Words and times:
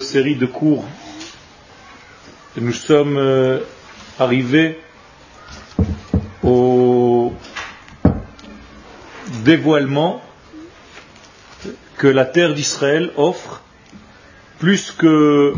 série 0.00 0.36
de 0.36 0.46
cours. 0.46 0.84
Nous 2.56 2.72
sommes 2.72 3.16
euh, 3.16 3.60
arrivés 4.18 4.78
au 6.42 7.32
dévoilement 9.44 10.22
que 11.96 12.06
la 12.06 12.24
terre 12.24 12.54
d'Israël 12.54 13.10
offre 13.16 13.62
plus 14.58 14.90
que 14.92 15.54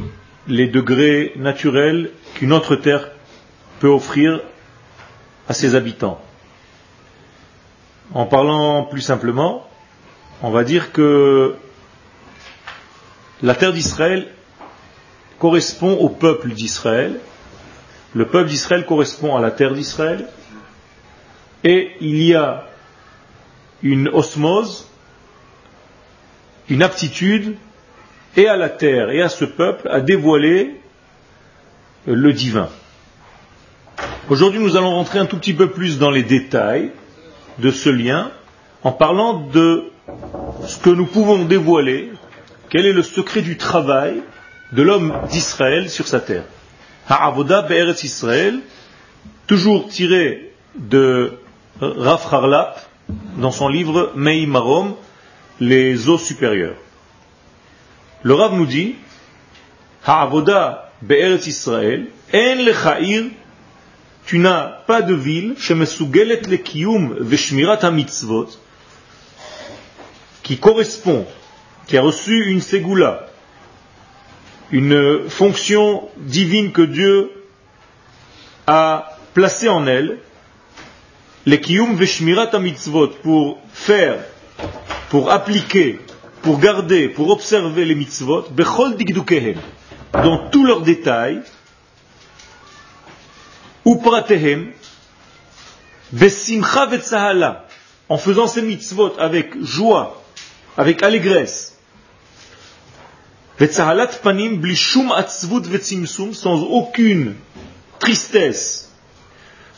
les 0.47 0.69
degrés 0.69 1.33
naturels 1.37 2.11
qu'une 2.35 2.53
autre 2.53 2.77
terre 2.77 3.11
peut 3.79 3.89
offrir 3.89 4.41
à 5.49 5.55
ses 5.55 5.75
habitants. 5.75 6.21
En 8.13 8.27
parlant 8.27 8.85
plus 8.85 9.01
simplement, 9.01 9.67
on 10.43 10.51
va 10.51 10.65
dire 10.65 10.93
que 10.93 11.55
la 13.43 13.55
terre 13.55 13.73
d'Israël 13.73 14.29
correspond 15.39 15.93
au 15.95 16.09
peuple 16.09 16.51
d'Israël, 16.51 17.19
le 18.15 18.27
peuple 18.27 18.49
d'Israël 18.51 18.85
correspond 18.85 19.37
à 19.37 19.41
la 19.41 19.51
terre 19.51 19.73
d'Israël, 19.75 20.27
et 21.65 21.93
il 22.01 22.23
y 22.23 22.35
a 22.35 22.67
une 23.83 24.09
osmose, 24.09 24.89
une 26.69 26.83
aptitude, 26.83 27.57
et 28.37 28.47
à 28.47 28.57
la 28.57 28.69
terre 28.69 29.11
et 29.11 29.23
à 29.23 29.29
ce 29.29 29.45
peuple 29.45 29.89
à 29.89 30.01
dévoiler 30.01 30.81
le 32.07 32.33
divin. 32.33 32.69
Aujourd'hui, 34.29 34.61
nous 34.61 34.77
allons 34.77 34.91
rentrer 34.95 35.19
un 35.19 35.27
tout 35.27 35.37
petit 35.37 35.55
peu 35.55 35.71
plus 35.71 35.99
dans 35.99 36.11
les 36.11 36.23
détails 36.23 36.93
de 37.59 37.71
ce 37.71 37.89
lien 37.91 38.31
en 38.85 38.93
parlant 38.93 39.35
de 39.35 39.91
ce 40.67 40.79
que 40.79 40.91
nous 40.91 41.07
pouvons 41.07 41.45
dévoiler 41.45 42.13
quel 42.71 42.87
est 42.87 42.93
le 42.93 43.03
secret 43.03 43.43
du 43.43 43.57
travail 43.57 44.23
de 44.73 44.83
l'homme 44.83 45.13
d'Israël 45.31 45.91
sur 45.91 46.07
sa 46.07 46.21
terre? 46.21 46.45
Ha'avoda 47.09 47.63
Be'eretz 47.63 48.05
Israël, 48.05 48.61
toujours 49.49 49.89
tiré 49.89 50.53
de 50.77 51.33
Raf 51.81 52.33
Harlap 52.33 52.81
dans 53.39 53.51
son 53.51 53.69
livre 53.69 54.13
Mei 54.15 54.47
Marom, 54.47 54.95
les 55.59 56.09
eaux 56.09 56.19
supérieures. 56.19 56.77
Le 58.23 58.35
Rav 58.35 58.55
nous 58.55 58.67
dit 58.67 58.95
Ha'avoda 60.07 60.93
Be'eretz 61.03 61.49
Israël, 61.49 62.07
En 62.33 62.65
lechair, 62.65 63.25
tu 64.27 64.39
n'as 64.39 64.63
pas 64.87 65.03
de 65.03 65.15
ville, 65.15 65.57
shemesugelet 65.59 66.43
le 66.49 66.57
kiyum 66.57 67.17
veshmirat 67.19 67.91
mitzvot, 67.91 68.47
qui 70.45 70.59
correspond 70.59 71.27
qui 71.91 71.99
a 71.99 72.03
reçu 72.03 72.45
une 72.47 72.61
ségoula, 72.61 73.27
une 74.71 75.29
fonction 75.29 76.09
divine 76.19 76.71
que 76.71 76.83
Dieu 76.83 77.33
a 78.69 79.17
placée 79.35 79.69
en 79.69 79.89
elle, 79.89 80.21
les 81.47 81.61
kiyum 81.61 81.97
veshmirat 81.97 82.57
mitzvot, 82.61 83.09
pour 83.25 83.59
faire, 83.73 84.21
pour 85.09 85.33
appliquer, 85.33 85.99
pour 86.43 86.61
garder, 86.61 87.09
pour 87.09 87.29
observer 87.29 87.85
les 87.85 87.97
mitzvot, 87.97 88.47
bechol 88.53 88.97
dans 90.13 90.49
tous 90.49 90.65
leurs 90.65 90.83
détails, 90.83 91.43
ou 93.85 93.97
pratehem, 93.97 94.71
vesimcha 96.13 96.87
vetzahala, 96.87 97.67
en 98.09 98.17
faisant 98.17 98.47
ces 98.47 98.63
mitzvot 98.63 99.15
avec 99.19 99.61
joie, 99.61 100.23
avec 100.77 101.03
allégresse, 101.03 101.80
sans 106.33 106.63
aucune 106.63 107.35
tristesse, 107.99 108.89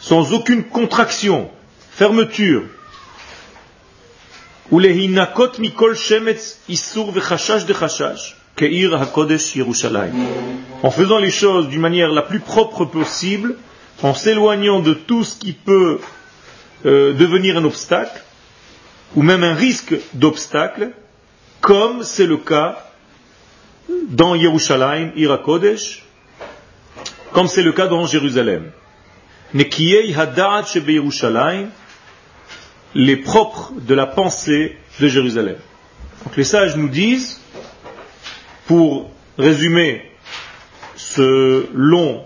sans 0.01 0.33
aucune 0.33 0.63
contraction, 0.63 1.51
fermeture. 1.91 2.63
En 4.71 4.79
faisant 10.93 11.19
les 11.19 11.31
choses 11.33 11.69
d'une 11.69 11.81
manière 11.81 12.13
la 12.13 12.23
plus 12.23 12.39
propre 12.41 12.85
possible, 12.85 13.57
en 14.05 14.15
s'éloignant 14.15 14.79
de 14.79 14.95
tout 14.95 15.25
ce 15.25 15.37
qui 15.37 15.53
peut 15.53 15.99
euh, 16.87 17.13
devenir 17.15 17.57
un 17.57 17.65
obstacle, 17.65 18.23
ou 19.17 19.23
même 19.23 19.43
un 19.43 19.55
risque 19.55 19.97
d'obstacle, 20.15 20.93
comme 21.61 22.05
c'est 22.05 22.27
le 22.27 22.37
cas 22.37 22.79
dans 23.89 24.35
Yerushalayim, 24.35 25.13
Ira 25.17 25.39
Kodesh, 25.39 26.05
comme 27.33 27.49
c'est 27.49 27.63
le 27.63 27.73
cas 27.73 27.87
dans 27.87 28.07
Jérusalem. 28.07 28.71
Les 32.95 33.17
propres 33.17 33.73
de 33.81 33.95
la 33.95 34.07
pensée 34.07 34.77
de 35.01 35.09
Jérusalem. 35.09 35.57
Donc 36.25 36.37
les 36.37 36.45
sages 36.45 36.77
nous 36.77 36.89
disent, 36.89 37.41
pour 38.67 39.11
résumer 39.39 40.03
ce 40.97 41.67
long 41.75 42.25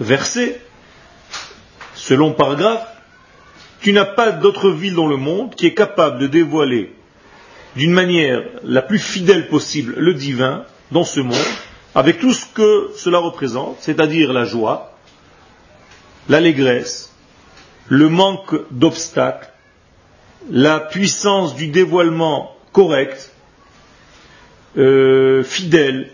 verset, 0.00 0.60
ce 1.94 2.14
long 2.14 2.32
paragraphe, 2.32 2.86
tu 3.80 3.92
n'as 3.92 4.04
pas 4.04 4.32
d'autre 4.32 4.70
ville 4.70 4.94
dans 4.94 5.06
le 5.06 5.16
monde 5.16 5.54
qui 5.54 5.66
est 5.66 5.74
capable 5.74 6.18
de 6.18 6.26
dévoiler 6.26 6.92
d'une 7.76 7.92
manière 7.92 8.42
la 8.64 8.82
plus 8.82 8.98
fidèle 8.98 9.48
possible 9.48 9.94
le 9.96 10.14
divin 10.14 10.64
dans 10.92 11.04
ce 11.04 11.20
monde, 11.20 11.46
avec 11.94 12.20
tout 12.20 12.32
ce 12.32 12.46
que 12.46 12.90
cela 12.96 13.18
représente, 13.18 13.78
c'est-à-dire 13.80 14.32
la 14.32 14.44
joie, 14.44 14.92
l'allégresse, 16.28 17.14
le 17.88 18.08
manque 18.08 18.54
d'obstacles, 18.70 19.50
la 20.50 20.80
puissance 20.80 21.54
du 21.54 21.68
dévoilement 21.68 22.56
correct, 22.72 23.32
euh, 24.76 25.42
fidèle, 25.42 26.10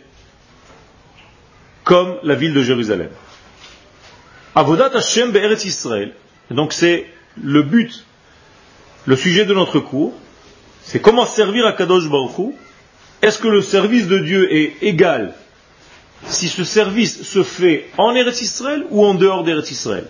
comme 1.84 2.18
la 2.22 2.34
ville 2.34 2.54
de 2.54 2.62
Jérusalem. 2.62 3.10
Avodat 4.54 4.90
Hashem 4.94 5.30
Be'eretz 5.30 5.64
Israël. 5.64 6.12
Donc 6.50 6.72
c'est 6.72 7.06
le 7.42 7.62
but, 7.62 8.04
le 9.06 9.16
sujet 9.16 9.44
de 9.44 9.54
notre 9.54 9.78
cours, 9.78 10.12
c'est 10.82 11.00
comment 11.00 11.26
servir 11.26 11.66
à 11.66 11.72
Kadosh 11.72 12.08
Baruch 12.08 12.54
est-ce 13.22 13.38
que 13.38 13.48
le 13.48 13.62
service 13.62 14.06
de 14.06 14.18
Dieu 14.18 14.52
est 14.54 14.82
égal 14.82 15.34
si 16.26 16.48
ce 16.48 16.64
service 16.64 17.22
se 17.22 17.42
fait 17.42 17.88
en 17.96 18.14
Eretz 18.14 18.40
Israël 18.40 18.84
ou 18.90 19.04
en 19.04 19.14
dehors 19.14 19.44
d'Eretz 19.44 19.70
Israël? 19.70 20.06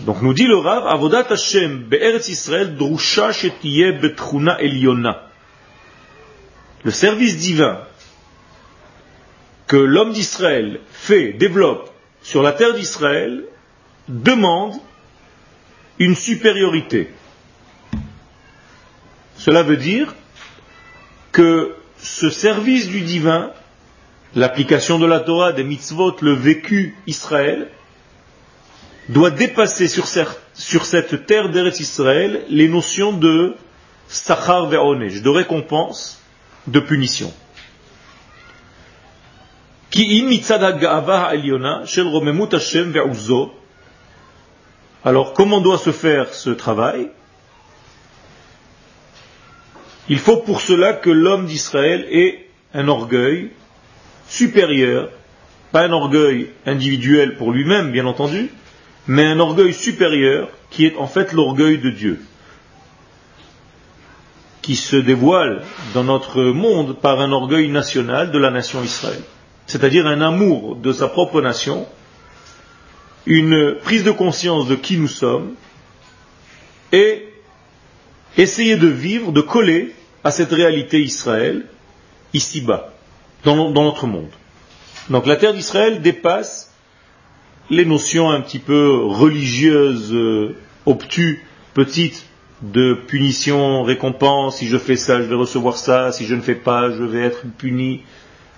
Donc 0.00 0.22
nous 0.22 0.34
dit 0.34 0.46
le 0.46 0.56
Rav, 0.56 0.86
Avodat 0.86 1.26
Hashem 1.30 1.84
be'Eretz 1.84 2.28
Israël 2.28 2.76
drusha 2.76 3.32
shetiye 3.32 3.98
eliona. 4.60 5.28
Le 6.84 6.90
service 6.90 7.36
divin 7.36 7.80
que 9.66 9.76
l'homme 9.76 10.12
d'Israël 10.12 10.80
fait, 10.90 11.32
développe 11.32 11.92
sur 12.22 12.42
la 12.42 12.52
terre 12.52 12.74
d'Israël 12.74 13.44
demande 14.08 14.74
une 15.98 16.16
supériorité. 16.16 17.10
Cela 19.36 19.62
veut 19.62 19.76
dire 19.76 20.14
que 21.32 21.74
ce 21.98 22.30
service 22.30 22.88
du 22.88 23.00
divin, 23.00 23.50
l'application 24.34 24.98
de 24.98 25.06
la 25.06 25.20
Torah, 25.20 25.52
des 25.52 25.64
mitzvot, 25.64 26.16
le 26.20 26.32
vécu 26.32 26.96
Israël, 27.06 27.68
doit 29.08 29.30
dépasser 29.30 29.88
sur, 29.88 30.06
cette 30.06 31.26
terre 31.26 31.48
d'Eretz 31.48 31.80
Israël 31.80 32.44
les 32.48 32.68
notions 32.68 33.12
de 33.12 33.54
sachar 34.06 34.66
ve'onej, 34.66 35.20
de 35.20 35.28
récompense, 35.28 36.22
de 36.66 36.80
punition. 36.80 37.32
Alors, 45.04 45.32
comment 45.32 45.60
doit 45.60 45.78
se 45.78 45.92
faire 45.92 46.34
ce 46.34 46.50
travail? 46.50 47.10
Il 50.08 50.18
faut 50.18 50.38
pour 50.38 50.60
cela 50.60 50.94
que 50.94 51.10
l'homme 51.10 51.46
d'Israël 51.46 52.06
ait 52.10 52.46
un 52.74 52.88
orgueil 52.88 53.50
supérieur, 54.28 55.10
pas 55.72 55.84
un 55.84 55.92
orgueil 55.92 56.50
individuel 56.66 57.36
pour 57.36 57.52
lui-même, 57.52 57.92
bien 57.92 58.06
entendu, 58.06 58.50
mais 59.06 59.24
un 59.24 59.38
orgueil 59.38 59.72
supérieur 59.72 60.48
qui 60.70 60.86
est 60.86 60.96
en 60.96 61.06
fait 61.06 61.32
l'orgueil 61.32 61.78
de 61.78 61.90
Dieu, 61.90 62.20
qui 64.62 64.76
se 64.76 64.96
dévoile 64.96 65.62
dans 65.94 66.04
notre 66.04 66.42
monde 66.42 66.96
par 66.98 67.20
un 67.20 67.32
orgueil 67.32 67.68
national 67.68 68.30
de 68.30 68.38
la 68.38 68.50
nation 68.50 68.82
Israël, 68.82 69.22
c'est-à-dire 69.66 70.06
un 70.06 70.20
amour 70.20 70.76
de 70.76 70.92
sa 70.92 71.08
propre 71.08 71.40
nation, 71.40 71.86
une 73.26 73.76
prise 73.82 74.04
de 74.04 74.10
conscience 74.10 74.68
de 74.68 74.74
qui 74.74 74.96
nous 74.96 75.08
sommes, 75.08 75.54
et 76.92 77.28
essayer 78.38 78.76
de 78.76 78.86
vivre, 78.86 79.32
de 79.32 79.42
coller 79.42 79.94
à 80.28 80.30
cette 80.30 80.52
réalité 80.52 81.00
Israël, 81.00 81.64
ici-bas, 82.34 82.92
dans, 83.44 83.70
dans 83.70 83.84
notre 83.84 84.06
monde. 84.06 84.28
Donc 85.08 85.24
la 85.24 85.36
terre 85.36 85.54
d'Israël 85.54 86.02
dépasse 86.02 86.70
les 87.70 87.86
notions 87.86 88.30
un 88.30 88.42
petit 88.42 88.58
peu 88.58 89.06
religieuses, 89.06 90.12
euh, 90.12 90.54
obtus, 90.84 91.42
petites, 91.72 92.26
de 92.60 92.92
punition, 92.92 93.82
récompense, 93.84 94.58
si 94.58 94.68
je 94.68 94.76
fais 94.76 94.96
ça, 94.96 95.22
je 95.22 95.26
vais 95.28 95.34
recevoir 95.34 95.78
ça, 95.78 96.12
si 96.12 96.26
je 96.26 96.34
ne 96.34 96.42
fais 96.42 96.56
pas, 96.56 96.90
je 96.90 97.04
vais 97.04 97.22
être 97.22 97.44
puni, 97.56 98.02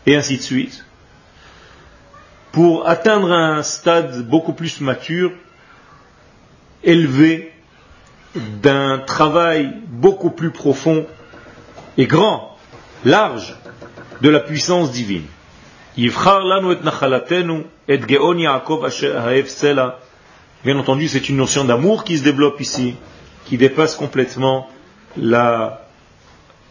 et 0.06 0.16
ainsi 0.16 0.38
de 0.38 0.42
suite. 0.42 0.84
Pour 2.50 2.88
atteindre 2.88 3.30
un 3.30 3.62
stade 3.62 4.26
beaucoup 4.28 4.54
plus 4.54 4.80
mature, 4.80 5.30
élevé, 6.82 7.52
d'un 8.34 8.98
travail 8.98 9.72
beaucoup 9.86 10.30
plus 10.30 10.50
profond 10.50 11.06
et 12.00 12.06
grand, 12.06 12.56
large, 13.04 13.54
de 14.22 14.30
la 14.30 14.40
puissance 14.40 14.90
divine. 14.90 15.26
Bien 20.64 20.78
entendu, 20.78 21.08
c'est 21.08 21.28
une 21.28 21.36
notion 21.36 21.64
d'amour 21.66 22.04
qui 22.04 22.16
se 22.16 22.24
développe 22.24 22.58
ici, 22.62 22.94
qui 23.44 23.58
dépasse 23.58 23.96
complètement 23.96 24.70
la 25.18 25.86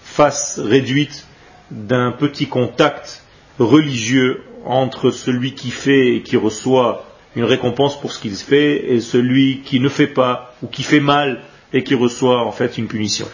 face 0.01 0.59
réduite 0.59 1.27
d'un 1.69 2.11
petit 2.11 2.47
contact 2.47 3.23
religieux 3.59 4.41
entre 4.65 5.11
celui 5.11 5.53
qui 5.53 5.69
fait 5.69 6.15
et 6.15 6.23
qui 6.23 6.37
reçoit 6.37 7.05
une 7.35 7.43
récompense 7.43 8.01
pour 8.01 8.11
ce 8.13 8.17
qu'il 8.19 8.35
fait 8.35 8.93
et 8.93 8.99
celui 8.99 9.61
qui 9.61 9.79
ne 9.79 9.89
fait 9.89 10.07
pas 10.07 10.55
ou 10.63 10.67
qui 10.67 10.81
fait 10.81 10.99
mal 10.99 11.43
et 11.71 11.83
qui 11.83 11.93
reçoit 11.93 12.43
en 12.47 12.51
fait 12.51 12.79
une 12.79 12.87
punition. 12.87 13.27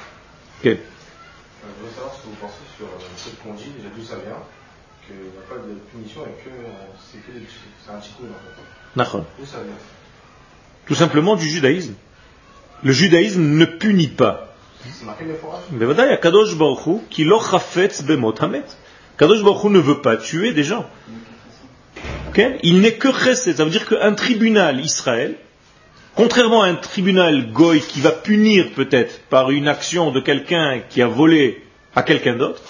Euh, 1.65 1.71
je 1.79 1.85
veux 1.85 1.93
savoir 1.93 2.13
ce 2.13 2.21
que 2.21 2.27
vous 2.27 2.35
pensez 2.39 2.65
sur 2.77 2.85
euh, 2.85 2.99
ce 3.17 3.29
qu'on 3.41 3.53
dit, 3.53 3.69
déjà 3.77 3.89
d'où 3.95 4.03
ça 4.03 4.15
vient, 4.15 4.37
qu'il 5.05 5.15
n'y 5.15 5.37
a 5.37 5.49
pas 5.49 5.55
de 5.55 5.73
punition 5.91 6.21
et 6.21 6.43
que 6.43 6.49
euh, 6.49 6.71
c'est 7.01 7.91
un 7.91 7.99
tikkun 7.99 8.25
en 8.25 9.15
fait. 9.15 9.19
D'où 9.39 9.45
ça 9.45 9.57
vient 9.63 9.73
Tout 10.85 10.95
simplement 10.95 11.35
du 11.35 11.47
judaïsme. 11.49 11.95
Le 12.83 12.91
judaïsme 12.91 13.41
ne 13.41 13.65
punit 13.65 14.07
pas. 14.07 14.53
Il 15.71 15.79
y 15.81 16.01
a 16.01 16.17
Kadosh 16.17 16.55
Baruchou, 16.55 17.03
qui 17.09 17.23
l'ochafetz 17.23 18.03
bemot 18.03 18.35
hamet. 18.39 18.63
Kadosh 19.17 19.43
Baruchou 19.43 19.69
ne 19.69 19.79
veut 19.79 20.01
pas 20.01 20.17
tuer 20.17 20.53
des 20.53 20.63
gens. 20.63 20.87
Il 22.63 22.81
n'est 22.81 22.95
que 22.95 23.11
chesed, 23.11 23.55
ça 23.55 23.63
veut 23.63 23.71
dire 23.71 23.87
qu'un 23.87 24.13
tribunal 24.13 24.79
Israël 24.81 25.37
Contrairement 26.15 26.61
à 26.61 26.67
un 26.67 26.75
tribunal 26.75 27.51
goy 27.51 27.81
qui 27.81 27.99
va 27.99 28.11
punir 28.11 28.69
peut-être 28.73 29.19
par 29.23 29.51
une 29.51 29.67
action 29.67 30.11
de 30.11 30.21
quelqu'un 30.21 30.79
qui 30.89 31.01
a 31.01 31.07
volé 31.07 31.61
à 31.93 32.03
quelqu'un 32.03 32.37
d'autre, 32.37 32.61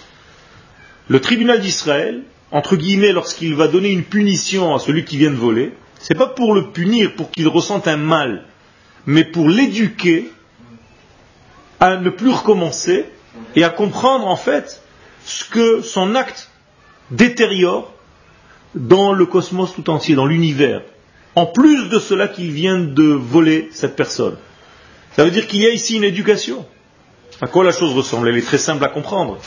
le 1.10 1.22
tribunal 1.22 1.60
d'Israël, 1.60 2.24
entre 2.50 2.76
guillemets, 2.76 3.12
lorsqu'il 3.12 3.54
va 3.54 3.68
donner 3.68 3.90
une 3.90 4.04
punition 4.04 4.74
à 4.74 4.80
celui 4.80 5.06
qui 5.06 5.18
vient 5.18 5.30
de 5.30 5.36
voler, 5.36 5.74
c'est 6.00 6.18
pas 6.18 6.26
pour 6.26 6.56
le 6.56 6.72
punir, 6.72 7.14
pour 7.16 7.30
qu'il 7.30 7.48
ressente 7.48 7.88
un 7.88 7.98
mal, 7.98 8.46
mais 9.06 9.24
pour 9.24 9.48
l'éduquer 9.48 10.32
à 11.80 11.98
ne 11.98 12.10
plus 12.10 12.32
recommencer 12.32 13.06
et 13.56 13.64
à 13.64 13.70
comprendre 13.70 14.26
en 14.28 14.38
fait 14.38 14.82
ce 15.24 15.46
que 15.46 15.82
son 15.82 16.16
acte 16.16 16.50
détériore 17.12 17.94
dans 18.74 19.14
le 19.14 19.28
cosmos 19.28 19.72
tout 19.76 19.92
entier, 19.92 20.16
dans 20.16 20.26
l'univers 20.26 20.82
en 21.36 21.46
plus 21.46 21.90
de 21.90 22.00
cela 22.00 22.28
qu'il 22.28 22.52
vient 22.52 22.80
de 22.80 23.04
voler 23.04 23.70
cette 23.72 23.96
personne. 23.96 24.38
Ça 25.16 25.24
veut 25.24 25.32
dire 25.32 25.48
qu'il 25.48 25.62
y 25.62 25.66
a 25.66 25.70
ici 25.70 25.98
une 25.98 26.04
éducation. 26.04 26.66
À 27.42 27.48
quoi 27.48 27.64
la 27.64 27.72
chose 27.72 27.94
ressemble? 27.94 28.30
Elle 28.30 28.38
est 28.38 28.42
très 28.46 28.58
simple 28.58 28.84
à 28.84 28.88
comprendre. 28.88 29.38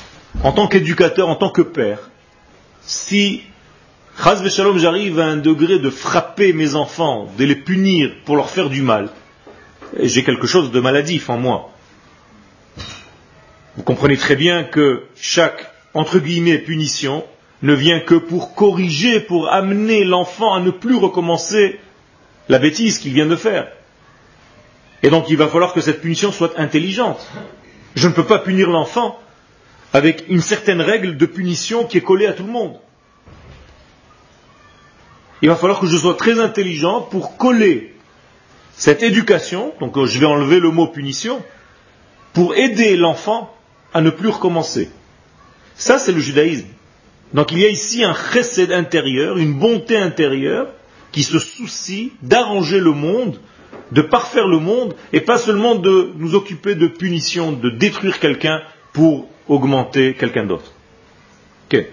En 0.42 0.52
tant 0.52 0.68
qu'éducateur, 0.68 1.28
en 1.28 1.36
tant 1.36 1.50
que 1.50 1.62
père, 1.62 2.10
si 2.82 3.42
Shalom 4.50 4.78
j'arrive 4.78 5.20
à 5.20 5.26
un 5.26 5.36
degré 5.36 5.78
de 5.78 5.90
frapper 5.90 6.52
mes 6.52 6.74
enfants, 6.74 7.28
de 7.38 7.44
les 7.44 7.54
punir 7.56 8.10
pour 8.24 8.36
leur 8.36 8.50
faire 8.50 8.68
du 8.68 8.82
mal, 8.82 9.08
j'ai 9.98 10.24
quelque 10.24 10.46
chose 10.46 10.70
de 10.70 10.80
maladif 10.80 11.30
en 11.30 11.38
moi. 11.38 11.70
Vous 13.76 13.82
comprenez 13.84 14.16
très 14.16 14.36
bien 14.36 14.64
que 14.64 15.04
chaque, 15.16 15.72
entre 15.94 16.18
guillemets, 16.18 16.58
punition 16.58 17.24
ne 17.62 17.74
vient 17.74 18.00
que 18.00 18.14
pour 18.14 18.54
corriger, 18.54 19.20
pour 19.20 19.48
amener 19.52 20.04
l'enfant 20.04 20.54
à 20.54 20.60
ne 20.60 20.70
plus 20.70 20.96
recommencer 20.96 21.80
la 22.48 22.58
bêtise 22.58 22.98
qu'il 22.98 23.12
vient 23.12 23.26
de 23.26 23.36
faire. 23.36 23.68
Et 25.02 25.10
donc 25.10 25.28
il 25.28 25.36
va 25.36 25.48
falloir 25.48 25.72
que 25.72 25.80
cette 25.80 26.00
punition 26.00 26.32
soit 26.32 26.58
intelligente. 26.58 27.26
Je 27.94 28.08
ne 28.08 28.12
peux 28.12 28.24
pas 28.26 28.38
punir 28.38 28.68
l'enfant 28.70 29.18
avec 29.92 30.24
une 30.28 30.40
certaine 30.40 30.80
règle 30.80 31.16
de 31.16 31.26
punition 31.26 31.84
qui 31.84 31.98
est 31.98 32.02
collée 32.02 32.26
à 32.26 32.32
tout 32.32 32.44
le 32.44 32.52
monde. 32.52 32.78
Il 35.40 35.48
va 35.48 35.56
falloir 35.56 35.80
que 35.80 35.86
je 35.86 35.96
sois 35.96 36.14
très 36.14 36.40
intelligent 36.40 37.00
pour 37.00 37.36
coller 37.36 37.94
cette 38.72 39.02
éducation, 39.02 39.72
donc 39.80 40.04
je 40.04 40.18
vais 40.18 40.26
enlever 40.26 40.60
le 40.60 40.70
mot 40.70 40.86
punition, 40.88 41.42
pour 42.32 42.54
aider 42.54 42.96
l'enfant 42.96 43.52
à 43.94 44.00
ne 44.00 44.10
plus 44.10 44.28
recommencer. 44.28 44.90
Ça, 45.74 45.98
c'est 45.98 46.12
le 46.12 46.20
judaïsme. 46.20 46.66
Donc 47.34 47.52
il 47.52 47.58
y 47.58 47.64
a 47.64 47.68
ici 47.68 48.04
un 48.04 48.14
chesed 48.14 48.72
intérieur, 48.72 49.36
une 49.36 49.54
bonté 49.54 49.96
intérieure, 49.96 50.68
qui 51.12 51.22
se 51.22 51.38
soucie 51.38 52.12
d'arranger 52.22 52.80
le 52.80 52.92
monde, 52.92 53.40
de 53.92 54.02
parfaire 54.02 54.46
le 54.46 54.58
monde, 54.58 54.94
et 55.12 55.20
pas 55.20 55.38
seulement 55.38 55.74
de 55.74 56.12
nous 56.16 56.34
occuper 56.34 56.74
de 56.74 56.86
punition, 56.86 57.52
de 57.52 57.70
détruire 57.70 58.18
quelqu'un 58.18 58.60
pour 58.92 59.28
augmenter 59.48 60.14
quelqu'un 60.14 60.44
d'autre. 60.44 60.72
Ok. 61.70 61.84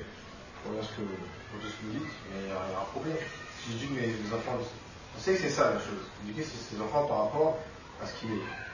On 5.17 5.19
sait 5.19 5.33
que 5.33 5.39
c'est 5.41 5.49
ça 5.49 5.73
la 5.73 5.79
chose. 5.79 6.81
enfants 6.81 7.07
par 7.07 7.17
rapport 7.17 7.57
à 8.01 8.05
ce 8.05 8.13
qui 8.19 8.27
est. 8.27 8.65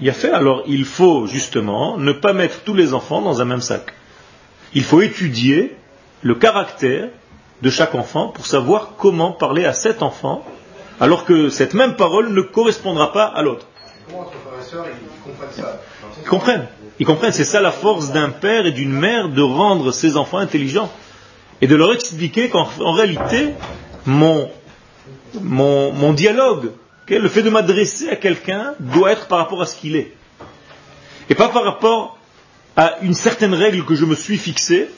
Il 0.00 0.06
y 0.06 0.10
a 0.10 0.12
fait, 0.12 0.30
alors 0.30 0.62
il 0.66 0.84
faut 0.84 1.26
justement 1.26 1.98
ne 1.98 2.12
pas 2.12 2.32
mettre 2.32 2.60
tous 2.62 2.74
les 2.74 2.94
enfants 2.94 3.20
dans 3.20 3.40
un 3.40 3.44
même 3.44 3.60
sac 3.60 3.92
il 4.74 4.84
faut 4.84 5.02
étudier 5.02 5.76
le 6.22 6.34
caractère 6.34 7.08
de 7.62 7.70
chaque 7.70 7.94
enfant 7.94 8.28
pour 8.28 8.46
savoir 8.46 8.92
comment 8.98 9.32
parler 9.32 9.64
à 9.64 9.72
cet 9.72 10.02
enfant, 10.02 10.44
alors 11.00 11.24
que 11.24 11.48
cette 11.48 11.74
même 11.74 11.96
parole 11.96 12.32
ne 12.32 12.40
correspondra 12.40 13.12
pas 13.12 13.24
à 13.24 13.42
l'autre. 13.42 13.66
Ils 16.22 16.28
comprennent. 16.28 16.66
Ils 16.98 17.06
comprennent. 17.06 17.32
C'est 17.32 17.44
ça 17.44 17.60
la 17.60 17.72
force 17.72 18.12
d'un 18.12 18.30
père 18.30 18.66
et 18.66 18.72
d'une 18.72 18.92
mère 18.92 19.28
de 19.28 19.42
rendre 19.42 19.92
ses 19.92 20.16
enfants 20.16 20.38
intelligents 20.38 20.90
et 21.60 21.66
de 21.66 21.76
leur 21.76 21.92
expliquer 21.92 22.50
qu'en 22.50 22.66
réalité, 22.92 23.54
mon, 24.06 24.50
mon, 25.40 26.12
dialogue, 26.12 26.72
le 27.08 27.28
fait 27.28 27.42
de 27.42 27.50
m'adresser 27.50 28.08
à 28.10 28.16
quelqu'un 28.16 28.74
doit 28.80 29.12
être 29.12 29.26
par 29.28 29.38
rapport 29.38 29.62
à 29.62 29.66
ce 29.66 29.76
qu'il 29.76 29.96
est. 29.96 30.12
Et 31.30 31.34
pas 31.34 31.48
par 31.48 31.64
rapport 31.64 32.18
à 32.76 32.98
une 33.02 33.14
certaine 33.14 33.54
règle 33.54 33.84
que 33.84 33.94
je 33.94 34.04
me 34.04 34.14
suis 34.14 34.38
fixée, 34.38 34.88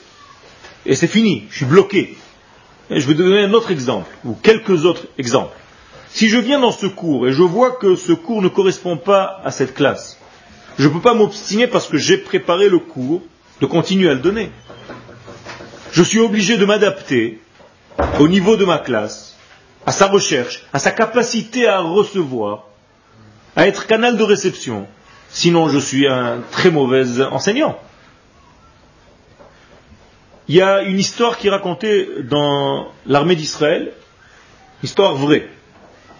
et 0.84 0.94
c'est 0.94 1.06
fini, 1.08 1.46
je 1.50 1.56
suis 1.56 1.64
bloqué. 1.66 2.16
Je 2.90 3.06
vais 3.06 3.14
donner 3.14 3.40
un 3.42 3.52
autre 3.52 3.70
exemple, 3.70 4.08
ou 4.24 4.34
quelques 4.34 4.84
autres 4.84 5.06
exemples. 5.18 5.56
Si 6.08 6.28
je 6.28 6.38
viens 6.38 6.60
dans 6.60 6.72
ce 6.72 6.86
cours 6.86 7.26
et 7.26 7.32
je 7.32 7.42
vois 7.42 7.72
que 7.72 7.96
ce 7.96 8.12
cours 8.12 8.40
ne 8.40 8.48
correspond 8.48 8.96
pas 8.96 9.40
à 9.44 9.50
cette 9.50 9.74
classe, 9.74 10.18
je 10.78 10.88
ne 10.88 10.92
peux 10.92 11.00
pas 11.00 11.14
m'obstiner 11.14 11.66
parce 11.66 11.88
que 11.88 11.98
j'ai 11.98 12.18
préparé 12.18 12.68
le 12.68 12.78
cours 12.78 13.22
de 13.60 13.66
continuer 13.66 14.08
à 14.08 14.14
le 14.14 14.20
donner. 14.20 14.50
Je 15.92 16.02
suis 16.02 16.20
obligé 16.20 16.56
de 16.56 16.64
m'adapter 16.64 17.40
au 18.20 18.28
niveau 18.28 18.56
de 18.56 18.64
ma 18.64 18.78
classe, 18.78 19.36
à 19.84 19.92
sa 19.92 20.06
recherche, 20.06 20.64
à 20.72 20.78
sa 20.78 20.90
capacité 20.90 21.66
à 21.66 21.80
recevoir, 21.80 22.68
à 23.56 23.66
être 23.66 23.86
canal 23.86 24.16
de 24.16 24.22
réception, 24.22 24.86
Sinon, 25.30 25.68
je 25.68 25.78
suis 25.78 26.06
un 26.06 26.40
très 26.50 26.70
mauvais 26.70 27.22
enseignant. 27.22 27.78
Il 30.48 30.54
y 30.54 30.62
a 30.62 30.82
une 30.82 30.98
histoire 30.98 31.38
qui 31.38 31.48
est 31.48 31.50
racontée 31.50 32.08
dans 32.22 32.88
l'armée 33.04 33.34
d'Israël, 33.34 33.92
histoire 34.82 35.14
vraie, 35.14 35.48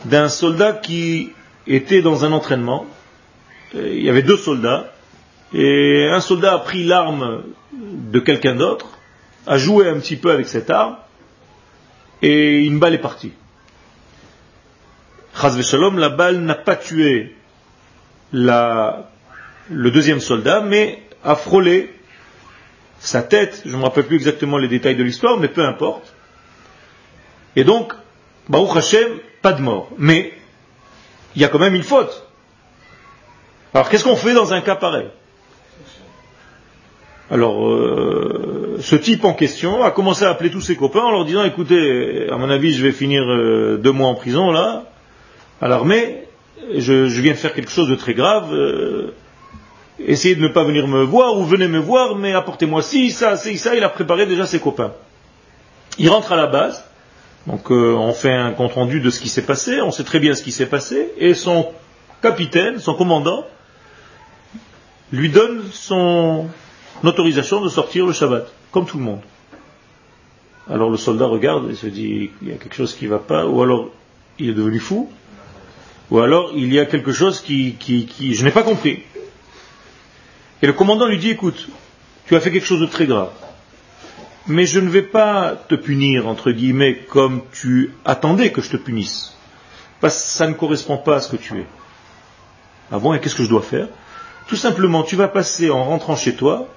d'un 0.05 0.29
soldat 0.29 0.73
qui 0.73 1.33
était 1.67 2.03
dans 2.03 2.25
un 2.25 2.33
entraînement. 2.33 2.87
Il 3.75 4.03
y 4.03 4.11
avait 4.11 4.23
deux 4.23 4.37
soldats, 4.37 4.93
et 5.53 6.09
un 6.11 6.21
soldat 6.21 6.55
a 6.55 6.59
pris 6.59 6.83
l'arme 6.83 7.45
de 7.73 8.19
quelqu'un 8.19 8.57
d'autre, 8.57 8.99
a 9.47 9.59
joué 9.59 9.89
un 9.89 10.01
petit 10.01 10.17
peu 10.17 10.33
avec 10.33 10.49
cette 10.49 10.71
arme, 10.71 10.97
et 12.21 12.65
une 12.65 12.81
balle 12.81 12.95
est 12.95 12.99
partie. 12.99 13.33
Chaz 15.41 15.61
Shalom, 15.63 15.99
la 15.99 16.09
balle 16.09 16.41
n'a 16.41 16.55
pas 16.55 16.75
tué 16.75 17.36
le 18.33 19.91
deuxième 19.91 20.21
soldat, 20.21 20.61
mais 20.61 21.03
a 21.25 21.35
frôlé 21.35 21.93
sa 22.99 23.23
tête, 23.23 23.63
je 23.65 23.71
ne 23.71 23.77
me 23.77 23.83
rappelle 23.83 24.07
plus 24.07 24.17
exactement 24.17 24.59
les 24.59 24.69
détails 24.69 24.97
de 24.97 25.03
l'histoire, 25.03 25.39
mais 25.39 25.49
peu 25.49 25.65
importe. 25.65 26.15
Et 27.55 27.65
donc, 27.65 27.93
Baruch 28.49 28.77
Hashem, 28.77 29.09
pas 29.43 29.53
de 29.53 29.63
mort. 29.63 29.91
Mais 29.99 30.33
il 31.35 31.43
y 31.43 31.45
a 31.45 31.49
quand 31.49 31.59
même 31.59 31.75
une 31.75 31.83
faute. 31.83 32.27
Alors 33.75 33.89
qu'est-ce 33.89 34.05
qu'on 34.05 34.17
fait 34.17 34.35
dans 34.35 34.53
un 34.53 34.61
cas 34.61 34.77
pareil? 34.77 35.09
Alors, 37.31 37.69
euh, 37.69 38.79
ce 38.81 38.95
type 38.95 39.25
en 39.25 39.35
question 39.35 39.83
a 39.83 39.91
commencé 39.91 40.25
à 40.25 40.31
appeler 40.31 40.51
tous 40.51 40.61
ses 40.61 40.77
copains 40.77 41.01
en 41.01 41.11
leur 41.11 41.25
disant, 41.25 41.45
écoutez, 41.45 42.29
à 42.31 42.37
mon 42.37 42.49
avis, 42.49 42.73
je 42.73 42.83
vais 42.83 42.93
finir 42.93 43.23
euh, 43.23 43.79
deux 43.79 43.91
mois 43.91 44.09
en 44.09 44.15
prison, 44.15 44.53
là, 44.53 44.85
à 45.61 45.67
l'armée, 45.67 46.26
je, 46.75 47.21
viens 47.21 47.33
de 47.33 47.39
faire 47.39 47.55
quelque 47.55 47.71
chose 47.71 47.89
de 47.89 47.95
très 47.95 48.15
grave, 48.15 48.53
euh, 48.53 49.15
essayez 49.99 50.35
de 50.35 50.43
ne 50.43 50.49
pas 50.49 50.65
venir 50.65 50.87
me 50.87 51.03
voir, 51.03 51.39
ou 51.39 51.45
venez 51.45 51.69
me 51.69 51.79
voir, 51.79 52.17
mais 52.17 52.33
apportez-moi 52.33 52.83
ci, 52.83 53.11
ça, 53.11 53.37
ci, 53.37 53.59
ça, 53.59 53.75
il 53.75 53.85
a 53.85 53.89
préparé 53.89 54.27
déjà 54.27 54.47
ses 54.47 54.61
copains. 54.61 54.93
Il 55.99 56.11
rentre 56.11 56.33
à 56.33 56.37
la 56.37 56.47
base, 56.47 56.85
donc 57.47 57.71
on 57.71 58.13
fait 58.13 58.35
un 58.35 58.53
compte-rendu 58.53 59.01
de 59.01 59.11
ce 59.11 59.21
qui 59.21 59.29
s'est 59.29 59.47
passé, 59.47 59.81
on 59.81 59.91
sait 59.91 60.05
très 60.05 60.19
bien 60.19 60.35
ce 60.35 60.43
qui 60.43 60.53
s'est 60.53 60.67
passé, 60.67 61.13
et 61.19 61.33
son 61.35 61.69
capitaine, 62.23 62.79
son 62.79 62.95
commandant, 62.95 63.47
lui 65.13 65.31
donne 65.31 65.63
son 65.73 66.47
autorisation 67.05 67.61
de 67.61 67.69
sortir 67.69 68.07
le 68.07 68.13
Shabbat, 68.13 68.53
comme 68.73 68.87
tout 68.87 68.99
le 68.99 69.05
monde. 69.05 69.21
Alors 70.69 70.91
le 70.91 70.97
soldat 70.97 71.27
regarde 71.27 71.71
et 71.71 71.75
se 71.75 71.87
dit, 71.87 72.31
il 72.43 72.49
y 72.49 72.53
a 72.53 72.57
quelque 72.57 72.75
chose 72.75 72.95
qui 72.95 73.05
ne 73.05 73.11
va 73.11 73.19
pas, 73.19 73.47
ou 73.47 73.63
alors 73.63 73.91
il 74.39 74.51
est 74.51 74.55
devenu 74.55 74.81
fou, 74.81 75.11
ou 76.11 76.21
alors 76.21 76.53
il 76.55 76.73
y 76.73 76.79
a 76.79 76.87
quelque 76.87 77.13
chose 77.13 77.41
qui, 77.41 77.77
je 78.19 78.45
n'ai 78.45 78.51
pas 78.51 78.63
compris. 78.63 79.03
Et 80.63 80.67
le 80.67 80.73
commandant 80.73 81.07
lui 81.07 81.19
dit, 81.19 81.31
écoute, 81.31 81.69
tu 82.27 82.37
as 82.37 82.41
fait 82.41 82.51
quelque 82.51 82.67
chose 82.67 82.81
de 82.81 82.87
très 82.87 83.07
grave, 83.07 83.31
mais 84.47 84.67
je 84.67 84.81
ne 84.81 84.89
vais 84.89 85.03
pas 85.03 85.55
te 85.69 85.75
punir, 85.75 86.27
entre 86.27 86.51
guillemets, 86.51 86.97
comme 86.97 87.43
tu 87.53 87.93
attendais 88.05 88.53
que 88.53 88.63
je 88.63 88.71
te 88.71 88.77
punisse, 88.77 89.37
parce 90.01 90.23
que 90.23 90.29
ça 90.31 90.47
ne 90.47 90.55
correspond 90.55 90.97
pas 90.97 91.17
à 91.17 91.21
ce 91.21 91.29
que 91.29 91.37
tu 91.37 91.59
es. 91.59 91.67
Ah 92.91 92.99
bon, 92.99 93.13
et 93.13 93.21
qu'est-ce 93.21 93.35
que 93.35 93.43
je 93.43 93.49
dois 93.49 93.63
faire? 93.63 93.89
Tout 94.47 94.57
simplement, 94.57 95.03
tu 95.03 95.17
vas 95.17 95.29
passer 95.29 95.71
en 95.71 95.85
rentrant 95.85 96.17
chez 96.17 96.37
toi 96.37 96.69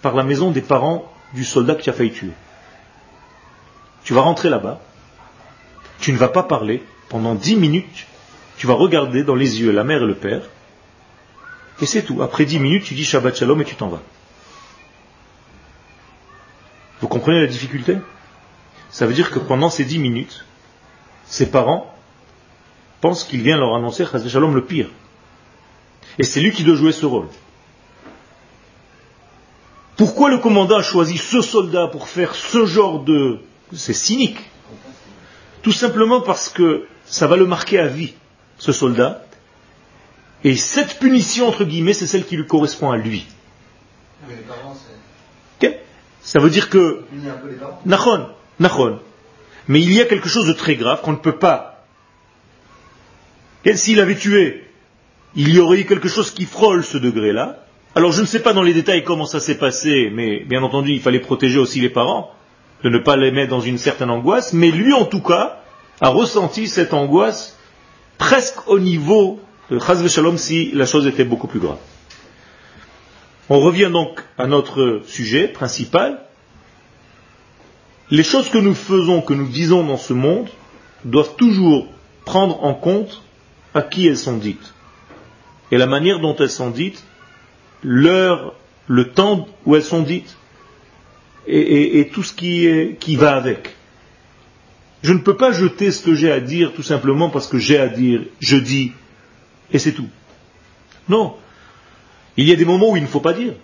par 0.00 0.14
la 0.14 0.24
maison 0.24 0.50
des 0.50 0.62
parents 0.62 1.12
du 1.34 1.44
soldat 1.44 1.74
qui 1.74 1.90
a 1.90 1.92
failli 1.92 2.10
tuer. 2.10 2.32
Tu 4.02 4.14
vas 4.14 4.22
rentrer 4.22 4.48
là-bas, 4.48 4.80
tu 6.00 6.12
ne 6.12 6.16
vas 6.16 6.28
pas 6.28 6.42
parler, 6.42 6.82
pendant 7.10 7.34
dix 7.34 7.56
minutes, 7.56 8.06
tu 8.58 8.66
vas 8.66 8.74
regarder 8.74 9.22
dans 9.22 9.36
les 9.36 9.60
yeux 9.60 9.70
la 9.70 9.84
mère 9.84 10.02
et 10.02 10.06
le 10.06 10.16
père, 10.16 10.42
et 11.80 11.86
c'est 11.86 12.02
tout. 12.02 12.22
Après 12.22 12.44
dix 12.44 12.58
minutes, 12.58 12.84
tu 12.84 12.94
dis 12.94 13.04
Shabbat 13.04 13.36
Shalom 13.36 13.60
et 13.62 13.64
tu 13.64 13.76
t'en 13.76 13.88
vas. 13.88 14.02
Vous 17.00 17.06
comprenez 17.06 17.40
la 17.40 17.46
difficulté? 17.46 17.98
Ça 18.90 19.06
veut 19.06 19.14
dire 19.14 19.30
que 19.30 19.38
pendant 19.38 19.70
ces 19.70 19.84
dix 19.84 20.00
minutes, 20.00 20.44
ses 21.24 21.50
parents 21.50 21.94
pensent 23.00 23.22
qu'il 23.22 23.42
vient 23.42 23.56
leur 23.56 23.76
annoncer 23.76 24.04
Shabbat 24.04 24.28
Shalom 24.28 24.56
le 24.56 24.64
pire. 24.64 24.88
Et 26.18 26.24
c'est 26.24 26.40
lui 26.40 26.50
qui 26.50 26.64
doit 26.64 26.74
jouer 26.74 26.90
ce 26.90 27.06
rôle. 27.06 27.28
Pourquoi 29.96 30.30
le 30.30 30.38
commandant 30.38 30.78
a 30.78 30.82
choisi 30.82 31.16
ce 31.16 31.42
soldat 31.42 31.86
pour 31.86 32.08
faire 32.08 32.34
ce 32.34 32.66
genre 32.66 33.04
de... 33.04 33.38
C'est 33.72 33.92
cynique. 33.92 34.38
Tout 35.62 35.72
simplement 35.72 36.20
parce 36.20 36.48
que 36.48 36.86
ça 37.04 37.28
va 37.28 37.36
le 37.36 37.46
marquer 37.46 37.78
à 37.78 37.86
vie, 37.86 38.14
ce 38.58 38.72
soldat. 38.72 39.24
Et 40.44 40.54
cette 40.56 40.98
punition, 40.98 41.48
entre 41.48 41.64
guillemets, 41.64 41.94
c'est 41.94 42.06
celle 42.06 42.24
qui 42.24 42.36
lui 42.36 42.46
correspond 42.46 42.90
à 42.90 42.96
lui. 42.96 43.26
Ça 46.20 46.40
veut 46.40 46.50
dire 46.50 46.68
que... 46.68 47.04
Nachon, 47.86 48.28
nachon. 48.60 49.00
Mais 49.66 49.80
il 49.80 49.92
y 49.92 50.00
a 50.00 50.04
quelque 50.04 50.28
chose 50.28 50.46
de 50.46 50.52
très 50.52 50.76
grave 50.76 51.00
qu'on 51.00 51.12
ne 51.12 51.16
peut 51.16 51.38
pas... 51.38 51.86
S'il 53.74 54.00
avait 54.00 54.16
tué 54.16 54.68
il 55.34 55.54
y 55.54 55.60
aurait 55.60 55.80
eu 55.80 55.84
quelque 55.84 56.08
chose 56.08 56.30
qui 56.30 56.44
frôle 56.44 56.84
ce 56.84 56.98
degré-là. 56.98 57.64
Alors 57.94 58.12
je 58.12 58.20
ne 58.20 58.26
sais 58.26 58.40
pas 58.40 58.52
dans 58.52 58.62
les 58.62 58.74
détails 58.74 59.04
comment 59.04 59.26
ça 59.26 59.40
s'est 59.40 59.58
passé, 59.58 60.10
mais 60.12 60.44
bien 60.44 60.62
entendu 60.62 60.92
il 60.92 61.00
fallait 61.00 61.20
protéger 61.20 61.58
aussi 61.58 61.80
les 61.80 61.88
parents, 61.90 62.32
de 62.84 62.88
ne 62.88 62.98
pas 62.98 63.16
les 63.16 63.30
mettre 63.30 63.50
dans 63.50 63.60
une 63.60 63.78
certaine 63.78 64.10
angoisse, 64.10 64.52
mais 64.52 64.70
lui 64.70 64.92
en 64.92 65.04
tout 65.04 65.22
cas 65.22 65.60
a 66.00 66.08
ressenti 66.08 66.68
cette 66.68 66.94
angoisse 66.94 67.57
presque 68.18 68.68
au 68.68 68.78
niveau 68.78 69.40
de 69.70 69.78
Chaz 69.78 70.06
Shalom 70.08 70.36
si 70.36 70.70
la 70.72 70.86
chose 70.86 71.06
était 71.06 71.24
beaucoup 71.24 71.46
plus 71.46 71.60
grave. 71.60 71.78
On 73.48 73.60
revient 73.60 73.90
donc 73.90 74.22
à 74.36 74.46
notre 74.46 75.02
sujet 75.06 75.48
principal. 75.48 76.20
Les 78.10 78.22
choses 78.22 78.50
que 78.50 78.58
nous 78.58 78.74
faisons, 78.74 79.22
que 79.22 79.34
nous 79.34 79.46
disons 79.46 79.84
dans 79.84 79.96
ce 79.96 80.12
monde, 80.12 80.48
doivent 81.04 81.36
toujours 81.36 81.86
prendre 82.24 82.62
en 82.64 82.74
compte 82.74 83.22
à 83.74 83.82
qui 83.82 84.06
elles 84.06 84.18
sont 84.18 84.36
dites 84.36 84.74
et 85.70 85.76
la 85.78 85.86
manière 85.86 86.20
dont 86.20 86.34
elles 86.36 86.50
sont 86.50 86.70
dites, 86.70 87.04
l'heure, 87.82 88.54
le 88.86 89.10
temps 89.10 89.46
où 89.66 89.76
elles 89.76 89.84
sont 89.84 90.02
dites, 90.02 90.36
et, 91.46 92.10
tout 92.12 92.22
ce 92.22 92.34
qui 92.34 93.16
va 93.16 93.34
avec. 93.34 93.74
Je 95.02 95.12
ne 95.12 95.18
peux 95.18 95.36
pas 95.36 95.52
jeter 95.52 95.92
ce 95.92 96.02
que 96.02 96.14
j'ai 96.14 96.32
à 96.32 96.40
dire 96.40 96.72
tout 96.74 96.82
simplement 96.82 97.30
parce 97.30 97.46
que 97.46 97.58
j'ai 97.58 97.78
à 97.78 97.88
dire, 97.88 98.22
je 98.40 98.56
dis, 98.56 98.92
et 99.72 99.78
c'est 99.78 99.92
tout. 99.92 100.08
Non. 101.08 101.36
Il 102.36 102.48
y 102.48 102.52
a 102.52 102.56
des 102.56 102.64
moments 102.64 102.90
où 102.90 102.96
il 102.96 103.02
ne 103.02 103.08
faut 103.08 103.20
pas 103.20 103.32
dire. 103.32 103.54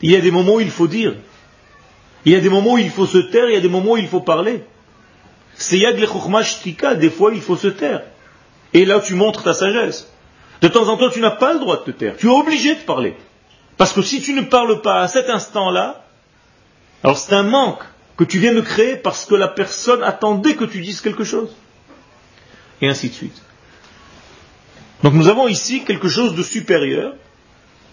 Il 0.00 0.10
y 0.10 0.16
a 0.16 0.20
des 0.20 0.30
moments 0.30 0.54
où 0.54 0.60
il 0.60 0.70
faut 0.70 0.86
dire. 0.86 1.14
Il 2.24 2.32
y 2.32 2.36
a 2.36 2.40
des 2.40 2.48
moments 2.48 2.74
où 2.74 2.78
il 2.78 2.90
faut 2.90 3.06
se 3.06 3.18
taire, 3.18 3.48
il 3.48 3.54
y 3.54 3.56
a 3.56 3.60
des 3.60 3.68
moments 3.68 3.92
où 3.92 3.96
il 3.96 4.08
faut 4.08 4.20
parler. 4.20 4.64
C'est 5.54 5.78
yag 5.78 5.98
le 5.98 6.96
des 6.96 7.10
fois 7.10 7.30
il 7.32 7.40
faut 7.40 7.56
se 7.56 7.68
taire. 7.68 8.02
Et 8.72 8.84
là 8.84 9.00
tu 9.00 9.14
montres 9.14 9.42
ta 9.42 9.54
sagesse. 9.54 10.10
De 10.60 10.68
temps 10.68 10.88
en 10.88 10.96
temps, 10.96 11.10
tu 11.10 11.20
n'as 11.20 11.30
pas 11.30 11.52
le 11.52 11.58
droit 11.58 11.76
de 11.76 11.82
te 11.82 11.90
taire. 11.90 12.14
Tu 12.16 12.26
es 12.26 12.30
obligé 12.30 12.74
de 12.74 12.80
parler. 12.80 13.16
Parce 13.76 13.92
que 13.92 14.02
si 14.02 14.22
tu 14.22 14.32
ne 14.32 14.42
parles 14.42 14.80
pas 14.80 15.02
à 15.02 15.08
cet 15.08 15.28
instant-là, 15.28 16.04
alors 17.02 17.18
c'est 17.18 17.34
un 17.34 17.42
manque 17.42 17.82
que 18.16 18.24
tu 18.24 18.38
viens 18.38 18.54
de 18.54 18.60
créer 18.60 18.96
parce 18.96 19.24
que 19.24 19.34
la 19.34 19.48
personne 19.48 20.02
attendait 20.02 20.54
que 20.54 20.64
tu 20.64 20.80
dises 20.80 21.00
quelque 21.00 21.24
chose. 21.24 21.50
Et 22.80 22.88
ainsi 22.88 23.08
de 23.08 23.14
suite. 23.14 23.42
Donc 25.02 25.14
nous 25.14 25.28
avons 25.28 25.48
ici 25.48 25.84
quelque 25.84 26.08
chose 26.08 26.34
de 26.34 26.42
supérieur, 26.42 27.14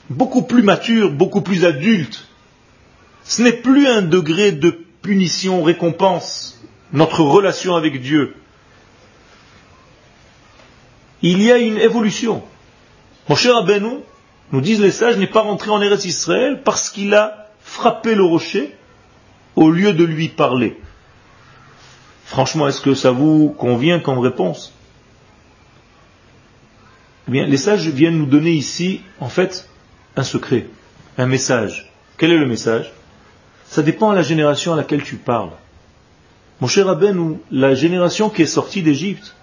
beaucoup 0.09 0.43
plus 0.43 0.63
mature, 0.63 1.11
beaucoup 1.11 1.41
plus 1.41 1.65
adulte. 1.65 2.27
Ce 3.23 3.41
n'est 3.41 3.51
plus 3.53 3.87
un 3.87 4.01
degré 4.01 4.51
de 4.51 4.69
punition, 5.01 5.63
récompense, 5.63 6.61
notre 6.93 7.21
relation 7.21 7.75
avec 7.75 8.01
Dieu. 8.01 8.35
Il 11.21 11.41
y 11.41 11.51
a 11.51 11.57
une 11.57 11.77
évolution. 11.77 12.43
Mon 13.29 13.35
cher 13.35 13.55
Rabbeinu, 13.55 13.99
nous 14.51 14.61
disent 14.61 14.81
les 14.81 14.91
sages, 14.91 15.17
n'est 15.17 15.27
pas 15.27 15.41
rentré 15.41 15.69
en 15.69 15.81
Eretz 15.81 16.05
Israël 16.05 16.61
parce 16.63 16.89
qu'il 16.89 17.13
a 17.13 17.49
frappé 17.61 18.15
le 18.15 18.23
rocher 18.23 18.75
au 19.55 19.71
lieu 19.71 19.93
de 19.93 20.03
lui 20.03 20.29
parler. 20.29 20.77
Franchement, 22.25 22.67
est-ce 22.67 22.81
que 22.81 22.93
ça 22.93 23.11
vous 23.11 23.49
convient 23.49 23.99
comme 23.99 24.19
réponse? 24.19 24.73
Eh 27.27 27.31
bien, 27.31 27.45
les 27.45 27.57
sages 27.57 27.87
viennent 27.87 28.17
nous 28.17 28.25
donner 28.25 28.51
ici, 28.51 29.01
en 29.19 29.29
fait, 29.29 29.69
un 30.15 30.23
secret, 30.23 30.67
un 31.17 31.27
message. 31.27 31.91
Quel 32.17 32.31
est 32.31 32.37
le 32.37 32.45
message? 32.45 32.91
Ça 33.65 33.81
dépend 33.81 34.11
de 34.11 34.15
la 34.15 34.21
génération 34.21 34.73
à 34.73 34.77
laquelle 34.77 35.03
tu 35.03 35.15
parles. 35.15 35.51
Mon 36.59 36.67
cher 36.67 36.85
Rabbeinu, 36.85 37.37
la 37.49 37.73
génération 37.73 38.29
qui 38.29 38.43
est 38.43 38.45
sortie 38.45 38.83
d'Égypte, 38.83 39.35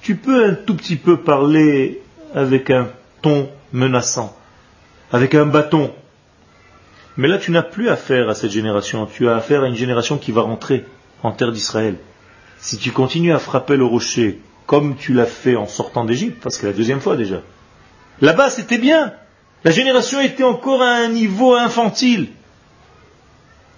tu 0.00 0.16
peux 0.16 0.44
un 0.44 0.54
tout 0.54 0.74
petit 0.74 0.96
peu 0.96 1.18
parler 1.18 2.00
avec 2.34 2.70
un 2.70 2.88
ton 3.22 3.48
menaçant, 3.72 4.36
avec 5.12 5.34
un 5.34 5.46
bâton. 5.46 5.92
Mais 7.16 7.28
là, 7.28 7.38
tu 7.38 7.50
n'as 7.50 7.62
plus 7.62 7.88
affaire 7.88 8.28
à 8.28 8.34
cette 8.34 8.50
génération, 8.50 9.06
tu 9.06 9.28
as 9.28 9.36
affaire 9.36 9.62
à 9.62 9.68
une 9.68 9.74
génération 9.74 10.18
qui 10.18 10.32
va 10.32 10.42
rentrer 10.42 10.84
en 11.22 11.32
terre 11.32 11.52
d'Israël. 11.52 11.96
Si 12.58 12.76
tu 12.78 12.90
continues 12.90 13.32
à 13.32 13.38
frapper 13.38 13.76
le 13.76 13.84
rocher 13.84 14.40
comme 14.66 14.96
tu 14.96 15.14
l'as 15.14 15.26
fait 15.26 15.56
en 15.56 15.66
sortant 15.66 16.04
d'Égypte, 16.04 16.42
parce 16.42 16.58
que 16.58 16.66
la 16.66 16.72
deuxième 16.72 17.00
fois 17.00 17.16
déjà, 17.16 17.42
là-bas 18.20 18.50
c'était 18.50 18.78
bien. 18.78 19.12
La 19.64 19.70
génération 19.70 20.20
était 20.20 20.42
encore 20.44 20.82
à 20.82 20.90
un 20.90 21.08
niveau 21.08 21.54
infantile. 21.54 22.28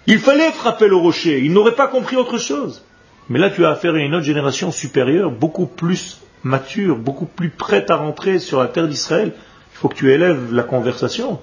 Il 0.07 0.19
fallait 0.19 0.51
frapper 0.51 0.87
le 0.87 0.95
rocher, 0.95 1.39
ils 1.39 1.53
n'auraient 1.53 1.75
pas 1.75 1.87
compris 1.87 2.15
autre 2.15 2.39
chose. 2.39 2.83
Mais 3.29 3.37
là, 3.37 3.51
tu 3.51 3.63
as 3.63 3.69
affaire 3.69 3.93
à 3.93 3.99
une 3.99 4.15
autre 4.15 4.25
génération 4.25 4.71
supérieure, 4.71 5.29
beaucoup 5.29 5.67
plus 5.67 6.19
mature, 6.43 6.97
beaucoup 6.97 7.25
plus 7.27 7.49
prête 7.49 7.91
à 7.91 7.95
rentrer 7.95 8.39
sur 8.39 8.59
la 8.59 8.67
terre 8.67 8.87
d'Israël, 8.87 9.33
il 9.35 9.77
faut 9.77 9.87
que 9.87 9.95
tu 9.95 10.11
élèves 10.11 10.51
la 10.51 10.63
conversation. 10.63 11.39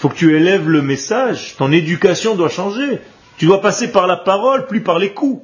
Faut 0.00 0.08
que 0.08 0.14
tu 0.14 0.34
élèves 0.34 0.66
le 0.66 0.80
message. 0.80 1.56
Ton 1.58 1.70
éducation 1.72 2.34
doit 2.34 2.48
changer. 2.48 3.00
Tu 3.36 3.44
dois 3.44 3.60
passer 3.60 3.92
par 3.92 4.06
la 4.06 4.16
parole, 4.16 4.66
plus 4.66 4.80
par 4.80 4.98
les 4.98 5.12
coups. 5.12 5.42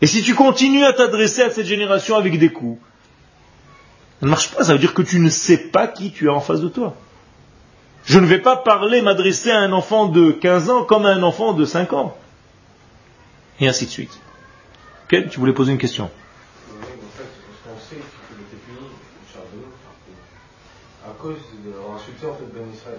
Et 0.00 0.08
si 0.08 0.20
tu 0.24 0.34
continues 0.34 0.84
à 0.84 0.92
t'adresser 0.92 1.42
à 1.42 1.50
cette 1.50 1.66
génération 1.66 2.16
avec 2.16 2.40
des 2.40 2.48
coups, 2.48 2.80
ça 4.18 4.26
ne 4.26 4.30
marche 4.30 4.50
pas. 4.50 4.64
Ça 4.64 4.72
veut 4.72 4.80
dire 4.80 4.94
que 4.94 5.02
tu 5.02 5.20
ne 5.20 5.28
sais 5.28 5.58
pas 5.58 5.86
qui 5.86 6.10
tu 6.10 6.28
as 6.28 6.32
en 6.32 6.40
face 6.40 6.60
de 6.60 6.66
toi. 6.66 6.96
Je 8.04 8.18
ne 8.18 8.26
vais 8.26 8.40
pas 8.40 8.56
parler, 8.56 9.00
m'adresser 9.00 9.52
à 9.52 9.60
un 9.60 9.70
enfant 9.70 10.06
de 10.06 10.32
15 10.32 10.70
ans 10.70 10.82
comme 10.82 11.06
à 11.06 11.10
un 11.10 11.22
enfant 11.22 11.52
de 11.52 11.64
5 11.64 11.92
ans. 11.92 12.16
Et 13.60 13.68
ainsi 13.68 13.86
de 13.86 13.90
suite. 13.90 14.18
Ok 15.04 15.28
Tu 15.30 15.38
voulais 15.38 15.52
poser 15.52 15.70
une 15.70 15.78
question? 15.78 16.10
Cause 21.22 21.36
d'avoir 21.64 21.96
insulté 21.96 22.26
en 22.26 22.34
fait 22.34 22.44
Ben 22.52 22.64
Israël. 22.72 22.98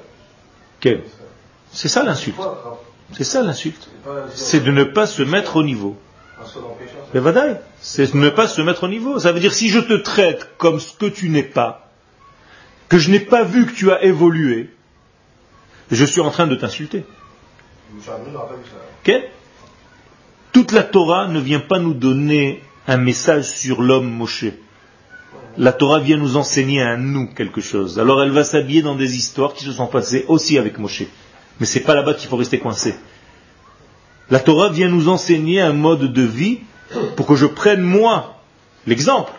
C'est 1.72 1.90
ça 1.90 2.04
l'insulte. 2.04 2.38
C'est 3.12 3.24
ça 3.24 3.42
l'insulte. 3.42 3.90
C'est 4.34 4.62
de 4.62 4.72
ne 4.72 4.84
pas 4.84 5.08
se 5.08 5.24
mettre 5.24 5.58
au 5.58 5.64
niveau. 5.64 5.98
Mais 7.14 7.22
c'est 7.80 8.14
ne 8.14 8.30
pas 8.30 8.48
se 8.48 8.62
mettre 8.62 8.84
au 8.84 8.88
niveau. 8.88 9.20
Ça 9.20 9.32
veut 9.32 9.40
dire 9.40 9.54
si 9.54 9.70
je 9.70 9.80
te 9.80 9.94
traite 9.94 10.50
comme 10.58 10.80
ce 10.80 10.94
que 10.94 11.06
tu 11.06 11.30
n'es 11.30 11.44
pas, 11.44 11.90
que 12.90 12.98
je 12.98 13.12
n'ai 13.12 13.20
pas 13.20 13.44
vu 13.44 13.66
que 13.66 13.72
tu 13.72 13.92
as 13.92 14.04
évolué, 14.04 14.70
je 15.92 16.06
suis 16.06 16.22
en 16.22 16.32
train 16.32 16.48
de 16.48 16.56
t'insulter. 16.56 17.06
Toute 20.52 20.72
la 20.72 20.84
Torah 20.84 21.28
ne 21.28 21.40
vient 21.40 21.60
pas 21.60 21.80
nous 21.80 21.94
donner 21.94 22.64
un 22.88 22.98
message 22.98 23.46
sur 23.46 23.82
l'homme 23.82 24.10
Moshe. 24.10 24.46
La 25.58 25.72
Torah 25.72 26.00
vient 26.00 26.18
nous 26.18 26.36
enseigner 26.36 26.82
à 26.82 26.98
nous 26.98 27.28
quelque 27.28 27.62
chose. 27.62 28.00
Alors 28.00 28.24
elle 28.24 28.32
va 28.32 28.44
s'habiller 28.44 28.82
dans 28.82 28.96
des 28.96 29.16
histoires 29.16 29.54
qui 29.54 29.64
se 29.64 29.72
sont 29.72 29.88
passées 29.88 30.26
aussi 30.28 30.58
avec 30.58 30.80
Moshe. 30.80 31.04
Mais 31.60 31.66
c'est 31.66 31.82
pas 31.82 31.94
là-bas 31.94 32.16
qu'il 32.16 32.30
faut 32.30 32.38
rester 32.38 32.60
coincé. 32.60 32.96
La 34.32 34.40
Torah 34.40 34.70
vient 34.70 34.88
nous 34.88 35.10
enseigner 35.10 35.62
un 35.62 35.74
mode 35.74 36.12
de 36.12 36.22
vie 36.24 36.60
pour 37.16 37.28
que 37.28 37.36
je 37.36 37.46
prenne 37.46 37.82
moi 37.82 38.42
l'exemple 38.88 39.32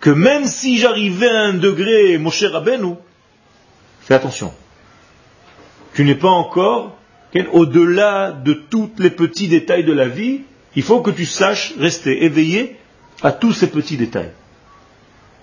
que 0.00 0.10
même 0.10 0.46
si 0.46 0.78
j'arrivais 0.78 1.30
à 1.30 1.42
un 1.42 1.54
degré, 1.54 2.18
mon 2.18 2.30
cher 2.30 2.52
Rabbeinu, 2.52 2.94
fais 4.00 4.14
attention. 4.14 4.52
Tu 5.94 6.04
n'es 6.04 6.16
pas 6.16 6.28
encore 6.28 6.98
au-delà 7.52 8.32
de 8.32 8.52
tous 8.52 8.90
les 8.98 9.10
petits 9.10 9.46
détails 9.46 9.84
de 9.84 9.92
la 9.92 10.08
vie. 10.08 10.40
Il 10.74 10.82
faut 10.82 11.02
que 11.02 11.12
tu 11.12 11.24
saches 11.24 11.74
rester 11.78 12.24
éveillé 12.24 12.76
à 13.22 13.30
tous 13.30 13.52
ces 13.52 13.68
petits 13.68 13.96
détails. 13.96 14.32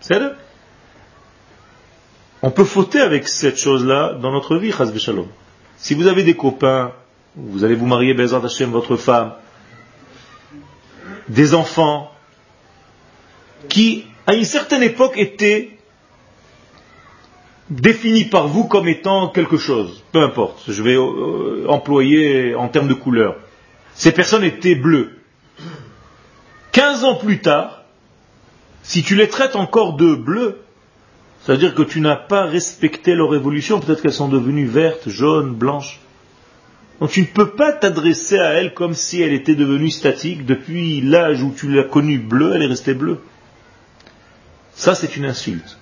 C'est 0.02 0.20
On 2.42 2.52
peut 2.52 2.64
fauter 2.64 3.00
avec 3.00 3.28
cette 3.28 3.58
chose-là 3.58 4.14
dans 4.14 4.32
notre 4.32 4.58
vie, 4.58 4.72
Shalom. 4.72 5.28
Si 5.78 5.94
vous 5.94 6.08
avez 6.08 6.24
des 6.24 6.36
copains, 6.36 6.94
vous 7.36 7.64
allez 7.64 7.76
vous 7.76 7.86
marier, 7.86 8.14
Bezat 8.14 8.42
Hashem, 8.44 8.72
votre 8.72 8.96
femme, 8.96 9.34
des 11.28 11.54
enfants, 11.54 12.12
qui, 13.68 14.06
à 14.26 14.34
une 14.34 14.46
certaine 14.46 14.84
époque, 14.84 15.18
étaient 15.18 15.78
définis 17.70 18.26
par 18.26 18.48
vous 18.48 18.66
comme 18.66 18.88
étant 18.88 19.30
quelque 19.30 19.58
chose, 19.58 20.04
peu 20.12 20.22
importe, 20.22 20.64
je 20.68 20.82
vais 20.82 20.96
euh, 20.96 21.66
employer 21.68 22.56
en 22.56 22.68
termes 22.68 22.88
de 22.88 22.94
couleur. 22.94 23.36
Ces 23.94 24.12
personnes 24.12 24.44
étaient 24.44 24.76
bleues. 24.76 25.20
Quinze 26.72 27.04
ans 27.04 27.16
plus 27.16 27.40
tard, 27.40 27.79
si 28.84 29.04
tu 29.04 29.16
les 29.16 29.28
traites 29.28 29.56
encore 29.56 29.94
de 29.94 30.16
bleues, 30.16 30.62
c'est-à-dire 31.42 31.74
que 31.74 31.84
tu 31.84 32.02
n'as 32.02 32.16
pas 32.16 32.46
respecté 32.46 33.16
leur 33.16 33.34
évolution, 33.34 33.80
peut-être 33.80 34.02
qu'elles 34.02 34.14
sont 34.14 34.28
devenues 34.28 34.68
vertes, 34.68 35.10
jaunes, 35.10 35.54
blanches. 35.54 36.00
Donc 37.00 37.12
tu 37.12 37.22
ne 37.22 37.26
peux 37.28 37.52
pas 37.52 37.72
t'adresser 37.72 38.40
à 38.40 38.54
elle 38.54 38.74
comme 38.74 38.94
si 38.94 39.22
elle 39.22 39.34
était 39.34 39.56
devenue 39.56 39.90
statique. 39.90 40.46
Depuis 40.46 41.02
l'âge 41.02 41.42
où 41.42 41.54
tu 41.56 41.70
l'as 41.70 41.84
connue 41.84 42.20
bleue, 42.20 42.54
elle 42.56 42.64
est 42.64 42.68
restée 42.68 42.94
bleue. 42.94 43.20
Ça, 44.74 44.96
c'est 44.96 45.16
une 45.16 45.26
insulte. 45.26 45.78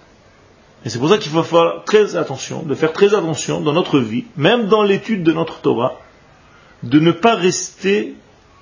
Et 0.86 0.90
c'est 0.90 1.00
pour 1.00 1.10
ça 1.10 1.18
qu'il 1.18 1.32
faut 1.32 1.44
faire 1.44 1.84
très 1.86 2.16
attention, 2.16 2.62
de 2.62 2.76
faire 2.76 2.94
très 2.94 3.14
attention 3.14 3.62
dans 3.62 3.74
notre 3.74 4.00
vie, 4.00 4.26
même 4.38 4.68
dans 4.68 4.84
l'étude 4.84 5.24
de 5.24 5.34
notre 5.34 5.60
Torah, 5.60 6.00
de 6.84 7.00
ne 7.00 7.12
pas 7.12 7.36
rester 7.36 8.16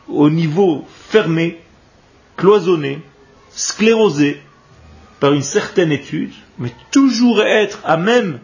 au 0.08 0.30
niveau 0.30 0.86
fermé, 1.10 1.60
cloisonné, 2.38 3.02
sclérosé 3.56 4.42
par 5.20 5.34
une 5.34 5.42
certaine 5.42 5.92
étude, 5.92 6.34
mais 6.60 6.72
toujours 6.92 7.42
être 7.42 7.80
à 7.84 7.98
même 7.98 8.40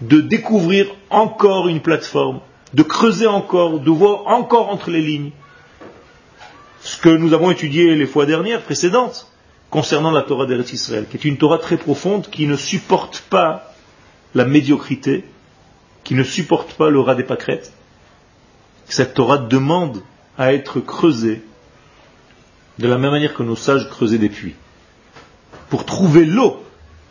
de 0.00 0.20
découvrir 0.20 0.86
encore 1.10 1.68
une 1.68 1.80
plateforme, 1.80 2.40
de 2.74 2.82
creuser 2.82 3.26
encore, 3.26 3.80
de 3.80 3.90
voir 3.90 4.26
encore 4.26 4.68
entre 4.70 4.90
les 4.90 5.00
lignes 5.00 5.30
ce 6.80 6.96
que 6.96 7.08
nous 7.08 7.32
avons 7.34 7.50
étudié 7.50 7.94
les 7.94 8.06
fois 8.06 8.26
dernières, 8.26 8.62
précédentes, 8.62 9.30
concernant 9.70 10.10
la 10.10 10.22
Torah 10.22 10.46
d'Eretz 10.46 10.72
Israël, 10.72 11.06
qui 11.10 11.16
est 11.16 11.24
une 11.24 11.36
Torah 11.36 11.58
très 11.58 11.76
profonde 11.76 12.28
qui 12.30 12.46
ne 12.46 12.56
supporte 12.56 13.24
pas 13.28 13.74
la 14.34 14.44
médiocrité, 14.44 15.24
qui 16.04 16.14
ne 16.14 16.22
supporte 16.22 16.74
pas 16.74 16.90
le 16.90 17.00
rat 17.00 17.14
des 17.14 17.24
pâquerettes. 17.24 17.72
Cette 18.86 19.14
Torah 19.14 19.38
demande 19.38 20.02
à 20.38 20.54
être 20.54 20.80
creusée 20.80 21.42
de 22.78 22.88
la 22.88 22.98
même 22.98 23.10
manière 23.10 23.34
que 23.34 23.42
nos 23.42 23.56
sages 23.56 23.88
creusaient 23.88 24.18
des 24.18 24.28
puits, 24.28 24.54
pour 25.70 25.84
trouver 25.84 26.24
l'eau 26.24 26.62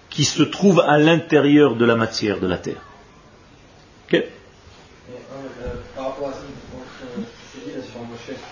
qui 0.10 0.24
se 0.24 0.44
trouve 0.44 0.80
à 0.80 0.98
l'intérieur 0.98 1.76
de 1.76 1.86
la 1.86 1.96
matière 1.96 2.40
de 2.40 2.48
la 2.48 2.58
terre. 2.58 2.82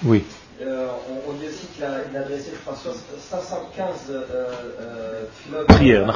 Oui. 0.03 0.23
Euh, 0.61 0.87
on, 1.27 1.33
dit 1.33 1.47
aussi 1.47 1.67
qu'il 1.67 1.83
a, 1.83 1.95
adressé, 2.17 2.51
je 2.53 2.59
crois, 2.61 2.77
515 3.19 3.89
euh, 4.09 4.23
euh, 4.79 5.65
prières 5.67 6.07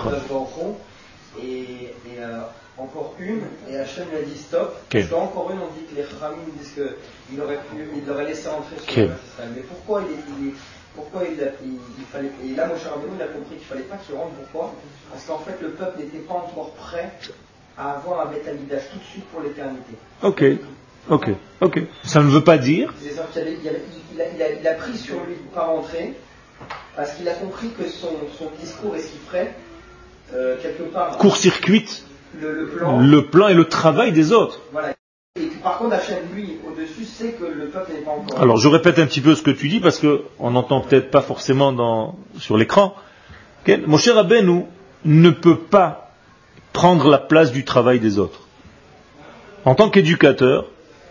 et, 1.42 1.44
et 1.44 2.20
euh, 2.20 2.40
encore 2.78 3.16
une, 3.20 3.42
et 3.70 3.78
Hachem 3.78 4.06
lui 4.10 4.18
a 4.18 4.22
dit 4.22 4.38
stop. 4.38 4.76
Okay. 4.88 5.02
Parce 5.02 5.12
qu'encore 5.12 5.52
une, 5.52 5.60
on 5.60 5.74
dit 5.78 5.86
que 5.90 5.96
les 5.96 6.04
Khamim 6.04 6.38
disent 6.58 6.74
qu'il 6.74 7.42
aurait 7.42 7.58
pu, 7.58 7.90
il 7.96 8.06
l'aurait 8.06 8.26
laissé 8.26 8.48
entrer 8.48 8.78
sur 8.78 9.04
okay. 9.04 9.10
Mais 9.56 9.62
pourquoi 9.62 10.04
il, 10.10 10.48
il, 10.48 10.54
pourquoi 10.96 11.24
il, 11.26 11.38
il, 11.66 12.06
fallait, 12.06 12.32
et 12.44 12.56
là, 12.56 12.68
Moshe 12.68 12.84
Rabbeinu, 12.84 13.14
il 13.16 13.22
a 13.22 13.28
compris 13.28 13.56
qu'il 13.56 13.60
ne 13.60 13.64
fallait 13.64 13.84
pas 13.84 13.98
qu'il 13.98 14.16
rentre. 14.16 14.34
Pourquoi? 14.52 14.76
Parce 15.12 15.26
qu'en 15.26 15.40
fait, 15.40 15.62
le 15.62 15.70
peuple 15.70 16.00
n'était 16.00 16.20
pas 16.20 16.34
encore 16.34 16.72
prêt 16.72 17.12
à 17.78 17.92
avoir 17.92 18.22
un 18.22 18.26
Beth 18.26 18.44
tout 18.46 19.00
de 19.00 19.04
suite 19.04 19.26
pour 19.26 19.42
l'éternité. 19.42 19.94
Ok. 20.24 20.44
Ok, 21.10 21.30
ok. 21.62 21.82
Ça 22.04 22.22
ne 22.22 22.30
veut 22.30 22.44
pas 22.44 22.58
dire. 22.58 22.94
Il 23.02 24.68
a, 24.68 24.74
pris 24.74 24.98
sur 24.98 25.16
lui 25.26 25.36
de 25.36 25.42
ne 25.42 25.56
pas 25.56 25.66
rentrer 25.66 26.14
parce 26.96 27.14
qu'il 27.14 27.28
a 27.30 27.34
compris 27.34 27.70
que 27.70 27.88
son, 27.88 28.10
discours 28.60 28.96
et 28.96 29.02
ce 29.02 29.08
qu'il 29.08 29.20
ferait, 29.22 29.56
euh, 30.34 30.58
quelque 30.62 30.84
part. 30.84 31.18
Court-circuite 31.18 32.06
le, 32.40 32.68
plan. 32.68 33.00
le 33.00 33.26
plan 33.26 33.48
et 33.48 33.54
le 33.54 33.66
travail 33.66 34.12
des 34.12 34.34
autres. 34.34 34.62
Voilà. 34.72 34.94
Par 35.64 35.78
contre, 35.78 35.96
Hachem, 35.96 36.20
lui, 36.34 36.58
au-dessus, 36.68 37.06
sait 37.06 37.34
que 37.34 37.46
le 37.46 37.68
peuple 37.68 37.92
n'est 37.94 38.02
pas 38.02 38.12
encore. 38.12 38.42
Alors, 38.42 38.58
je 38.58 38.68
répète 38.68 39.00
un 39.00 39.06
petit 39.06 39.22
peu 39.22 39.36
ce 39.36 39.42
que 39.42 39.52
tu 39.52 39.68
dis 39.68 39.80
parce 39.80 40.00
qu'on 40.00 40.52
n'entend 40.52 40.82
peut-être 40.82 41.12
pas 41.12 41.22
forcément 41.22 41.74
dans, 41.74 42.16
sur 42.38 42.58
l'écran. 42.58 42.96
Mon 43.86 43.98
cher 43.98 44.16
Rabbeinu 44.16 44.64
ne 45.06 45.30
peut 45.30 45.58
pas 45.58 46.12
prendre 46.74 47.10
la 47.10 47.18
place 47.18 47.52
du 47.52 47.66
travail 47.66 48.00
des 48.00 48.20
autres. 48.20 48.42
En 49.66 49.76
tant 49.76 49.90
qu'éducateur, 49.90 50.66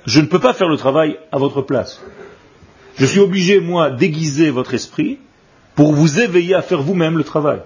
je 0.06 0.20
ne 0.20 0.26
peux 0.26 0.38
pas 0.38 0.54
faire 0.54 0.68
le 0.68 0.76
travail 0.76 1.18
à 1.30 1.38
votre 1.38 1.62
place. 1.62 2.02
Je 2.96 3.04
suis 3.06 3.20
obligé, 3.20 3.61
moi, 3.61 3.90
d'aiguiser 3.90 4.50
votre 4.50 4.74
esprit 4.74 5.18
pour 5.74 5.92
vous 5.92 6.20
éveiller 6.20 6.54
à 6.54 6.62
faire 6.62 6.82
vous-même 6.82 7.18
le 7.18 7.24
travail. 7.24 7.61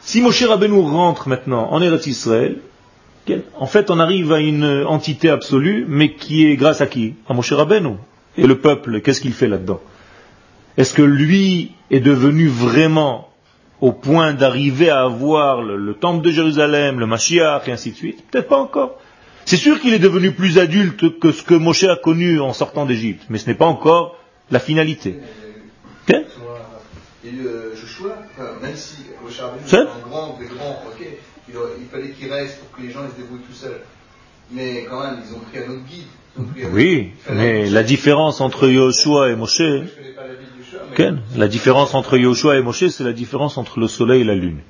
Si 0.00 0.20
Moshe 0.20 0.42
Rabbeinu 0.42 0.80
rentre 0.80 1.28
maintenant 1.28 1.70
en 1.70 1.80
Eretz 1.80 2.06
Israël, 2.06 2.58
en 3.56 3.66
fait, 3.66 3.90
on 3.90 4.00
arrive 4.00 4.32
à 4.32 4.40
une 4.40 4.84
entité 4.86 5.30
absolue, 5.30 5.84
mais 5.88 6.14
qui 6.14 6.46
est 6.46 6.56
grâce 6.56 6.80
à 6.80 6.86
qui? 6.86 7.14
À 7.28 7.34
Moshe 7.34 7.52
Rabbeinu. 7.52 7.96
Et 8.36 8.46
le 8.46 8.58
peuple, 8.58 9.00
qu'est-ce 9.00 9.20
qu'il 9.20 9.32
fait 9.32 9.48
là-dedans? 9.48 9.80
Est-ce 10.76 10.94
que 10.94 11.02
lui 11.02 11.72
est 11.90 12.00
devenu 12.00 12.48
vraiment 12.48 13.28
au 13.80 13.92
point 13.92 14.32
d'arriver 14.32 14.90
à 14.90 15.02
avoir 15.02 15.62
le, 15.62 15.76
le, 15.76 15.94
temple 15.94 16.24
de 16.24 16.30
Jérusalem, 16.30 16.98
le 16.98 17.06
Mashiach, 17.06 17.68
et 17.68 17.72
ainsi 17.72 17.90
de 17.92 17.96
suite? 17.96 18.24
Peut-être 18.30 18.48
pas 18.48 18.58
encore. 18.58 18.98
C'est 19.44 19.56
sûr 19.56 19.80
qu'il 19.80 19.92
est 19.92 19.98
devenu 19.98 20.32
plus 20.32 20.58
adulte 20.58 21.18
que 21.18 21.32
ce 21.32 21.42
que 21.42 21.54
Moshe 21.54 21.84
a 21.84 21.96
connu 21.96 22.40
en 22.40 22.52
sortant 22.52 22.86
d'Égypte, 22.86 23.24
mais 23.28 23.38
ce 23.38 23.48
n'est 23.48 23.56
pas 23.56 23.66
encore 23.66 24.16
la 24.50 24.60
finalité. 24.60 25.18
Okay 26.08 26.24
et 27.24 27.30
Joshua, 27.76 28.16
même 28.60 28.74
si 28.74 29.04
Moshe 29.22 29.38
est 29.38 29.76
un 29.76 30.08
grand 30.08 30.36
des 30.38 30.46
grands, 30.46 30.82
ok, 30.86 31.06
il, 31.48 31.54
il 31.80 31.86
fallait 31.86 32.10
qu'il 32.10 32.32
reste 32.32 32.60
pour 32.60 32.76
que 32.76 32.82
les 32.82 32.90
gens 32.90 33.00
se 33.08 33.20
débrouillent 33.20 33.40
tout 33.40 33.54
seuls. 33.54 33.80
Mais 34.50 34.86
quand 34.88 35.02
même, 35.02 35.18
ils 35.26 35.34
ont 35.34 35.40
pris 35.40 35.58
un 35.58 35.70
autre 35.70 35.84
guide. 35.88 36.06
Oui, 36.72 37.10
mais 37.30 37.68
la 37.68 37.82
différence 37.82 38.40
entre 38.40 38.66
Yoshua 38.66 39.28
et 39.28 39.36
Moshe, 39.36 39.60
okay. 40.92 41.10
la 41.36 41.48
différence 41.48 41.94
entre 41.94 42.16
Yoshua 42.16 42.56
et 42.56 42.62
Moshe, 42.62 42.88
c'est 42.88 43.04
la 43.04 43.12
différence 43.12 43.58
entre 43.58 43.78
le 43.80 43.86
soleil 43.86 44.22
et 44.22 44.24
la 44.24 44.34
lune 44.34 44.60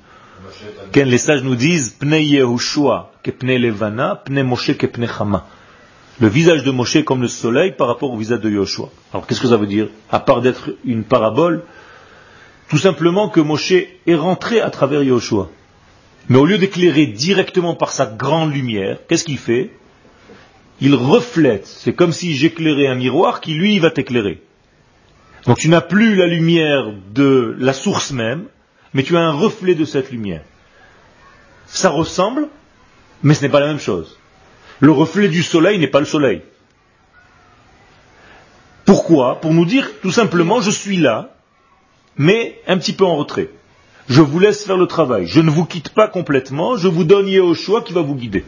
les 1.01 1.17
sages 1.17 1.43
nous 1.43 1.55
disent 1.55 1.89
Pne 1.89 2.21
Yehoshua 2.21 3.11
que 3.23 3.31
Pne 3.31 3.57
Levana, 3.57 4.15
Pne 4.15 4.43
Moshe 4.43 4.77
que 4.77 4.85
Pne 4.85 5.07
Chama. 5.07 5.45
Le 6.19 6.27
visage 6.27 6.63
de 6.63 6.71
Moshe 6.71 7.03
comme 7.03 7.21
le 7.21 7.27
soleil 7.27 7.71
par 7.71 7.87
rapport 7.87 8.11
au 8.11 8.17
visage 8.17 8.41
de 8.41 8.49
Yoshua. 8.49 8.89
Alors 9.11 9.25
qu'est-ce 9.25 9.41
que 9.41 9.47
ça 9.47 9.57
veut 9.57 9.67
dire? 9.67 9.87
À 10.11 10.19
part 10.19 10.41
d'être 10.41 10.69
une 10.85 11.03
parabole, 11.03 11.63
tout 12.69 12.77
simplement 12.77 13.29
que 13.29 13.39
Moshe 13.39 13.71
est 13.71 14.15
rentré 14.15 14.61
à 14.61 14.69
travers 14.69 15.01
Yoshua. 15.01 15.49
Mais 16.29 16.37
au 16.37 16.45
lieu 16.45 16.57
d'éclairer 16.57 17.05
directement 17.05 17.75
par 17.75 17.91
sa 17.91 18.05
grande 18.05 18.53
lumière, 18.53 18.99
qu'est-ce 19.07 19.25
qu'il 19.25 19.37
fait? 19.37 19.71
Il 20.79 20.95
reflète. 20.95 21.65
C'est 21.65 21.93
comme 21.93 22.13
si 22.13 22.35
j'éclairais 22.35 22.87
un 22.87 22.95
miroir 22.95 23.41
qui, 23.41 23.53
lui, 23.53 23.79
va 23.79 23.91
t'éclairer. 23.91 24.41
Donc 25.45 25.57
tu 25.57 25.69
n'as 25.69 25.81
plus 25.81 26.15
la 26.15 26.27
lumière 26.27 26.93
de 27.13 27.55
la 27.59 27.73
source 27.73 28.11
même, 28.11 28.45
mais 28.93 29.03
tu 29.03 29.17
as 29.17 29.21
un 29.21 29.33
reflet 29.33 29.75
de 29.75 29.85
cette 29.85 30.11
lumière 30.11 30.41
ça 31.73 31.89
ressemble, 31.89 32.49
mais 33.23 33.33
ce 33.33 33.41
n'est 33.41 33.49
pas 33.49 33.59
la 33.59 33.67
même 33.67 33.79
chose. 33.79 34.19
Le 34.79 34.91
reflet 34.91 35.27
du 35.27 35.43
soleil 35.43 35.79
n'est 35.79 35.87
pas 35.87 35.99
le 35.99 36.05
soleil. 36.05 36.41
Pourquoi? 38.85 39.39
Pour 39.41 39.53
nous 39.53 39.65
dire 39.65 39.89
tout 40.01 40.11
simplement, 40.11 40.61
je 40.61 40.71
suis 40.71 40.97
là, 40.97 41.35
mais 42.17 42.61
un 42.67 42.77
petit 42.77 42.93
peu 42.93 43.05
en 43.05 43.15
retrait. 43.15 43.49
Je 44.09 44.21
vous 44.21 44.39
laisse 44.39 44.65
faire 44.65 44.77
le 44.77 44.87
travail. 44.87 45.27
Je 45.27 45.39
ne 45.39 45.49
vous 45.49 45.65
quitte 45.65 45.89
pas 45.89 46.07
complètement, 46.07 46.75
je 46.75 46.87
vous 46.87 47.03
donne 47.03 47.29
au 47.39 47.53
choix 47.53 47.81
qui 47.81 47.93
va 47.93 48.01
vous 48.01 48.15
guider. 48.15 48.43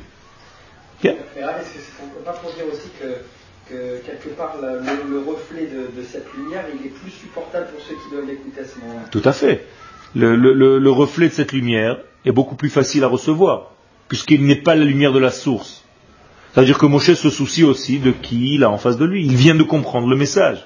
est-ce 1.03 1.09
qu'on 1.09 2.05
ne 2.05 2.11
peut 2.11 2.23
pas 2.25 2.33
dire 2.55 2.65
aussi 2.71 2.89
que, 2.99 4.05
quelque 4.05 4.29
part 4.29 4.57
le, 4.61 5.19
reflet 5.19 5.67
de, 5.67 6.03
cette 6.03 6.27
lumière, 6.33 6.65
il 6.73 6.85
est 6.85 6.89
plus 6.89 7.11
supportable 7.11 7.67
pour 7.67 7.81
ceux 7.81 7.95
qui 7.95 8.13
doivent 8.13 8.27
l'écouter 8.27 8.61
à 8.61 8.65
ce 8.65 8.79
moment-là? 8.79 9.05
Tout 9.11 9.21
à 9.23 9.31
fait. 9.31 9.65
Le, 10.13 10.89
reflet 10.89 11.29
de 11.29 11.33
cette 11.33 11.53
lumière 11.53 11.99
est 12.25 12.31
beaucoup 12.31 12.55
plus 12.55 12.69
facile 12.69 13.03
à 13.03 13.07
recevoir, 13.07 13.71
puisqu'il 14.09 14.45
n'est 14.45 14.61
pas 14.61 14.75
la 14.75 14.83
lumière 14.83 15.13
de 15.13 15.19
la 15.19 15.31
source. 15.31 15.83
C'est-à-dire 16.53 16.77
que 16.77 16.85
Moshe 16.85 17.13
se 17.13 17.29
soucie 17.29 17.63
aussi 17.63 17.99
de 17.99 18.11
qui 18.11 18.55
il 18.55 18.63
a 18.63 18.69
en 18.69 18.77
face 18.77 18.97
de 18.97 19.05
lui. 19.05 19.25
Il 19.25 19.35
vient 19.35 19.55
de 19.55 19.63
comprendre 19.63 20.07
le 20.07 20.15
message. 20.15 20.65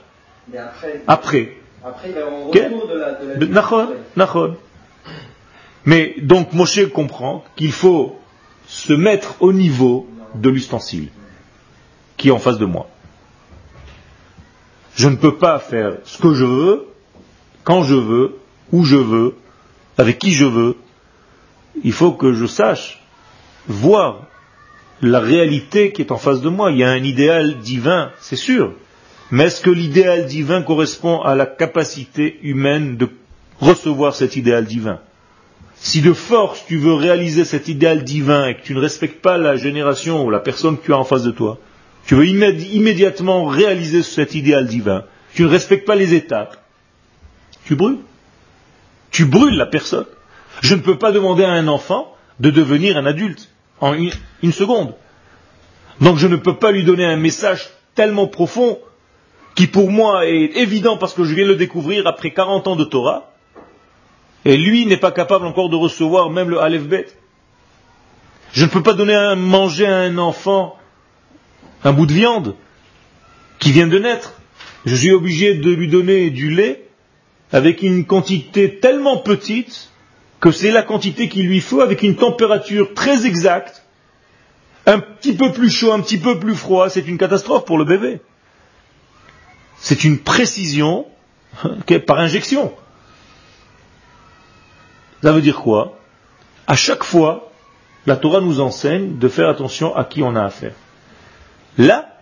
Mais 0.51 0.59
après, 0.59 1.01
après, 1.07 1.57
après 1.83 2.09
il 2.09 2.15
va 2.15 2.27
en 2.27 2.47
retour 2.47 2.87
de 2.87 2.95
la, 2.95 3.13
de 3.13 3.53
la 4.15 4.27
mais 5.85 6.15
donc 6.21 6.53
Moshe 6.53 6.87
comprend 6.91 7.43
qu'il 7.55 7.71
faut 7.71 8.19
se 8.67 8.93
mettre 8.93 9.35
au 9.39 9.53
niveau 9.53 10.07
de 10.35 10.49
l'ustensile 10.49 11.09
qui 12.17 12.27
est 12.27 12.31
en 12.31 12.39
face 12.39 12.57
de 12.57 12.65
moi. 12.65 12.89
Je 14.95 15.07
ne 15.07 15.15
peux 15.15 15.37
pas 15.37 15.59
faire 15.59 15.93
ce 16.03 16.17
que 16.17 16.33
je 16.33 16.43
veux, 16.43 16.87
quand 17.63 17.83
je 17.83 17.95
veux, 17.95 18.39
où 18.71 18.83
je 18.83 18.97
veux, 18.97 19.35
avec 19.97 20.19
qui 20.19 20.31
je 20.31 20.45
veux. 20.45 20.75
Il 21.83 21.93
faut 21.93 22.11
que 22.11 22.33
je 22.33 22.45
sache 22.45 23.01
voir 23.67 24.27
la 25.01 25.19
réalité 25.19 25.93
qui 25.93 26.01
est 26.01 26.11
en 26.11 26.17
face 26.17 26.41
de 26.41 26.49
moi. 26.49 26.71
Il 26.71 26.77
y 26.77 26.83
a 26.83 26.89
un 26.89 27.03
idéal 27.03 27.59
divin, 27.59 28.11
c'est 28.19 28.35
sûr. 28.35 28.73
Mais 29.31 29.45
est-ce 29.45 29.61
que 29.61 29.69
l'idéal 29.69 30.25
divin 30.25 30.61
correspond 30.61 31.21
à 31.21 31.35
la 31.35 31.45
capacité 31.45 32.39
humaine 32.41 32.97
de 32.97 33.09
recevoir 33.61 34.15
cet 34.15 34.35
idéal 34.35 34.65
divin? 34.65 34.99
Si 35.81 36.01
de 36.01 36.13
force 36.13 36.65
tu 36.67 36.77
veux 36.77 36.93
réaliser 36.93 37.45
cet 37.45 37.67
idéal 37.67 38.03
divin 38.03 38.47
et 38.47 38.55
que 38.55 38.63
tu 38.63 38.75
ne 38.75 38.79
respectes 38.79 39.21
pas 39.21 39.37
la 39.37 39.55
génération 39.55 40.25
ou 40.25 40.29
la 40.29 40.39
personne 40.39 40.77
que 40.77 40.85
tu 40.85 40.93
as 40.93 40.97
en 40.97 41.03
face 41.03 41.23
de 41.23 41.31
toi, 41.31 41.57
tu 42.05 42.15
veux 42.15 42.25
immédiatement 42.25 43.45
réaliser 43.45 44.03
cet 44.03 44.35
idéal 44.35 44.67
divin, 44.67 45.03
tu 45.33 45.43
ne 45.43 45.47
respectes 45.47 45.85
pas 45.85 45.95
les 45.95 46.13
étapes, 46.13 46.57
tu 47.65 47.75
brûles. 47.75 47.99
Tu 49.11 49.25
brûles 49.25 49.55
la 49.55 49.65
personne. 49.65 50.05
Je 50.61 50.75
ne 50.75 50.81
peux 50.81 50.97
pas 50.97 51.11
demander 51.11 51.43
à 51.43 51.51
un 51.51 51.67
enfant 51.67 52.15
de 52.39 52.49
devenir 52.49 52.97
un 52.97 53.05
adulte 53.05 53.49
en 53.79 53.93
une, 53.93 54.51
seconde. 54.51 54.93
Donc 56.01 56.17
je 56.17 56.27
ne 56.27 56.35
peux 56.35 56.57
pas 56.57 56.71
lui 56.71 56.83
donner 56.83 57.05
un 57.05 57.17
message 57.17 57.69
tellement 57.95 58.27
profond 58.27 58.79
qui 59.55 59.67
pour 59.67 59.89
moi 59.89 60.25
est 60.25 60.55
évident 60.55 60.97
parce 60.97 61.13
que 61.13 61.23
je 61.23 61.33
viens 61.33 61.45
de 61.45 61.51
le 61.51 61.55
découvrir 61.55 62.07
après 62.07 62.31
40 62.31 62.67
ans 62.67 62.75
de 62.75 62.83
Torah, 62.83 63.28
et 64.45 64.57
lui 64.57 64.85
n'est 64.85 64.97
pas 64.97 65.11
capable 65.11 65.45
encore 65.45 65.69
de 65.69 65.75
recevoir 65.75 66.29
même 66.29 66.49
le 66.49 66.59
Aleph 66.59 66.83
Bet. 66.83 67.07
Je 68.51 68.65
ne 68.65 68.69
peux 68.69 68.83
pas 68.83 68.93
donner 68.93 69.15
à 69.15 69.35
manger 69.35 69.85
à 69.85 69.97
un 69.97 70.17
enfant 70.17 70.77
un 71.83 71.93
bout 71.93 72.05
de 72.05 72.13
viande 72.13 72.55
qui 73.59 73.71
vient 73.71 73.87
de 73.87 73.99
naître. 73.99 74.33
Je 74.85 74.95
suis 74.95 75.11
obligé 75.11 75.55
de 75.55 75.71
lui 75.71 75.87
donner 75.87 76.29
du 76.29 76.49
lait 76.49 76.87
avec 77.51 77.81
une 77.81 78.05
quantité 78.05 78.79
tellement 78.79 79.17
petite 79.17 79.89
que 80.39 80.51
c'est 80.51 80.71
la 80.71 80.83
quantité 80.83 81.27
qu'il 81.27 81.47
lui 81.47 81.59
faut 81.59 81.81
avec 81.81 82.01
une 82.01 82.15
température 82.15 82.93
très 82.93 83.25
exacte. 83.25 83.83
Un 84.85 84.99
petit 84.99 85.35
peu 85.35 85.51
plus 85.51 85.69
chaud, 85.69 85.91
un 85.91 85.99
petit 85.99 86.17
peu 86.17 86.39
plus 86.39 86.55
froid, 86.55 86.89
c'est 86.89 87.07
une 87.07 87.17
catastrophe 87.17 87.65
pour 87.65 87.77
le 87.77 87.83
bébé. 87.83 88.21
C'est 89.77 90.03
une 90.03 90.19
précision 90.19 91.05
par 92.07 92.19
injection. 92.19 92.73
Ça 95.23 95.31
veut 95.31 95.41
dire 95.41 95.59
quoi? 95.61 95.97
À 96.67 96.75
chaque 96.75 97.03
fois, 97.03 97.51
la 98.05 98.15
Torah 98.15 98.41
nous 98.41 98.59
enseigne 98.59 99.17
de 99.17 99.27
faire 99.27 99.49
attention 99.49 99.95
à 99.95 100.03
qui 100.05 100.23
on 100.23 100.35
a 100.35 100.43
affaire. 100.43 100.73
Là, 101.77 102.17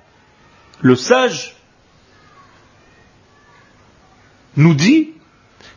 le 0.82 0.96
sage 0.96 1.56
nous 4.56 4.74
dit 4.74 5.12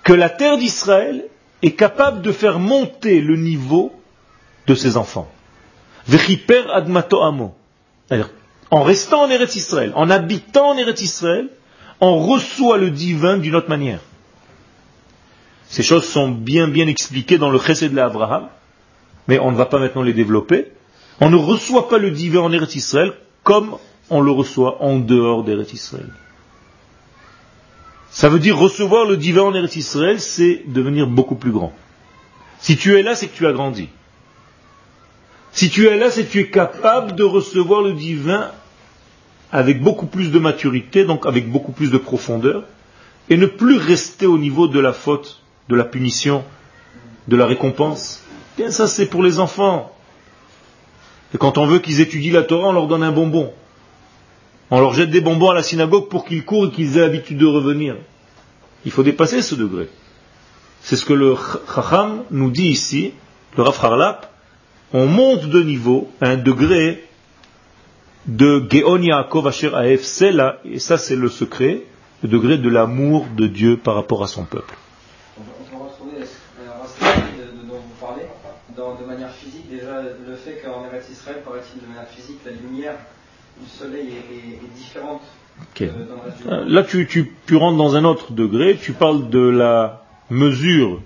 que 0.03 0.13
la 0.13 0.31
terre 0.31 0.57
d'Israël 0.57 1.27
est 1.63 1.73
capable 1.73 2.23
de 2.23 2.33
faire 2.33 2.59
monter 2.59 3.21
le 3.21 3.37
niveau 3.37 3.93
de 4.67 4.75
ses 4.75 4.97
enfants. 4.97 5.31
Vechiper 6.07 6.65
admato 6.73 7.23
amo. 7.23 7.55
En 8.71 8.83
restant 8.83 9.23
en 9.23 9.31
Eretz 9.31 9.57
Israël, 9.57 9.93
en 9.95 10.11
habitant 10.11 10.71
en 10.71 10.79
Eretz 10.79 11.03
Israël, 11.03 11.49
on 12.01 12.19
reçoit 12.27 12.79
le 12.79 12.91
divin 12.91 13.37
d'une 13.37 13.55
autre 13.55 13.69
manière. 13.69 14.01
Ces 15.71 15.85
choses 15.85 16.05
sont 16.05 16.29
bien 16.29 16.67
bien 16.67 16.89
expliquées 16.89 17.39
dans 17.39 17.51
le 17.51 17.59
Chesed 17.61 17.93
de 17.93 17.97
l'Abraham, 17.97 18.49
mais 19.29 19.39
on 19.39 19.53
ne 19.53 19.57
va 19.57 19.67
pas 19.67 19.79
maintenant 19.79 20.03
les 20.03 20.13
développer. 20.13 20.73
On 21.21 21.31
ne 21.31 21.37
reçoit 21.37 21.89
pas 21.89 21.99
le 21.99 22.11
divin 22.11 22.41
en 22.41 22.53
Eretz 22.53 22.75
Israël 22.75 23.13
comme 23.45 23.77
on 24.11 24.21
le 24.21 24.33
reçoit 24.33 24.83
en 24.83 24.99
dehors 24.99 25.45
d'Eretz 25.45 25.73
Israël. 25.73 26.11
Ça 28.11 28.29
veut 28.29 28.41
dire 28.41 28.59
recevoir 28.59 29.05
le 29.05 29.17
divin 29.17 29.43
en 29.43 29.55
Eretz 29.55 29.77
Israël, 29.77 30.21
c'est 30.21 30.65
devenir 30.67 31.07
beaucoup 31.07 31.37
plus 31.37 31.53
grand. 31.53 31.73
Si 32.59 32.77
tu 32.77 32.99
es 32.99 33.05
là, 33.05 33.15
c'est 33.15 33.29
que 33.29 33.37
tu 33.37 33.47
as 33.47 33.53
grandi. 33.53 33.89
Si 35.53 35.71
tu 35.71 35.87
es 35.87 35.97
là, 35.97 36.11
c'est 36.11 36.25
que 36.25 36.33
tu 36.33 36.41
es 36.41 36.51
capable 36.51 37.15
de 37.15 37.23
recevoir 37.23 37.83
le 37.83 37.93
divin 37.93 38.51
avec 39.53 39.81
beaucoup 39.81 40.07
plus 40.07 40.33
de 40.33 40.39
maturité, 40.41 41.05
donc 41.05 41.27
avec 41.27 41.49
beaucoup 41.49 41.73
plus 41.73 41.93
de 41.93 41.99
profondeur, 41.99 42.65
et 43.29 43.37
ne 43.37 43.47
plus 43.47 43.77
rester 43.77 44.27
au 44.27 44.39
niveau 44.39 44.67
de 44.67 44.81
la 44.81 44.93
faute 44.93 45.40
de 45.71 45.77
la 45.77 45.85
punition, 45.85 46.45
de 47.29 47.37
la 47.37 47.47
récompense. 47.47 48.23
Bien 48.59 48.71
ça 48.71 48.87
c'est 48.89 49.07
pour 49.07 49.23
les 49.23 49.39
enfants. 49.39 49.93
Et 51.33 51.39
quand 51.39 51.59
on 51.59 51.67
veut 51.67 51.79
qu'ils 51.79 52.01
étudient 52.01 52.33
la 52.33 52.43
Torah, 52.43 52.69
on 52.69 52.73
leur 52.73 52.89
donne 52.89 53.05
un 53.05 53.13
bonbon. 53.13 53.53
On 54.71 54.81
leur 54.81 54.93
jette 54.95 55.11
des 55.11 55.21
bonbons 55.21 55.51
à 55.51 55.55
la 55.55 55.63
synagogue 55.63 56.09
pour 56.09 56.25
qu'ils 56.25 56.45
courent 56.45 56.67
et 56.67 56.71
qu'ils 56.71 56.97
aient 56.97 57.01
l'habitude 57.01 57.39
de 57.39 57.47
revenir. 57.47 57.97
Il 58.85 58.91
faut 58.91 59.03
dépasser 59.03 59.43
ce 59.43 59.55
degré. 59.55 59.89
C'est 60.83 60.97
ce 60.97 61.05
que 61.05 61.13
le 61.13 61.37
Chacham 61.73 62.25
nous 62.31 62.51
dit 62.51 62.69
ici, 62.69 63.13
le 63.57 63.63
Rav 63.63 64.27
On 64.93 65.07
monte 65.07 65.47
de 65.47 65.63
niveau 65.63 66.11
un 66.21 66.37
degré 66.37 67.05
de 68.27 68.67
Geon 68.69 69.03
Yaakov 69.03 69.47
Asher 69.47 69.75
Aef, 69.75 70.03
c'est 70.03 70.33
là, 70.33 70.59
et 70.65 70.79
ça 70.79 70.99
c'est 70.99 71.17
le 71.17 71.29
secret, 71.29 71.83
le 72.23 72.29
degré 72.29 72.59
de 72.59 72.69
l'amour 72.69 73.27
de 73.37 73.47
Dieu 73.47 73.77
par 73.77 73.95
rapport 73.95 74.23
à 74.23 74.27
son 74.27 74.45
peuple. 74.45 74.75
de 78.99 79.05
manière 79.05 79.31
physique, 79.31 79.60
déjà 79.71 80.03
le 80.03 80.35
fait 80.35 80.63
qu'en 80.65 80.85
Eretz 80.85 81.09
Israël, 81.11 81.39
paraît-il 81.45 81.81
de 81.81 81.87
manière 81.87 82.09
physique, 82.09 82.39
la 82.45 82.53
lumière 82.53 82.95
du 83.61 83.69
soleil 83.69 84.09
est, 84.09 84.77
différente. 84.77 85.23
Euh, 85.83 86.65
là, 86.67 86.83
tu, 86.83 87.07
tu, 87.07 87.33
tu, 87.47 87.57
rentres 87.57 87.77
dans 87.77 87.95
un 87.95 88.05
autre 88.05 88.33
degré, 88.33 88.79
tu 88.81 88.93
parles 88.93 89.29
de 89.29 89.41
la 89.41 90.03
mesure 90.31 91.03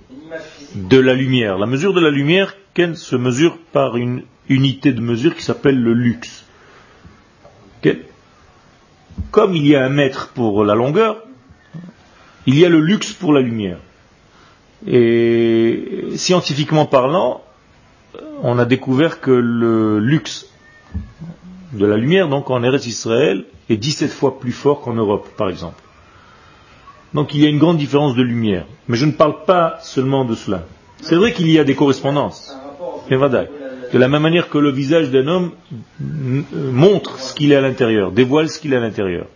de 0.74 0.98
la 0.98 1.14
lumière. 1.14 1.58
La 1.58 1.66
mesure 1.66 1.92
de 1.92 2.00
la 2.00 2.10
lumière, 2.10 2.56
Ken 2.72 2.94
se 2.94 3.16
mesure 3.16 3.58
par 3.72 3.96
une 3.96 4.22
unité 4.48 4.92
de 4.92 5.00
mesure 5.00 5.34
qui 5.34 5.42
s'appelle 5.42 5.80
le 5.80 5.92
luxe. 5.92 6.44
Comme 9.30 9.54
il 9.54 9.66
y 9.66 9.76
a 9.76 9.84
un 9.84 9.88
mètre 9.90 10.28
pour 10.28 10.64
la 10.64 10.74
longueur, 10.74 11.22
il 12.46 12.58
y 12.58 12.64
a 12.64 12.68
le 12.68 12.80
luxe 12.80 13.12
pour 13.12 13.32
la 13.32 13.40
lumière. 13.40 13.78
Et 14.86 16.08
scientifiquement 16.16 16.86
parlant, 16.86 17.43
on 18.42 18.58
a 18.58 18.64
découvert 18.64 19.20
que 19.20 19.30
le 19.30 19.98
luxe 19.98 20.46
de 21.72 21.86
la 21.86 21.96
lumière, 21.96 22.28
donc 22.28 22.50
en 22.50 22.62
Eretz 22.62 22.86
Israël, 22.86 23.44
est 23.68 23.76
17 23.76 24.10
fois 24.10 24.38
plus 24.38 24.52
fort 24.52 24.80
qu'en 24.80 24.94
Europe, 24.94 25.28
par 25.36 25.48
exemple. 25.48 25.82
Donc 27.14 27.34
il 27.34 27.42
y 27.42 27.46
a 27.46 27.48
une 27.48 27.58
grande 27.58 27.78
différence 27.78 28.14
de 28.14 28.22
lumière. 28.22 28.66
Mais 28.88 28.96
je 28.96 29.06
ne 29.06 29.12
parle 29.12 29.44
pas 29.44 29.78
seulement 29.82 30.24
de 30.24 30.34
cela. 30.34 30.64
C'est 31.00 31.16
vrai 31.16 31.32
qu'il 31.32 31.50
y 31.50 31.58
a 31.58 31.64
des 31.64 31.74
correspondances. 31.74 32.56
De 33.10 33.98
la 33.98 34.08
même 34.08 34.22
manière 34.22 34.48
que 34.48 34.58
le 34.58 34.70
visage 34.70 35.10
d'un 35.10 35.28
homme 35.28 35.52
montre 36.00 37.20
ce 37.20 37.34
qu'il 37.34 37.52
est 37.52 37.56
à 37.56 37.60
l'intérieur, 37.60 38.10
dévoile 38.10 38.48
ce 38.48 38.58
qu'il 38.58 38.72
est 38.72 38.76
à 38.76 38.80
l'intérieur. 38.80 39.26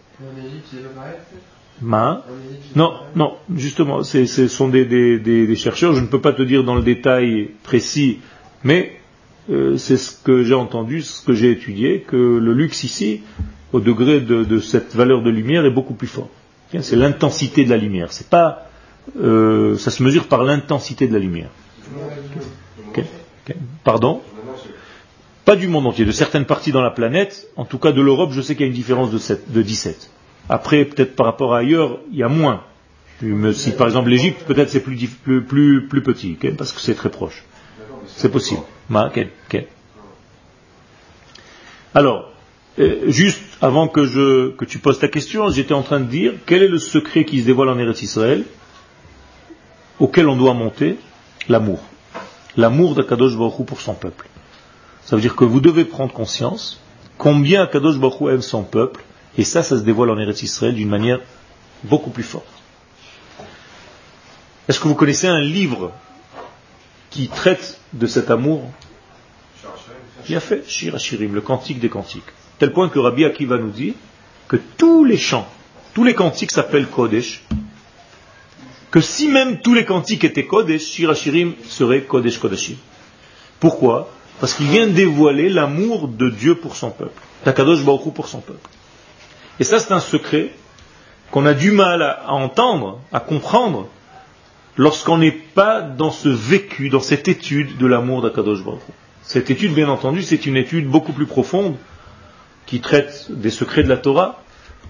Non, 2.74 2.94
non, 3.14 3.34
justement, 3.54 4.02
ce 4.02 4.48
sont 4.48 4.68
des, 4.68 5.54
chercheurs, 5.56 5.94
je 5.94 6.00
ne 6.00 6.06
peux 6.06 6.20
pas 6.20 6.32
te 6.32 6.42
dire 6.42 6.64
dans 6.64 6.74
le 6.74 6.82
détail 6.82 7.50
précis 7.62 8.18
mais 8.64 8.92
euh, 9.51 9.77
c'est 9.77 9.97
ce 9.97 10.12
que 10.12 10.44
j'ai 10.44 10.55
entendu, 10.55 11.03
ce 11.03 11.25
que 11.25 11.33
j'ai 11.33 11.51
étudié, 11.51 12.01
que 12.01 12.16
le 12.16 12.53
luxe 12.53 12.85
ici, 12.85 13.23
au 13.73 13.81
degré 13.81 14.21
de, 14.21 14.59
cette 14.61 14.94
valeur 14.94 15.23
de 15.23 15.31
lumière, 15.31 15.64
est 15.64 15.71
beaucoup 15.71 15.94
plus 15.94 16.07
fort. 16.07 16.29
C'est 16.81 16.97
l'intensité 16.97 17.64
de 17.64 17.71
la 17.71 17.79
lumière. 17.79 18.12
C'est 18.12 18.29
pas, 18.29 18.68
euh, 19.21 19.77
ça 19.79 19.90
se 19.90 20.03
mesure 20.03 20.27
par 20.27 20.44
l'intensité 20.44 21.09
de 21.09 21.14
la 21.14 21.18
lumière. 21.18 21.51
Pardon? 23.85 24.21
Pas 25.47 25.57
du 25.57 25.66
monde 25.66 25.87
entier, 25.87 26.05
de 26.05 26.12
certaines 26.12 26.44
parties 26.44 26.73
dans 26.73 26.83
la 26.83 26.90
planète. 26.90 27.49
En 27.57 27.64
tout 27.64 27.79
cas, 27.79 27.92
de 27.92 28.03
l'Europe, 28.03 28.33
je 28.33 28.42
sais 28.42 28.55
qu'il 28.55 28.66
y 28.66 28.68
a 28.68 28.68
une 28.68 28.75
différence 28.75 29.11
de, 29.11 29.18
de 29.49 29.62
17. 29.62 30.11
Après, 30.51 30.85
peut-être 30.85 31.16
par 31.16 31.25
rapport 31.25 31.55
à 31.55 31.59
ailleurs, 31.59 32.01
il 32.11 32.18
y 32.18 32.23
a 32.23 32.29
moins. 32.29 32.64
Si 33.53 33.73
par 33.73 33.87
exemple 33.88 34.11
l'Égypte, 34.11 34.44
peut-être 34.47 34.71
c'est 34.71 34.81
plus, 34.81 34.97
plus, 35.42 36.03
petit, 36.03 36.37
parce 36.57 36.73
que 36.73 36.81
c'est 36.81 36.94
très 36.94 37.11
proche. 37.11 37.44
C'est 38.18 38.31
possible. 38.31 38.62
Alors, 41.94 42.33
euh, 42.81 43.04
juste 43.07 43.40
avant 43.62 43.87
que 43.87 44.64
tu 44.64 44.78
poses 44.81 44.98
ta 44.98 45.07
question, 45.07 45.48
j'étais 45.50 45.72
en 45.72 45.83
train 45.83 46.00
de 46.00 46.07
dire 46.07 46.33
quel 46.44 46.64
est 46.64 46.68
le 46.68 46.81
secret 46.81 47.24
qui 47.24 47.40
se 47.40 47.46
dévoile 47.46 47.68
en 47.68 47.78
Eretz 47.78 48.02
Israël 48.02 48.44
auquel 50.00 50.28
on 50.28 50.35
doit 50.37 50.52
monter 50.52 50.96
L'amour. 51.48 51.78
L'amour 52.57 52.96
d'Akadosh 52.96 53.37
Baruch 53.37 53.64
pour 53.64 53.81
son 53.81 53.94
peuple. 53.94 54.26
Ça 55.04 55.14
veut 55.14 55.22
dire 55.22 55.37
que 55.37 55.44
vous 55.44 55.61
devez 55.61 55.85
prendre 55.85 56.12
conscience 56.12 56.81
combien 57.18 57.62
Akadosh 57.62 57.98
Baruch 57.98 58.33
aime 58.33 58.42
son 58.42 58.64
peuple, 58.64 59.04
et 59.37 59.44
ça, 59.44 59.62
ça 59.62 59.78
se 59.78 59.85
dévoile 59.85 60.11
en 60.11 60.18
Eretz 60.18 60.42
Israël 60.42 60.74
d'une 60.74 60.88
manière 60.88 61.20
beaucoup 61.85 62.11
plus 62.11 62.24
forte. 62.24 62.48
Est-ce 64.68 64.81
que 64.81 64.88
vous 64.88 64.96
connaissez 64.96 65.28
un 65.28 65.40
livre 65.40 65.92
qui 67.11 67.29
traite 67.29 67.81
de 67.92 68.07
cet 68.07 68.31
amour 68.31 68.71
Il 70.29 70.37
a 70.37 70.40
fait 70.40 70.68
Shir 70.68 70.97
le 71.21 71.40
cantique 71.40 71.81
des 71.81 71.88
cantiques 71.88 72.33
tel 72.59 72.73
point 72.73 72.88
que 72.88 72.99
Rabbi 72.99 73.25
Akiva 73.25 73.57
nous 73.57 73.71
dit 73.71 73.94
que 74.49 74.57
tous 74.57 75.05
les 75.05 75.16
chants, 75.16 75.47
tous 75.94 76.05
les 76.05 76.14
cantiques 76.14 76.51
s'appellent 76.51 76.88
Kodesh, 76.88 77.42
que 78.90 79.01
si 79.01 79.29
même 79.29 79.61
tous 79.61 79.75
les 79.75 79.85
cantiques 79.85 80.25
étaient 80.25 80.47
Kodesh, 80.47 80.83
Shirachirim 80.83 81.55
serait 81.68 82.03
Kodesh 82.03 82.38
Kodeshim. 82.38 82.77
Pourquoi? 83.61 84.11
Parce 84.40 84.55
qu'il 84.55 84.66
vient 84.66 84.87
dévoiler 84.87 85.49
l'amour 85.49 86.09
de 86.09 86.31
Dieu 86.31 86.55
pour 86.55 86.77
son 86.77 86.90
peuple, 86.90 87.21
d'Akadosh 87.44 87.85
Baruch 87.85 88.14
pour 88.14 88.29
son 88.29 88.40
peuple. 88.40 88.68
Et 89.61 89.64
ça, 89.64 89.81
c'est 89.81 89.92
un 89.92 90.01
secret 90.01 90.53
qu'on 91.31 91.44
a 91.44 91.55
du 91.55 91.73
mal 91.73 92.03
à, 92.03 92.33
entendre, 92.33 93.01
à 93.12 93.21
comprendre, 93.21 93.88
lorsqu'on 94.78 95.18
n'est 95.18 95.32
pas 95.32 95.82
dans 95.82 96.12
ce 96.12 96.28
vécu, 96.28 96.88
dans 96.88 97.00
cette 97.00 97.28
étude 97.28 97.76
de 97.76 97.86
l'amour 97.86 98.22
d'Akadosh 98.22 98.64
Baruch 98.64 98.80
Cette 99.22 99.50
étude, 99.50 99.74
bien 99.74 99.88
entendu, 99.88 100.22
c'est 100.22 100.46
une 100.46 100.56
étude 100.56 100.86
beaucoup 100.86 101.12
plus 101.12 101.26
profonde 101.26 101.76
qui 102.64 102.80
traite 102.80 103.26
des 103.30 103.50
secrets 103.50 103.82
de 103.82 103.88
la 103.88 103.96
Torah, 103.96 104.40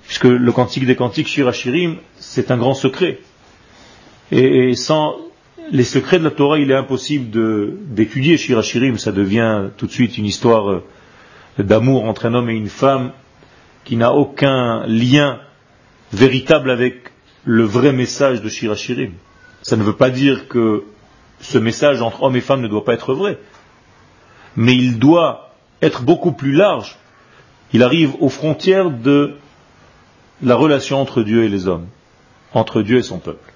puisque 0.05 0.25
le 0.25 0.53
cantique 0.53 0.85
des 0.87 0.95
cantiques, 0.95 1.27
Shirachirim, 1.27 1.97
c'est 2.19 2.51
un 2.51 2.59
grand 2.59 2.75
secret. 2.75 3.19
Et, 4.31 4.75
sans 4.75 5.17
les 5.73 5.85
secrets 5.85 6.19
de 6.19 6.25
la 6.25 6.31
Torah, 6.31 6.59
il 6.59 6.71
est 6.71 6.77
impossible 6.77 7.31
d'étudier 7.89 8.37
Shirachirim, 8.37 8.99
ça 8.99 9.11
devient 9.11 9.71
tout 9.77 9.87
de 9.87 9.93
suite 9.93 10.19
une 10.19 10.27
histoire 10.27 10.71
euh, 10.71 10.85
d'amour 11.59 12.05
entre 12.05 12.27
un 12.27 12.35
homme 12.35 12.51
et 12.51 12.55
une 12.55 12.69
femme 12.69 13.13
qui 13.85 13.97
n'a 13.97 14.13
aucun 14.13 14.87
lien 14.87 15.41
véritable 16.13 16.71
avec 16.71 17.11
le 17.45 17.65
vrai 17.65 17.93
message 17.93 18.43
de 18.43 18.49
Shirachirim. 18.51 19.13
Ça 19.63 19.77
ne 19.77 19.83
veut 19.83 19.97
pas 19.97 20.11
dire 20.11 20.49
que 20.49 20.85
ce 21.41 21.59
message 21.59 22.03
entre 22.03 22.23
homme 22.23 22.37
et 22.37 22.41
femme 22.41 22.61
ne 22.61 22.69
doit 22.69 22.85
pas 22.85 22.95
être 22.95 23.15
vrai, 23.15 23.39
mais 24.57 24.75
il 24.75 24.99
doit 24.99 25.55
être 25.83 26.03
beaucoup 26.03 26.33
plus 26.33 26.53
large. 26.53 26.97
Il 27.73 27.83
arrive 27.83 28.15
aux 28.21 28.29
frontières 28.29 28.91
de 28.91 29.37
la 30.43 30.55
relation 30.55 31.01
entre 31.01 31.23
Dieu 31.23 31.45
et 31.45 31.49
les 31.49 31.67
hommes, 31.69 31.87
entre 32.55 32.83
Dieu 32.83 32.99
et 32.99 33.03
son 33.03 33.19
peuple. 33.19 33.53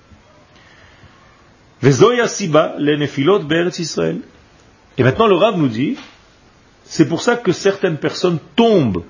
Et 1.82 1.88
maintenant 5.02 5.26
le 5.26 5.34
Rav 5.34 5.58
nous 5.58 5.68
dit, 5.68 5.96
c'est 6.84 7.08
pour 7.08 7.22
ça 7.22 7.36
que 7.36 7.52
certaines 7.52 7.98
personnes 7.98 8.38
tombent 8.54 9.04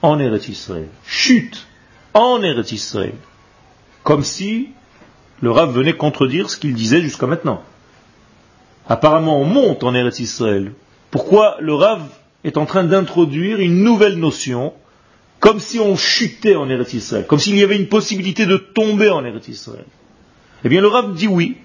en 0.00 0.18
Eretz 0.18 0.48
Israël, 0.48 0.88
chutent 1.04 1.66
en 2.14 2.42
Eretz 2.42 2.72
Israël, 2.72 3.14
comme 4.02 4.22
si 4.22 4.70
le 5.40 5.50
Rav 5.50 5.72
venait 5.72 5.94
contredire 5.94 6.50
ce 6.50 6.56
qu'il 6.56 6.74
disait 6.74 7.00
jusqu'à 7.00 7.26
maintenant. 7.26 7.62
Apparemment 8.88 9.40
on 9.40 9.44
monte 9.44 9.84
en 9.84 9.94
Eretz 9.94 10.20
Israël. 10.20 10.72
Pourquoi 11.10 11.56
le 11.60 11.74
Rav 11.74 12.02
est 12.44 12.56
en 12.56 12.66
train 12.66 12.84
d'introduire 12.84 13.58
une 13.58 13.82
nouvelle 13.82 14.18
notion, 14.18 14.72
comme 15.40 15.60
si 15.60 15.78
on 15.80 15.96
chutait 15.96 16.56
en 16.56 16.68
Eretz 16.68 16.92
Israël, 16.94 17.26
comme 17.26 17.38
s'il 17.38 17.56
y 17.56 17.62
avait 17.62 17.76
une 17.76 17.88
possibilité 17.88 18.46
de 18.46 18.56
tomber 18.56 19.10
en 19.10 19.24
Eretz 19.24 19.48
Israël? 19.48 19.86
Eh 20.64 20.68
bien, 20.68 20.80
le 20.80 20.88
Rav 20.88 21.14
dit 21.14 21.28
oui, 21.28 21.56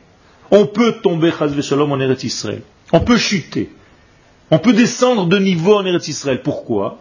on 0.52 0.66
peut 0.66 0.94
tomber, 1.02 1.32
Shalom, 1.62 1.92
en 1.92 2.00
Eretz 2.00 2.24
Israël. 2.24 2.62
On 2.92 3.02
peut 3.02 3.18
chuter. 3.18 3.70
On 4.52 4.60
peut 4.60 4.74
descendre 4.74 5.28
de 5.28 5.38
niveau 5.38 5.76
en 5.76 5.86
Eretz 5.86 6.08
Israël. 6.08 6.42
Pourquoi? 6.44 7.00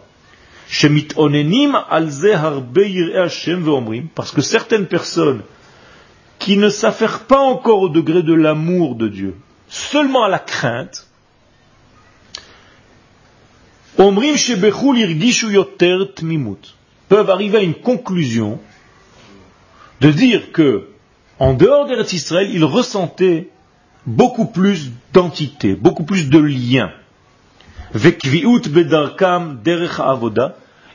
Parce 4.15 4.31
que 4.31 4.41
certaines 4.41 4.85
personnes 4.85 5.41
qui 6.39 6.57
ne 6.57 6.69
s'affairent 6.69 7.25
pas 7.25 7.39
encore 7.39 7.81
au 7.81 7.89
degré 7.89 8.23
de 8.23 8.33
l'amour 8.33 8.95
de 8.95 9.07
Dieu, 9.07 9.35
seulement 9.67 10.23
à 10.23 10.29
la 10.29 10.39
crainte, 10.39 11.05
peuvent 17.09 17.29
arriver 17.29 17.57
à 17.57 17.61
une 17.61 17.75
conclusion 17.75 18.59
de 19.99 20.11
dire 20.11 20.51
que, 20.53 20.87
en 21.39 21.53
dehors 21.53 21.85
d'Eretz 21.85 22.13
Israël, 22.13 22.49
ils 22.53 22.63
ressentaient 22.63 23.49
beaucoup 24.05 24.45
plus 24.45 24.91
d'entité, 25.11 25.75
beaucoup 25.75 26.03
plus 26.03 26.29
de 26.29 26.39
liens. 26.39 26.91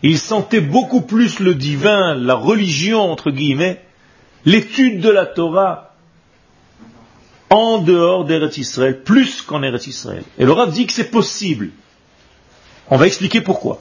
Ils 0.02 0.18
sentaient 0.18 0.60
beaucoup 0.60 1.00
plus 1.02 1.40
le 1.40 1.54
divin, 1.54 2.14
la 2.14 2.34
religion, 2.34 3.00
entre 3.00 3.30
guillemets, 3.30 3.83
l'étude 4.44 5.00
de 5.00 5.10
la 5.10 5.26
Torah, 5.26 5.94
en 7.50 7.78
dehors 7.78 8.24
d'Eretz 8.24 8.58
Israël, 8.58 9.02
plus 9.02 9.42
qu'en 9.42 9.62
Eretz 9.62 9.86
Israël. 9.86 10.24
Et 10.38 10.44
le 10.44 10.52
Rav 10.52 10.72
dit 10.72 10.86
que 10.86 10.92
c'est 10.92 11.10
possible. 11.10 11.70
On 12.90 12.96
va 12.96 13.06
expliquer 13.06 13.40
pourquoi. 13.40 13.80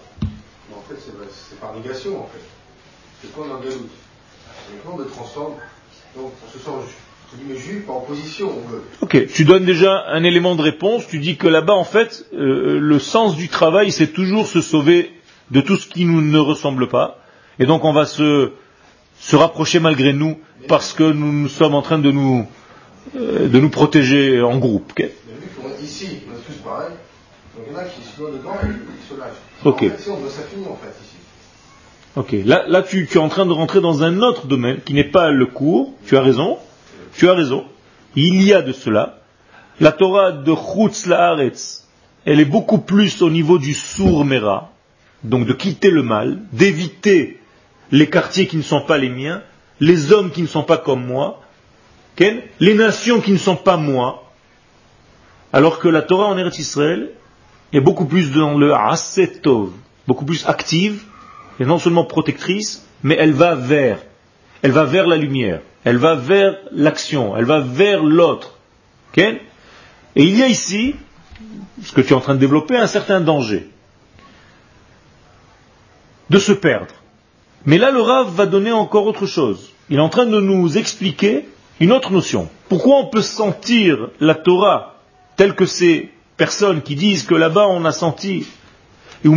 En 0.71 0.81
fait, 0.87 0.95
c'est 0.99 1.59
par 1.59 1.73
négation, 1.75 2.21
en 2.21 2.27
fait. 2.27 2.41
C'est 3.21 3.31
quoi 3.33 3.45
un 3.45 3.63
galoute 3.63 3.89
on 4.91 4.97
me 4.97 5.05
transforme. 5.05 5.53
Donc, 6.15 6.31
on 6.45 6.51
se 6.51 6.59
sent, 6.63 6.71
juif 7.55 7.89
en 7.89 7.97
opposition. 7.97 8.51
Ok, 9.01 9.27
tu 9.27 9.45
donnes 9.45 9.65
déjà 9.65 10.05
un 10.07 10.23
élément 10.23 10.55
de 10.55 10.61
réponse. 10.61 11.07
Tu 11.07 11.19
dis 11.19 11.37
que 11.37 11.47
là-bas, 11.47 11.73
en 11.73 11.83
fait, 11.83 12.25
euh, 12.33 12.79
le 12.79 12.99
sens 12.99 13.35
du 13.35 13.49
travail, 13.49 13.91
c'est 13.91 14.13
toujours 14.13 14.47
se 14.47 14.61
sauver 14.61 15.11
de 15.51 15.61
tout 15.61 15.77
ce 15.77 15.87
qui 15.87 16.05
nous 16.05 16.21
ne 16.21 16.39
ressemble 16.39 16.87
pas. 16.87 17.19
Et 17.59 17.65
donc, 17.65 17.85
on 17.85 17.93
va 17.93 18.05
se, 18.05 18.51
se 19.23 19.37
rapprocher 19.37 19.79
malgré 19.79 20.11
nous 20.11 20.37
parce 20.67 20.91
que 20.91 21.03
nous, 21.03 21.31
nous 21.31 21.47
sommes 21.47 21.75
en 21.75 21.81
train 21.81 21.97
de 21.97 22.11
nous, 22.11 22.45
euh, 23.15 23.47
de 23.47 23.59
nous 23.59 23.69
protéger 23.69 24.41
en 24.41 24.57
groupe. 24.57 24.91
Okay. 24.91 25.11
Ok. 29.65 29.85
Ok. 32.17 32.35
Là, 32.45 32.65
là 32.67 32.81
tu, 32.81 33.07
tu, 33.07 33.17
es 33.17 33.21
en 33.21 33.29
train 33.29 33.45
de 33.45 33.53
rentrer 33.53 33.79
dans 33.79 34.03
un 34.03 34.21
autre 34.21 34.47
domaine 34.47 34.81
qui 34.81 34.93
n'est 34.93 35.05
pas 35.05 35.31
le 35.31 35.45
cours. 35.45 35.93
Tu 36.05 36.17
as 36.17 36.21
raison. 36.21 36.57
Tu 37.15 37.29
as 37.29 37.33
raison. 37.33 37.63
Il 38.17 38.43
y 38.43 38.53
a 38.53 38.61
de 38.61 38.73
cela. 38.73 39.19
La 39.79 39.93
Torah 39.93 40.33
de 40.33 40.53
Chutz 40.53 41.05
Laaretz, 41.05 41.87
elle 42.25 42.41
est 42.41 42.45
beaucoup 42.45 42.79
plus 42.79 43.21
au 43.21 43.29
niveau 43.29 43.57
du 43.57 43.73
sourd-mera, 43.73 44.71
donc 45.23 45.47
de 45.47 45.53
quitter 45.53 45.89
le 45.89 46.03
mal, 46.03 46.41
d'éviter 46.51 47.39
les 47.93 48.09
quartiers 48.09 48.47
qui 48.47 48.57
ne 48.57 48.63
sont 48.63 48.81
pas 48.81 48.97
les 48.97 49.09
miens, 49.09 49.43
les 49.79 50.11
hommes 50.11 50.31
qui 50.31 50.41
ne 50.41 50.47
sont 50.47 50.63
pas 50.63 50.77
comme 50.77 51.05
moi, 51.05 51.41
les 52.59 52.73
nations 52.73 53.21
qui 53.21 53.31
ne 53.31 53.37
sont 53.37 53.55
pas 53.55 53.77
moi, 53.77 54.31
alors 55.53 55.77
que 55.77 55.87
la 55.87 56.01
Torah 56.01 56.25
en 56.25 56.37
Eretz 56.37 56.57
Israël, 56.57 57.11
est 57.71 57.81
beaucoup 57.81 58.05
plus 58.05 58.31
dans 58.31 58.57
le 58.57 58.73
asetov, 58.73 59.71
beaucoup 60.07 60.25
plus 60.25 60.47
active, 60.47 61.03
et 61.59 61.65
non 61.65 61.77
seulement 61.77 62.03
protectrice, 62.03 62.87
mais 63.03 63.15
elle 63.19 63.33
va 63.33 63.53
vers, 63.53 63.99
elle 64.63 64.71
va 64.71 64.85
vers 64.85 65.05
la 65.05 65.15
lumière, 65.15 65.61
elle 65.83 65.97
va 65.97 66.15
vers 66.15 66.57
l'action, 66.71 67.37
elle 67.37 67.45
va 67.45 67.59
vers 67.59 68.03
l'autre. 68.03 68.57
et 69.17 69.39
il 70.15 70.35
y 70.35 70.41
a 70.41 70.47
ici, 70.47 70.95
ce 71.83 71.91
que 71.91 72.01
tu 72.01 72.13
es 72.13 72.15
en 72.15 72.21
train 72.21 72.33
de 72.33 72.39
développer, 72.39 72.75
un 72.75 72.87
certain 72.87 73.21
danger 73.21 73.69
de 76.31 76.39
se 76.39 76.53
perdre. 76.53 76.95
Mais 77.65 77.77
là, 77.77 77.91
le 77.91 78.01
Rav 78.01 78.33
va 78.33 78.45
donner 78.45 78.71
encore 78.71 79.05
autre 79.05 79.25
chose. 79.25 79.71
Il 79.89 79.97
est 79.97 80.01
en 80.01 80.09
train 80.09 80.25
de 80.25 80.39
nous 80.39 80.77
expliquer 80.77 81.47
une 81.79 81.91
autre 81.91 82.11
notion. 82.11 82.49
Pourquoi 82.69 82.97
on 82.97 83.05
peut 83.07 83.21
sentir 83.21 84.09
la 84.19 84.35
Torah 84.35 84.95
telle 85.35 85.55
que 85.55 85.65
c'est 85.65 86.09
personnes 86.37 86.81
qui 86.81 86.95
disent 86.95 87.23
que 87.23 87.35
là-bas 87.35 87.67
on 87.67 87.85
a 87.85 87.91
senti 87.91 88.45
le 89.25 89.31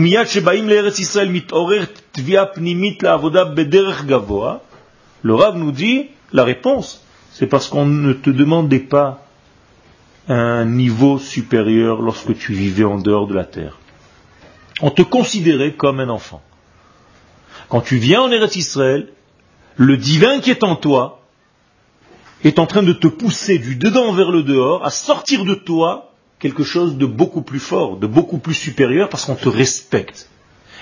Rav 5.35 5.57
nous 5.57 5.73
dit, 5.73 6.07
la 6.33 6.45
réponse, 6.45 7.05
c'est 7.31 7.47
parce 7.47 7.69
qu'on 7.69 7.87
ne 7.87 8.13
te 8.13 8.31
demandait 8.31 8.81
pas 8.81 9.23
un 10.29 10.65
niveau 10.65 11.19
supérieur 11.19 12.03
lorsque 12.03 12.37
tu 12.37 12.53
vivais 12.53 12.83
en 12.83 12.99
dehors 12.99 13.29
de 13.29 13.35
la 13.35 13.45
terre. 13.45 13.79
On 14.83 14.91
te 14.91 15.03
considérait 15.03 15.75
comme 15.75 16.01
un 16.01 16.09
enfant. 16.09 16.43
Quand 17.69 17.81
tu 17.81 17.97
viens 17.97 18.23
en 18.23 18.31
Eretz 18.31 18.57
Israël, 18.57 19.09
le 19.77 19.97
divin 19.97 20.41
qui 20.41 20.51
est 20.51 20.65
en 20.65 20.77
toi 20.77 21.23
est 22.45 22.59
en 22.59 22.67
train 22.67 22.83
de 22.83 22.93
te 22.93 23.09
pousser 23.09 23.59
du 23.59 23.77
dedans 23.77 24.13
vers 24.13 24.31
le 24.31 24.43
dehors 24.43 24.85
à 24.85 24.91
sortir 24.91 25.45
de 25.45 25.55
toi 25.55 26.13
quelque 26.39 26.65
chose 26.65 26.97
de 26.97 27.07
beaucoup 27.07 27.43
plus 27.43 27.59
fort, 27.59 27.97
de 27.97 28.07
beaucoup 28.07 28.39
plus 28.39 28.55
supérieur 28.55 29.09
parce 29.09 29.25
qu'on 29.25 29.35
te 29.35 29.49
respecte. 29.49 30.29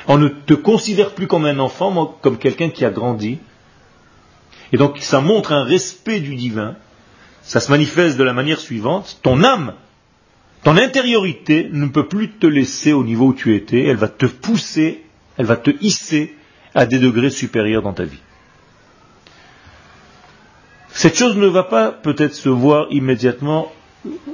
On 0.09 0.19
ne 0.19 0.29
te 0.29 0.55
considère 0.55 1.15
plus 1.15 1.27
comme 1.27 1.47
un 1.47 1.59
enfant, 1.59 1.91
mais 1.91 2.13
comme 2.21 2.39
quelqu'un 2.39 2.69
qui 2.69 2.85
a 2.85 2.91
grandi. 2.91 3.39
Et 4.73 4.77
donc 4.77 4.99
ça 4.99 5.21
montre 5.21 5.53
un 5.53 5.65
respect 5.65 6.21
du 6.21 6.35
divin. 6.35 6.77
Ça 7.43 7.61
se 7.61 7.71
manifeste 7.71 8.19
de 8.19 8.25
la 8.25 8.33
manière 8.33 8.61
suivante. 8.61 9.19
Ton 9.23 9.43
âme, 9.43 9.75
ton 10.65 10.77
intériorité 10.77 11.69
ne 11.73 11.87
peut 11.87 12.09
plus 12.09 12.31
te 12.33 12.47
laisser 12.47 12.93
au 12.93 13.05
niveau 13.05 13.29
où 13.29 13.35
tu 13.35 13.55
étais. 13.55 13.85
Elle 13.85 13.97
va 13.97 14.09
te 14.09 14.27
pousser, 14.27 15.05
elle 15.39 15.47
va 15.47 15.57
te 15.57 15.71
hisser 15.81 16.35
à 16.75 16.87
des 16.87 16.99
degrés 16.99 17.31
supérieurs 17.31 17.83
dans 17.83 17.93
ta 17.93 18.05
vie. 18.05 18.21
Cette 20.91 21.17
chose 21.17 21.37
ne 21.37 21.47
va 21.47 21.65
pas 21.65 21.91
peut-être 21.91 22.35
se 22.35 22.49
voir 22.49 22.87
immédiatement 22.91 23.73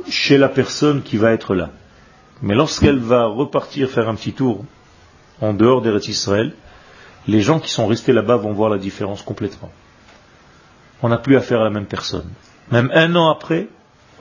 chez 0.08 0.38
la 0.38 0.48
personne 0.48 1.02
qui 1.02 1.16
va 1.16 1.32
être 1.32 1.54
là. 1.54 1.70
Mais 2.42 2.54
lorsqu'elle 2.54 2.98
va 2.98 3.26
repartir 3.26 3.90
faire 3.90 4.08
un 4.08 4.14
petit 4.14 4.32
tour 4.32 4.64
en 5.40 5.52
dehors 5.52 5.82
d'Eretz 5.82 6.08
Israël, 6.08 6.52
les 7.28 7.40
gens 7.40 7.60
qui 7.60 7.70
sont 7.70 7.86
restés 7.86 8.12
là-bas 8.12 8.36
vont 8.36 8.52
voir 8.52 8.70
la 8.70 8.78
différence 8.78 9.22
complètement. 9.22 9.70
On 11.02 11.08
n'a 11.08 11.18
plus 11.18 11.36
affaire 11.36 11.60
à 11.60 11.64
la 11.64 11.70
même 11.70 11.86
personne. 11.86 12.28
Même 12.70 12.90
un 12.94 13.14
an 13.14 13.30
après 13.30 13.68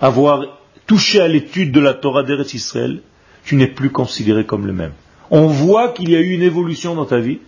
avoir 0.02 0.46
touché 0.86 1.22
à 1.22 1.28
l'étude 1.28 1.72
de 1.72 1.80
la 1.80 1.94
Torah 1.94 2.24
d'Eretz 2.24 2.54
Israël, 2.54 3.02
tu 3.44 3.56
n'es 3.56 3.68
plus 3.68 3.90
considéré 3.90 4.46
comme 4.46 4.66
le 4.66 4.74
même. 4.74 4.94
On 5.32 5.48
voit 5.48 5.90
qu'il 5.90 6.10
y 6.10 6.16
a 6.16 6.20
eu 6.20 6.32
une 6.32 6.42
évolution 6.42 6.96
dans 6.96 7.06
ta 7.06 7.20
vie, 7.20 7.40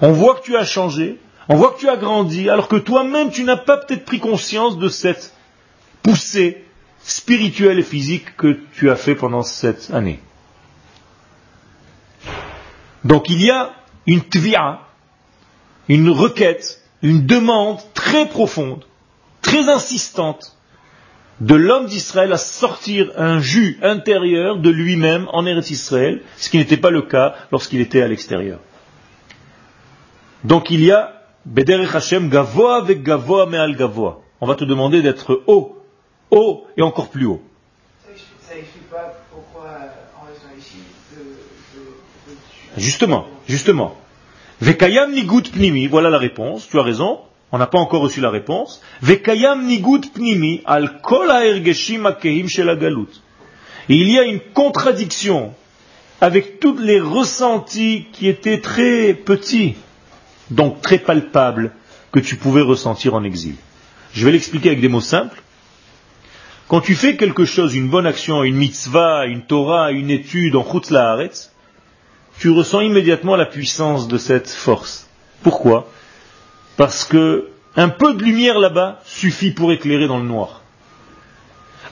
on 0.00 0.12
voit 0.12 0.36
que 0.36 0.42
tu 0.42 0.56
as 0.56 0.64
changé, 0.64 1.18
on 1.48 1.56
voit 1.56 1.72
que 1.72 1.80
tu 1.80 1.88
as 1.88 1.96
grandi, 1.96 2.48
alors 2.48 2.68
que 2.68 2.76
toi-même 2.76 3.30
tu 3.30 3.44
n'as 3.44 3.56
pas 3.56 3.78
peut-être 3.78 4.04
pris 4.04 4.20
conscience 4.20 4.78
de 4.78 4.88
cette 4.88 5.34
poussée 6.02 6.64
spirituelle 7.00 7.78
et 7.78 7.82
physique 7.82 8.36
que 8.36 8.58
tu 8.74 8.90
as 8.90 8.96
fait 8.96 9.14
pendant 9.14 9.42
cette 9.42 9.90
année. 9.92 10.20
Donc 13.04 13.28
il 13.30 13.42
y 13.42 13.50
a 13.50 13.72
une 14.06 14.22
tvia, 14.22 14.80
une 15.88 16.10
requête, 16.10 16.82
une 17.02 17.26
demande 17.26 17.78
très 17.94 18.28
profonde, 18.28 18.84
très 19.42 19.68
insistante 19.68 20.56
de 21.40 21.54
l'homme 21.54 21.86
d'Israël 21.86 22.32
à 22.32 22.36
sortir 22.36 23.12
un 23.16 23.40
jus 23.40 23.78
intérieur 23.82 24.58
de 24.58 24.70
lui-même 24.70 25.28
en 25.32 25.46
Eretz 25.46 25.70
Israël, 25.70 26.22
ce 26.36 26.50
qui 26.50 26.58
n'était 26.58 26.76
pas 26.76 26.90
le 26.90 27.02
cas 27.02 27.36
lorsqu'il 27.52 27.80
était 27.80 28.02
à 28.02 28.08
l'extérieur. 28.08 28.58
Donc 30.44 30.70
il 30.70 30.84
y 30.84 30.92
a 30.92 31.12
Bederech 31.44 31.94
Hashem 31.94 32.28
Gavoa 32.28 32.76
avec 32.76 33.02
Gavoa 33.02 33.46
Me'al 33.46 33.74
Gavoa. 33.74 34.20
On 34.40 34.46
va 34.46 34.54
te 34.54 34.64
demander 34.64 35.02
d'être 35.02 35.42
haut, 35.46 35.76
haut 36.30 36.66
et 36.76 36.82
encore 36.82 37.08
plus 37.08 37.26
haut. 37.26 37.42
Ça 38.40 38.56
explique 38.56 38.88
pas 38.88 39.14
pourquoi 39.32 39.70
en 40.20 40.26
restant 40.26 40.48
ici 40.56 40.78
Justement, 42.76 43.26
justement. 43.48 43.96
Vekayam 44.60 45.12
Nigut 45.12 45.50
Pnimi, 45.52 45.86
voilà 45.88 46.10
la 46.10 46.18
réponse, 46.18 46.68
tu 46.68 46.78
as 46.78 46.82
raison. 46.82 47.20
On 47.50 47.58
n'a 47.58 47.66
pas 47.66 47.78
encore 47.78 48.02
reçu 48.02 48.20
la 48.20 48.30
réponse. 48.30 48.80
Vekayam 49.02 49.66
Nigut 49.66 50.12
Pnimi 50.14 50.62
al 50.66 51.00
kol 51.00 51.30
ha'ergeshim 51.30 52.06
akehim 52.06 52.46
shel 52.48 52.78
galut. 52.78 53.08
il 53.88 54.10
y 54.10 54.18
a 54.18 54.22
une 54.22 54.40
contradiction 54.54 55.52
avec 56.20 56.60
tous 56.60 56.76
les 56.78 57.00
ressentis 57.00 58.06
qui 58.12 58.28
étaient 58.28 58.60
très 58.60 59.14
petits 59.14 59.76
donc 60.50 60.80
très 60.80 60.98
palpable, 60.98 61.72
que 62.12 62.20
tu 62.20 62.36
pouvais 62.36 62.62
ressentir 62.62 63.14
en 63.14 63.24
exil. 63.24 63.54
Je 64.14 64.24
vais 64.24 64.32
l'expliquer 64.32 64.70
avec 64.70 64.80
des 64.80 64.88
mots 64.88 65.00
simples. 65.00 65.42
Quand 66.68 66.80
tu 66.80 66.94
fais 66.94 67.16
quelque 67.16 67.44
chose, 67.44 67.74
une 67.74 67.88
bonne 67.88 68.06
action, 68.06 68.42
une 68.44 68.56
mitzvah, 68.56 69.26
une 69.26 69.42
Torah, 69.42 69.90
une 69.90 70.10
étude 70.10 70.56
en 70.56 70.64
Chutz 70.64 70.92
tu 72.38 72.50
ressens 72.50 72.82
immédiatement 72.82 73.34
la 73.34 73.46
puissance 73.46 74.06
de 74.06 74.16
cette 74.16 74.48
force. 74.48 75.08
Pourquoi? 75.42 75.90
Parce 76.76 77.04
que 77.04 77.48
un 77.74 77.88
peu 77.88 78.14
de 78.14 78.22
lumière 78.22 78.60
là-bas 78.60 79.00
suffit 79.04 79.50
pour 79.50 79.72
éclairer 79.72 80.06
dans 80.06 80.18
le 80.18 80.26
noir. 80.26 80.62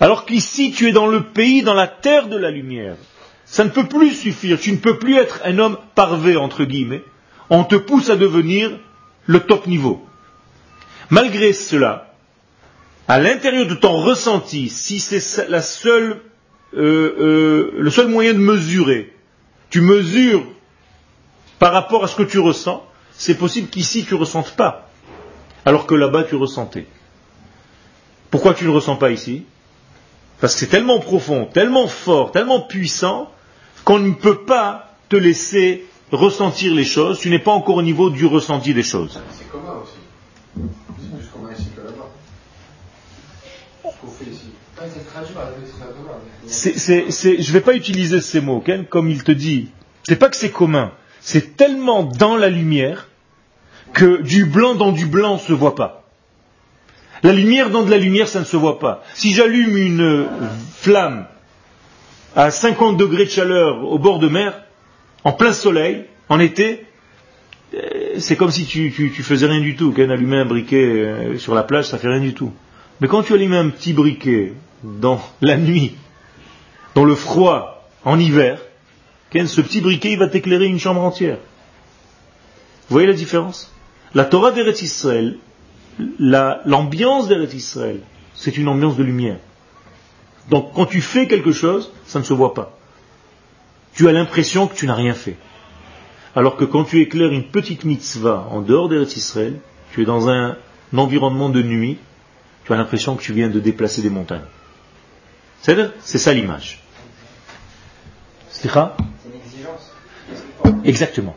Alors 0.00 0.24
qu'ici, 0.24 0.70
tu 0.70 0.88
es 0.88 0.92
dans 0.92 1.08
le 1.08 1.24
pays, 1.24 1.62
dans 1.62 1.74
la 1.74 1.88
terre 1.88 2.28
de 2.28 2.36
la 2.36 2.50
lumière. 2.50 2.96
Ça 3.44 3.64
ne 3.64 3.70
peut 3.70 3.86
plus 3.86 4.12
suffire. 4.12 4.60
Tu 4.60 4.70
ne 4.70 4.76
peux 4.76 4.98
plus 4.98 5.16
être 5.16 5.40
un 5.44 5.58
homme 5.58 5.78
parvé, 5.94 6.36
entre 6.36 6.64
guillemets 6.64 7.02
on 7.50 7.64
te 7.64 7.76
pousse 7.76 8.10
à 8.10 8.16
devenir 8.16 8.78
le 9.26 9.40
top 9.40 9.66
niveau. 9.66 10.04
Malgré 11.10 11.52
cela, 11.52 12.14
à 13.08 13.20
l'intérieur 13.20 13.66
de 13.66 13.74
ton 13.74 14.02
ressenti, 14.02 14.68
si 14.68 14.98
c'est 14.98 15.48
la 15.48 15.62
seule, 15.62 16.20
euh, 16.74 17.14
euh, 17.18 17.74
le 17.78 17.90
seul 17.90 18.08
moyen 18.08 18.32
de 18.32 18.38
mesurer, 18.38 19.14
tu 19.70 19.80
mesures 19.80 20.44
par 21.58 21.72
rapport 21.72 22.04
à 22.04 22.08
ce 22.08 22.16
que 22.16 22.22
tu 22.22 22.38
ressens, 22.38 22.84
c'est 23.12 23.38
possible 23.38 23.68
qu'ici 23.68 24.04
tu 24.04 24.14
ne 24.14 24.20
ressentes 24.20 24.52
pas, 24.56 24.90
alors 25.64 25.86
que 25.86 25.94
là-bas 25.94 26.24
tu 26.24 26.34
ressentais. 26.34 26.86
Pourquoi 28.30 28.54
tu 28.54 28.64
ne 28.64 28.70
ressens 28.70 28.96
pas 28.96 29.10
ici? 29.10 29.44
Parce 30.40 30.54
que 30.54 30.60
c'est 30.60 30.66
tellement 30.66 30.98
profond, 30.98 31.46
tellement 31.46 31.88
fort, 31.88 32.32
tellement 32.32 32.60
puissant, 32.60 33.30
qu'on 33.84 34.00
ne 34.00 34.12
peut 34.12 34.44
pas 34.44 34.94
te 35.08 35.16
laisser 35.16 35.86
ressentir 36.12 36.74
les 36.74 36.84
choses, 36.84 37.18
tu 37.20 37.30
n'es 37.30 37.38
pas 37.38 37.52
encore 37.52 37.76
au 37.76 37.82
niveau 37.82 38.10
du 38.10 38.26
ressenti 38.26 38.74
des 38.74 38.82
choses. 38.82 39.20
C'est 39.32 39.50
commun 39.50 39.80
aussi. 39.82 39.92
C'est 41.00 41.16
plus 41.16 41.26
commun 41.28 41.52
ici 41.52 41.68
que 41.74 41.80
là-bas. 41.80 42.10
Ce 43.82 44.00
qu'on 44.00 44.10
fait 44.10 44.30
ici. 44.30 44.52
je 47.42 47.48
ne 47.48 47.52
vais 47.52 47.60
pas 47.60 47.74
utiliser 47.74 48.20
ces 48.20 48.40
mots, 48.40 48.62
comme 48.88 49.10
il 49.10 49.22
te 49.22 49.32
dit. 49.32 49.68
C'est 50.04 50.16
pas 50.16 50.28
que 50.28 50.36
c'est 50.36 50.52
commun, 50.52 50.92
c'est 51.20 51.56
tellement 51.56 52.04
dans 52.04 52.36
la 52.36 52.48
lumière 52.48 53.08
que 53.92 54.22
du 54.22 54.44
blanc 54.44 54.74
dans 54.74 54.92
du 54.92 55.06
blanc 55.06 55.34
ne 55.34 55.40
se 55.40 55.52
voit 55.52 55.74
pas. 55.74 56.04
La 57.22 57.32
lumière 57.32 57.70
dans 57.70 57.82
de 57.82 57.90
la 57.90 57.96
lumière, 57.96 58.28
ça 58.28 58.40
ne 58.40 58.44
se 58.44 58.56
voit 58.56 58.78
pas. 58.78 59.02
Si 59.14 59.32
j'allume 59.32 59.76
une 59.76 60.28
flamme 60.76 61.26
à 62.36 62.50
50 62.50 62.96
degrés 62.96 63.24
de 63.24 63.30
chaleur 63.30 63.82
au 63.84 63.98
bord 63.98 64.18
de 64.18 64.28
mer, 64.28 64.65
en 65.26 65.32
plein 65.32 65.52
soleil, 65.52 66.04
en 66.28 66.38
été, 66.38 66.86
euh, 67.74 68.14
c'est 68.18 68.36
comme 68.36 68.52
si 68.52 68.64
tu, 68.64 68.92
faisais 69.10 69.46
rien 69.46 69.60
du 69.60 69.74
tout. 69.74 69.92
Quand 69.92 70.08
allumer 70.08 70.36
un 70.36 70.44
briquet 70.44 70.84
euh, 70.84 71.36
sur 71.36 71.52
la 71.52 71.64
plage, 71.64 71.86
ça 71.88 71.98
fait 71.98 72.06
rien 72.06 72.20
du 72.20 72.32
tout. 72.32 72.52
Mais 73.00 73.08
quand 73.08 73.24
tu 73.24 73.34
allumes 73.34 73.54
un 73.54 73.70
petit 73.70 73.92
briquet 73.92 74.52
dans 74.84 75.20
la 75.40 75.56
nuit, 75.56 75.96
dans 76.94 77.04
le 77.04 77.16
froid, 77.16 77.88
en 78.04 78.20
hiver, 78.20 78.60
ce 79.34 79.60
petit 79.60 79.80
briquet, 79.80 80.12
il 80.12 80.18
va 80.20 80.28
t'éclairer 80.28 80.66
une 80.66 80.78
chambre 80.78 81.00
entière. 81.00 81.38
Vous 82.88 82.94
voyez 82.94 83.08
la 83.08 83.12
différence? 83.12 83.74
La 84.14 84.26
Torah 84.26 84.52
d'Eretz 84.52 84.80
Israël, 84.80 85.38
l'ambiance 86.20 87.26
d'Eretz 87.26 87.52
Israël, 87.52 87.98
c'est 88.32 88.56
une 88.56 88.68
ambiance 88.68 88.96
de 88.96 89.02
lumière. 89.02 89.38
Donc 90.50 90.72
quand 90.72 90.86
tu 90.86 91.00
fais 91.00 91.26
quelque 91.26 91.50
chose, 91.50 91.92
ça 92.04 92.20
ne 92.20 92.24
se 92.24 92.32
voit 92.32 92.54
pas 92.54 92.75
tu 93.96 94.08
as 94.08 94.12
l'impression 94.12 94.66
que 94.66 94.74
tu 94.74 94.86
n'as 94.86 94.94
rien 94.94 95.14
fait. 95.14 95.36
Alors 96.36 96.56
que 96.56 96.66
quand 96.66 96.84
tu 96.84 97.00
éclaires 97.00 97.32
une 97.32 97.44
petite 97.44 97.84
mitzvah 97.84 98.46
en 98.50 98.60
dehors 98.60 98.90
d'Eretz 98.90 99.16
Israël, 99.16 99.58
tu 99.92 100.02
es 100.02 100.04
dans 100.04 100.28
un, 100.28 100.56
environnement 100.94 101.48
de 101.48 101.62
nuit, 101.62 101.98
tu 102.64 102.72
as 102.72 102.76
l'impression 102.76 103.16
que 103.16 103.22
tu 103.22 103.32
viens 103.32 103.48
de 103.48 103.58
déplacer 103.58 104.02
des 104.02 104.10
montagnes. 104.10 104.44
C'est 105.62 105.76
C'est 106.00 106.18
ça 106.18 106.32
l'image. 106.32 106.82
C'est 108.50 108.68
une 108.68 109.34
exigence. 109.34 109.92
Exactement. 110.84 111.36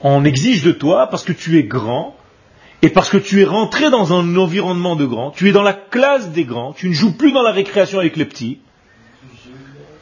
On 0.00 0.24
exige 0.24 0.62
de 0.62 0.72
toi 0.72 1.08
parce 1.08 1.24
que 1.24 1.32
tu 1.32 1.58
es 1.58 1.64
grand 1.64 2.16
et 2.82 2.90
parce 2.90 3.08
que 3.08 3.16
tu 3.16 3.40
es 3.40 3.44
rentré 3.44 3.90
dans 3.90 4.12
un 4.12 4.36
environnement 4.36 4.96
de 4.96 5.06
grand, 5.06 5.30
tu 5.30 5.48
es 5.48 5.52
dans 5.52 5.62
la 5.62 5.72
classe 5.72 6.30
des 6.30 6.44
grands, 6.44 6.72
tu 6.74 6.88
ne 6.88 6.94
joues 6.94 7.16
plus 7.16 7.32
dans 7.32 7.42
la 7.42 7.52
récréation 7.52 7.98
avec 7.98 8.16
les 8.16 8.26
petits, 8.26 8.60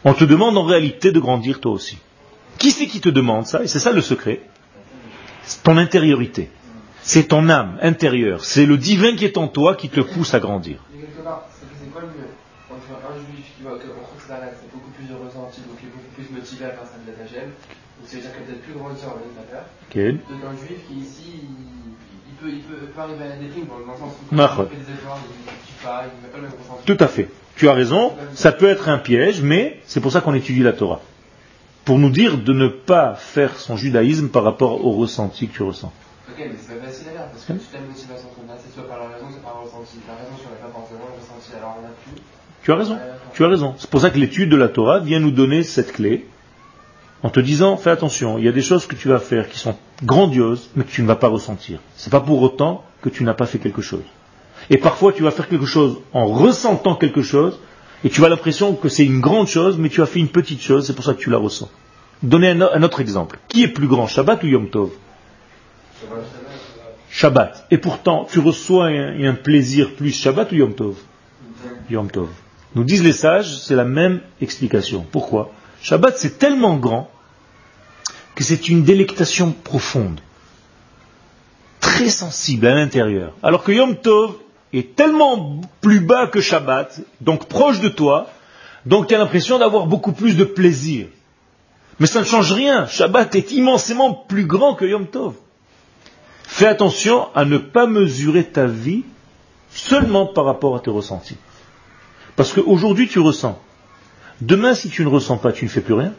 on 0.04 0.14
te 0.14 0.24
demande 0.24 0.56
en 0.58 0.64
réalité 0.64 1.12
de 1.12 1.20
grandir 1.20 1.60
toi 1.60 1.72
aussi. 1.72 1.98
Qui 2.58 2.70
c'est 2.70 2.86
qui 2.86 3.00
te 3.00 3.08
demande 3.08 3.46
ça? 3.46 3.62
Et 3.62 3.68
c'est 3.68 3.78
ça 3.78 3.92
le 3.92 4.00
secret. 4.00 4.40
C'est 5.44 5.62
ton 5.62 5.76
intériorité. 5.76 6.50
C'est 7.02 7.28
ton 7.28 7.48
âme 7.48 7.78
intérieure. 7.82 8.44
C'est 8.44 8.66
le 8.66 8.76
divin 8.76 9.16
qui 9.16 9.24
est 9.24 9.36
en 9.36 9.48
toi 9.48 9.74
qui 9.74 9.88
te 9.88 10.00
pousse 10.00 10.34
à 10.34 10.40
grandir. 10.40 10.78
quelque 10.92 11.22
part, 11.22 11.46
c'est 11.50 11.90
quoi 11.90 12.02
le 12.02 12.08
mieux 12.08 12.30
Entre 12.70 12.92
un 12.94 13.16
juif 13.18 13.46
qui 13.56 13.62
va 13.64 13.70
que 13.72 13.86
c'est 14.58 14.72
beaucoup 14.72 14.90
plus 14.90 15.04
de 15.04 15.14
ressenti, 15.14 15.60
donc 15.62 15.76
il 15.82 15.88
est 15.88 15.92
beaucoup 15.92 16.14
plus 16.14 16.30
motivé 16.30 16.64
à 16.64 16.70
faire 16.70 16.86
sa 16.86 16.98
blatagem, 17.04 17.50
donc 17.50 18.06
c'est-à-dire 18.06 18.32
qu'il 18.32 18.40
y 18.40 18.44
a 18.44 18.46
peut-être 18.46 18.62
plus 18.62 18.72
grande 18.72 18.96
sœur 18.96 19.10
à 19.10 19.20
okay. 19.90 20.08
un 20.08 20.56
juif 20.56 20.78
qui 20.88 20.94
ici, 20.94 21.44
il, 22.28 22.34
peut, 22.40 22.48
peut, 22.48 23.00
arriver 23.00 23.24
à 23.24 23.36
sens 23.98 24.14
où 24.20 24.34
il 24.34 24.38
fait 24.38 24.76
des 24.76 24.92
efforts, 24.94 25.18
il 25.20 26.16
ne 26.16 26.22
met 26.22 26.32
pas 26.32 26.38
le 26.38 26.42
même 26.42 26.52
ressenti. 26.58 26.86
Tout 26.86 26.96
à 26.98 27.08
fait 27.08 27.28
tu 27.56 27.68
as 27.68 27.72
raison, 27.72 28.12
ça 28.34 28.52
peut 28.52 28.68
être 28.68 28.88
un 28.88 28.98
piège, 28.98 29.42
mais 29.42 29.80
c'est 29.86 30.00
pour 30.00 30.12
ça 30.12 30.20
qu'on 30.20 30.34
étudie 30.34 30.62
la 30.62 30.72
Torah. 30.72 31.00
pour 31.84 31.98
nous 31.98 32.10
dire 32.10 32.38
de 32.38 32.52
ne 32.52 32.68
pas 32.68 33.14
faire 33.14 33.58
son 33.58 33.76
judaïsme 33.76 34.28
par 34.28 34.44
rapport 34.44 34.84
au 34.84 34.92
ressenti 34.92 35.48
que 35.48 35.54
tu 35.54 35.62
ressens. 35.62 35.92
Ok, 36.28 36.36
mais 36.38 36.52
c'est 36.56 36.78
pas 36.78 36.86
facile 36.86 37.08
à 37.08 37.12
faire, 37.12 37.26
parce 37.26 37.44
que 37.44 37.52
toute 37.52 37.72
la 37.72 37.80
motivation 37.80 38.28
qu'on 38.36 38.52
a, 38.52 38.56
c'est 38.56 38.72
soit 38.72 38.88
par 38.88 38.98
la 39.00 39.08
raison, 39.08 39.26
soit 39.30 39.42
par 39.42 39.60
le 39.60 39.66
ressenti. 39.66 39.98
La 40.06 40.14
raison, 40.14 40.30
si 40.38 40.46
on 40.46 40.50
n'a 40.50 40.68
pas 40.68 40.72
forcément 40.72 41.06
le 41.12 41.20
ressenti, 41.20 41.50
alors 41.56 41.76
on 41.78 41.82
n'a 41.82 41.88
plus. 41.88 42.22
Tu 42.62 42.72
as 42.72 42.76
raison, 42.76 42.98
tu 43.34 43.44
as 43.44 43.48
raison. 43.48 43.74
C'est 43.78 43.90
pour 43.90 44.00
ça 44.00 44.10
que 44.10 44.18
l'étude 44.18 44.48
de 44.48 44.56
la 44.56 44.68
Torah 44.68 45.00
vient 45.00 45.18
nous 45.18 45.32
donner 45.32 45.64
cette 45.64 45.92
clé, 45.92 46.28
en 47.24 47.30
te 47.30 47.40
disant, 47.40 47.76
fais 47.76 47.90
attention, 47.90 48.38
il 48.38 48.44
y 48.44 48.48
a 48.48 48.52
des 48.52 48.62
choses 48.62 48.86
que 48.86 48.94
tu 48.94 49.08
vas 49.08 49.18
faire 49.18 49.48
qui 49.48 49.58
sont 49.58 49.76
grandioses, 50.02 50.70
mais 50.74 50.84
que 50.84 50.90
tu 50.90 51.02
ne 51.02 51.06
vas 51.06 51.16
pas 51.16 51.28
ressentir. 51.28 51.80
C'est 51.96 52.10
pas 52.10 52.20
pour 52.20 52.42
autant 52.42 52.84
que 53.00 53.08
tu 53.08 53.24
n'as 53.24 53.34
pas 53.34 53.46
fait 53.46 53.58
quelque 53.58 53.82
chose. 53.82 54.04
Et 54.70 54.78
parfois, 54.78 55.12
tu 55.12 55.22
vas 55.22 55.30
faire 55.30 55.48
quelque 55.48 55.66
chose 55.66 56.00
en 56.12 56.26
ressentant 56.26 56.96
quelque 56.96 57.22
chose, 57.22 57.58
et 58.04 58.10
tu 58.10 58.24
as 58.24 58.28
l'impression 58.28 58.74
que 58.74 58.88
c'est 58.88 59.04
une 59.04 59.20
grande 59.20 59.46
chose, 59.46 59.78
mais 59.78 59.88
tu 59.88 60.02
as 60.02 60.06
fait 60.06 60.18
une 60.18 60.28
petite 60.28 60.60
chose, 60.60 60.86
c'est 60.86 60.94
pour 60.94 61.04
ça 61.04 61.14
que 61.14 61.20
tu 61.20 61.30
la 61.30 61.38
ressens. 61.38 61.70
Donnez 62.22 62.50
un, 62.50 62.82
autre 62.82 63.00
exemple. 63.00 63.38
Qui 63.48 63.64
est 63.64 63.68
plus 63.68 63.88
grand, 63.88 64.06
Shabbat 64.06 64.42
ou 64.44 64.46
Yom 64.46 64.70
Tov? 64.70 64.90
Shabbat. 67.10 67.66
Et 67.70 67.78
pourtant, 67.78 68.26
tu 68.30 68.38
reçois 68.38 68.86
un, 68.86 69.24
un, 69.24 69.34
plaisir 69.34 69.94
plus 69.94 70.12
Shabbat 70.12 70.52
ou 70.52 70.56
Yom 70.56 70.74
Tov? 70.74 70.96
Yom 71.90 72.10
Tov. 72.10 72.28
Nous 72.74 72.84
disent 72.84 73.02
les 73.02 73.12
sages, 73.12 73.58
c'est 73.58 73.74
la 73.74 73.84
même 73.84 74.20
explication. 74.40 75.04
Pourquoi? 75.10 75.52
Shabbat, 75.82 76.16
c'est 76.16 76.38
tellement 76.38 76.76
grand 76.76 77.10
que 78.34 78.44
c'est 78.44 78.68
une 78.68 78.82
délectation 78.82 79.52
profonde, 79.52 80.20
très 81.80 82.08
sensible 82.08 82.66
à 82.66 82.74
l'intérieur. 82.74 83.34
Alors 83.42 83.62
que 83.62 83.72
Yom 83.72 83.96
Tov 83.96 84.36
est 84.72 84.96
tellement 84.96 85.60
plus 85.80 86.00
bas 86.00 86.26
que 86.26 86.40
Shabbat, 86.40 87.00
donc 87.20 87.46
proche 87.46 87.80
de 87.80 87.88
toi, 87.88 88.28
donc 88.86 89.08
tu 89.08 89.14
as 89.14 89.18
l'impression 89.18 89.58
d'avoir 89.58 89.86
beaucoup 89.86 90.12
plus 90.12 90.36
de 90.36 90.44
plaisir. 90.44 91.06
Mais 92.00 92.06
ça 92.06 92.20
ne 92.20 92.24
change 92.24 92.52
rien. 92.52 92.86
Shabbat 92.86 93.34
est 93.34 93.52
immensément 93.52 94.12
plus 94.12 94.46
grand 94.46 94.74
que 94.74 94.84
Yom 94.84 95.06
Tov. 95.06 95.34
Fais 96.42 96.66
attention 96.66 97.28
à 97.34 97.44
ne 97.44 97.58
pas 97.58 97.86
mesurer 97.86 98.44
ta 98.44 98.66
vie 98.66 99.04
seulement 99.70 100.26
par 100.26 100.44
rapport 100.44 100.76
à 100.76 100.80
tes 100.80 100.90
ressentis. 100.90 101.36
Parce 102.36 102.52
qu'aujourd'hui 102.52 103.08
tu 103.08 103.20
ressens. 103.20 103.58
Demain, 104.40 104.74
si 104.74 104.88
tu 104.90 105.04
ne 105.04 105.08
ressens 105.08 105.36
pas, 105.36 105.52
tu 105.52 105.66
ne 105.66 105.70
fais 105.70 105.80
plus 105.80 105.94
rien. 105.94 106.12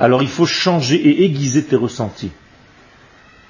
Alors 0.00 0.22
il 0.22 0.28
faut 0.28 0.46
changer 0.46 0.96
et 0.96 1.24
aiguiser 1.24 1.64
tes 1.64 1.76
ressentis. 1.76 2.30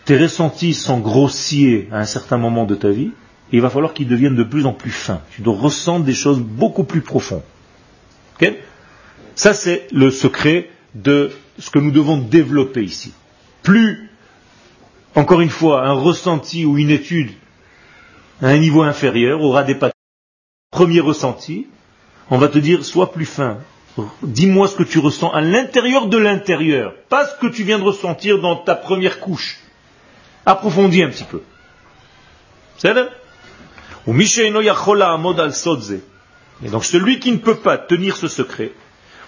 Tes 0.08 0.16
ressentis 0.16 0.72
sont 0.72 1.00
grossiers 1.00 1.86
à 1.92 1.98
un 1.98 2.06
certain 2.06 2.38
moment 2.38 2.64
de 2.64 2.74
ta 2.74 2.88
vie, 2.88 3.10
il 3.52 3.60
va 3.60 3.68
falloir 3.68 3.92
qu'ils 3.92 4.08
deviennent 4.08 4.36
de 4.36 4.42
plus 4.42 4.64
en 4.64 4.72
plus 4.72 4.90
fins. 4.90 5.20
Tu 5.32 5.42
dois 5.42 5.54
ressentir 5.54 6.02
des 6.02 6.14
choses 6.14 6.40
beaucoup 6.40 6.84
plus 6.84 7.02
profondes. 7.02 7.42
Ça, 9.34 9.52
c'est 9.52 9.86
le 9.92 10.10
secret 10.10 10.70
de 10.94 11.32
ce 11.58 11.68
que 11.68 11.78
nous 11.78 11.90
devons 11.90 12.16
développer 12.16 12.82
ici. 12.82 13.12
Plus, 13.62 14.08
encore 15.14 15.42
une 15.42 15.50
fois, 15.50 15.86
un 15.86 15.92
ressenti 15.92 16.64
ou 16.64 16.78
une 16.78 16.88
étude 16.88 17.32
à 18.40 18.46
un 18.48 18.58
niveau 18.58 18.84
inférieur 18.84 19.42
aura 19.42 19.62
des 19.62 19.74
patrons. 19.74 19.92
Premier 20.70 21.00
ressenti, 21.00 21.66
on 22.30 22.38
va 22.38 22.48
te 22.48 22.58
dire, 22.58 22.82
sois 22.82 23.12
plus 23.12 23.26
fin. 23.26 23.58
Dis-moi 24.22 24.68
ce 24.68 24.76
que 24.76 24.84
tu 24.84 25.00
ressens 25.00 25.30
à 25.32 25.42
l'intérieur 25.42 26.06
de 26.06 26.16
l'intérieur, 26.16 26.94
pas 27.10 27.26
ce 27.26 27.38
que 27.38 27.52
tu 27.52 27.62
viens 27.62 27.78
de 27.78 27.84
ressentir 27.84 28.40
dans 28.40 28.56
ta 28.56 28.74
première 28.74 29.20
couche. 29.20 29.58
Approfondis 30.48 31.02
un 31.02 31.10
petit 31.10 31.24
peu. 31.24 31.42
C'est 32.78 32.94
et 36.64 36.70
donc 36.70 36.86
celui 36.86 37.20
qui 37.20 37.32
ne 37.32 37.36
peut 37.36 37.56
pas 37.56 37.76
tenir 37.76 38.16
ce 38.16 38.28
secret, 38.28 38.72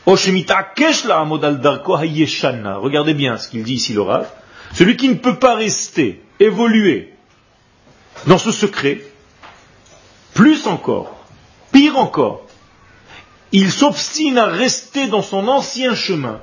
regardez 0.07 0.33
bien 3.13 3.37
ce 3.37 3.49
qu'il 3.49 3.65
dit 3.65 3.75
ici 3.75 3.93
le 3.93 4.01
Rav, 4.01 4.27
celui 4.73 4.97
qui 4.97 5.11
ne 5.11 5.17
peut 5.17 5.39
pas 5.39 5.57
rester, 5.57 6.23
évoluer 6.39 7.13
dans 8.27 8.39
ce 8.39 8.51
secret, 8.51 9.03
plus 10.33 10.67
encore, 10.67 11.23
pire 11.71 11.99
encore, 11.99 12.47
il 13.53 13.71
s'obstine 13.71 14.39
à 14.39 14.47
rester 14.47 15.09
dans 15.09 15.21
son 15.21 15.49
ancien 15.49 15.95
chemin. 15.95 16.41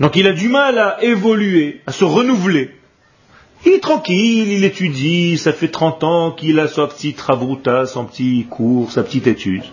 Donc 0.00 0.16
il 0.16 0.26
a 0.26 0.32
du 0.32 0.48
mal 0.48 0.78
à 0.78 1.04
évoluer, 1.04 1.82
à 1.86 1.92
se 1.92 2.04
renouveler. 2.04 2.74
Il 3.66 3.72
est 3.72 3.80
tranquille, 3.80 4.52
il 4.52 4.64
étudie, 4.64 5.38
ça 5.38 5.52
fait 5.52 5.68
30 5.68 6.04
ans 6.04 6.32
qu'il 6.32 6.60
a 6.60 6.68
sa 6.68 6.86
petite 6.86 7.20
rabrouta, 7.20 7.86
son 7.86 8.04
petit 8.04 8.46
cours, 8.50 8.92
sa 8.92 9.02
petite 9.02 9.26
étude. 9.26 9.64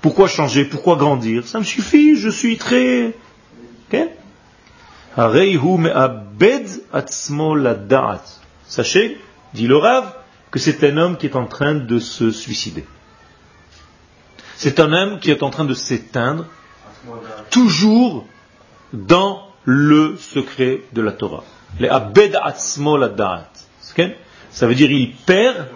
Pourquoi 0.00 0.28
changer 0.28 0.64
Pourquoi 0.64 0.96
grandir? 0.96 1.46
Ça 1.46 1.58
me 1.58 1.64
suffit, 1.64 2.16
je 2.16 2.30
suis 2.30 2.56
très... 2.56 3.14
Sachez, 8.66 9.18
dit 9.54 9.66
le 9.66 9.76
Rav, 9.76 10.14
que 10.50 10.58
c'est 10.58 10.84
un 10.84 10.96
homme 10.96 11.16
qui 11.16 11.26
est 11.26 11.36
en 11.36 11.46
train 11.46 11.74
de 11.74 11.98
se 11.98 12.30
suicider. 12.30 12.84
C'est 14.56 14.80
un 14.80 14.92
homme 14.92 15.20
qui 15.20 15.30
est 15.30 15.42
en 15.42 15.50
train 15.50 15.64
de 15.64 15.74
s'éteindre, 15.74 16.46
toujours 17.50 18.26
dans 18.92 19.42
le 19.64 20.16
secret 20.16 20.82
de 20.92 21.02
la 21.02 21.12
Torah. 21.12 21.44
Ça 24.50 24.66
veut 24.66 24.74
dire 24.74 24.90
il 24.90 25.14
perd, 25.14 25.68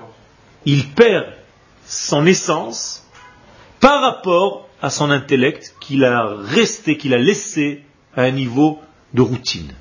il 0.65 0.89
perd 0.89 1.27
son 1.87 2.27
essence 2.27 3.07
par 3.81 4.01
rapport 4.01 4.69
à 4.81 4.91
son 4.91 5.11
intellect 5.11 5.77
qu'il 5.81 6.05
a 6.05 6.27
resté, 6.27 6.97
qu'il 6.97 7.15
a 7.15 7.19
laissé 7.19 7.85
à 8.17 8.23
un 8.23 8.31
niveau 8.31 8.81
de 9.15 9.23
routine, 9.23 9.73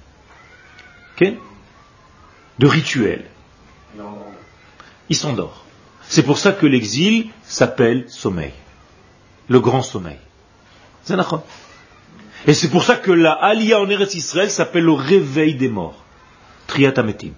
de 1.20 2.68
rituel. 2.68 3.26
Il 5.10 5.16
s'endort. 5.16 5.66
C'est 6.04 6.24
pour 6.24 6.38
ça 6.38 6.52
que 6.52 6.66
l'exil 6.66 7.30
s'appelle 7.44 8.10
sommeil, 8.10 8.54
le 9.48 9.60
grand 9.60 9.82
sommeil. 9.82 10.18
Et 12.48 12.54
c'est 12.54 12.70
pour 12.70 12.84
ça 12.84 12.96
que 12.96 13.12
la 13.12 13.34
Aliyah 13.34 13.80
en 13.80 13.90
Eretz 13.90 14.16
Israël 14.16 14.52
s'appelle 14.52 14.84
le 14.84 14.94
réveil 14.94 15.56
des 15.56 15.70
morts. 15.70 16.01
Triatametim. 16.72 17.34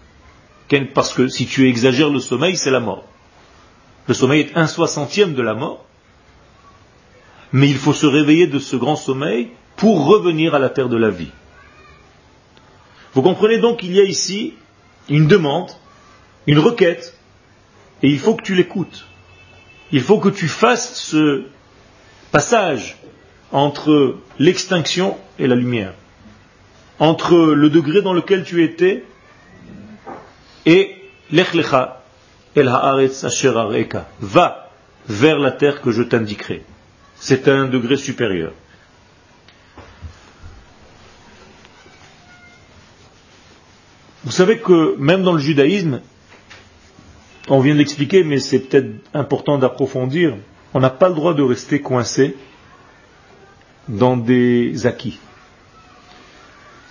Parce 0.94 1.14
que 1.14 1.28
si 1.28 1.46
tu 1.46 1.68
exagères 1.68 2.10
le 2.10 2.20
sommeil, 2.20 2.56
c'est 2.56 2.72
la 2.72 2.80
mort. 2.80 3.04
Le 4.08 4.14
sommeil 4.14 4.42
est 4.42 4.58
un 4.58 4.68
soixantième 4.68 5.34
de 5.34 5.42
la 5.42 5.56
mort. 5.56 5.86
Mais 7.52 7.70
il 7.70 7.78
faut 7.78 7.94
se 7.94 8.06
réveiller 8.06 8.48
de 8.48 8.60
ce 8.60 8.76
grand 8.76 8.96
sommeil 8.96 9.50
pour 9.76 10.06
revenir 10.06 10.56
à 10.56 10.60
la 10.60 10.70
terre 10.70 10.90
de 10.90 10.98
la 10.98 11.10
vie. 11.10 11.32
Vous 13.14 13.22
comprenez 13.22 13.58
donc 13.58 13.80
qu'il 13.80 13.94
y 13.96 14.00
a 14.00 14.04
ici 14.04 14.54
une 15.10 15.28
demande, 15.28 15.72
une 16.48 16.60
requête, 16.60 17.18
et 18.02 18.10
il 18.10 18.20
faut 18.20 18.36
que 18.36 18.44
tu 18.44 18.56
l'écoutes. 18.56 19.06
Il 19.92 20.02
faut 20.02 20.20
que 20.20 20.30
tu 20.30 20.48
fasses 20.48 20.96
ce 20.96 21.44
passage 22.32 22.98
entre 23.52 24.18
l'extinction 24.40 25.18
et 25.38 25.48
la 25.48 25.56
lumière, 25.56 25.94
entre 27.00 27.36
le 27.36 27.70
degré 27.70 28.02
dans 28.02 28.14
lequel 28.14 28.44
tu 28.44 28.64
étais 28.64 29.06
et 30.66 30.96
l'echlecha 31.32 32.04
el 32.56 32.68
haaretz 32.68 33.24
asher 33.24 33.54
va 34.20 34.70
vers 35.08 35.40
la 35.40 35.52
terre 35.52 35.82
que 35.82 35.92
je 35.92 36.04
t'indiquerai. 36.04 36.64
C'est 37.16 37.48
un 37.48 37.68
degré 37.68 37.98
supérieur. 37.98 38.54
Vous 44.24 44.32
savez 44.32 44.60
que 44.60 44.96
même 44.98 45.24
dans 45.24 45.34
le 45.34 45.40
judaïsme, 45.40 46.00
on 47.50 47.60
vient 47.60 47.74
de 47.74 47.80
l'expliquer, 47.80 48.24
mais 48.24 48.40
c'est 48.40 48.60
peut-être 48.60 48.90
important 49.14 49.58
d'approfondir, 49.58 50.38
on 50.74 50.80
n'a 50.80 50.90
pas 50.90 51.10
le 51.10 51.16
droit 51.16 51.34
de 51.34 51.44
rester 51.44 51.82
coincé 51.82 52.38
dans 53.90 54.16
des 54.16 54.86
acquis. 54.88 55.20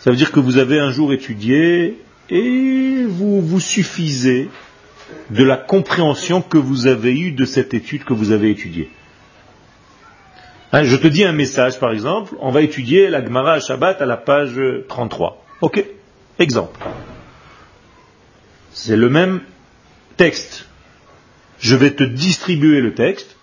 Ça 0.01 0.11
veut 0.11 0.17
dire 0.17 0.31
que 0.31 0.41
vous 0.41 0.59
avez 0.59 0.79
un 0.79 0.93
jour 0.93 1.13
étudié 1.13 1.99
et 2.33 3.05
vous 3.07 3.41
vous 3.41 3.61
suffisez 3.61 4.49
de 5.31 5.45
la 5.45 5.57
compréhension 5.57 6.43
que 6.43 6.59
vous 6.59 6.87
avez 6.87 7.13
eue 7.13 7.33
de 7.33 7.45
cette 7.45 7.75
étude 7.75 8.05
que 8.05 8.15
vous 8.15 8.33
avez 8.33 8.51
étudiée. 8.51 8.91
Hein, 10.73 10.85
je 10.85 10.97
te 10.97 11.07
dis 11.07 11.25
un 11.25 11.33
message 11.33 11.79
par 11.79 11.93
exemple, 11.93 12.35
on 12.41 12.51
va 12.51 12.63
étudier 12.63 13.09
la 13.09 13.25
Gemara 13.25 13.61
Shabbat 13.61 14.01
à 14.01 14.07
la 14.07 14.17
page 14.17 14.59
33. 14.89 15.45
Ok 15.61 15.85
Exemple. 16.39 16.81
C'est 18.73 18.97
le 18.97 19.11
même 19.11 19.43
texte. 20.17 20.67
Je 21.61 21.77
vais 21.77 21.91
te 21.91 22.03
distribuer 22.03 22.81
le 22.81 22.95
texte 22.95 23.37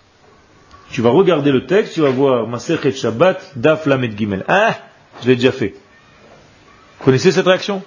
tu 0.92 1.02
vas 1.02 1.12
regarder 1.12 1.52
le 1.52 1.66
texte, 1.66 1.94
tu 1.94 2.02
vas 2.02 2.10
voir 2.10 2.48
Maserhet 2.48 2.92
Shabbat, 2.92 3.54
Daf 3.56 3.86
Lamed 3.86 4.18
Gimel. 4.18 4.44
Ah, 4.48 4.76
je 5.22 5.28
l'ai 5.28 5.36
déjà 5.36 5.52
fait. 5.52 5.76
Vous 6.98 7.06
connaissez 7.06 7.32
cette 7.32 7.46
réaction? 7.46 7.84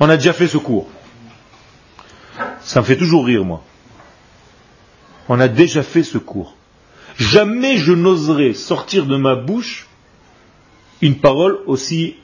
On 0.00 0.08
a 0.08 0.16
déjà 0.16 0.32
fait 0.32 0.48
ce 0.48 0.56
cours. 0.56 0.88
Ça 2.60 2.80
me 2.80 2.86
fait 2.86 2.96
toujours 2.96 3.26
rire, 3.26 3.44
moi. 3.44 3.62
On 5.28 5.38
a 5.38 5.46
déjà 5.46 5.82
fait 5.82 6.02
ce 6.02 6.16
cours. 6.18 6.56
Jamais 7.16 7.76
je 7.76 7.92
n'oserais 7.92 8.54
sortir 8.54 9.04
de 9.04 9.16
ma 9.16 9.36
bouche 9.36 9.86
une 11.02 11.16
parole 11.16 11.60
aussi 11.66 12.16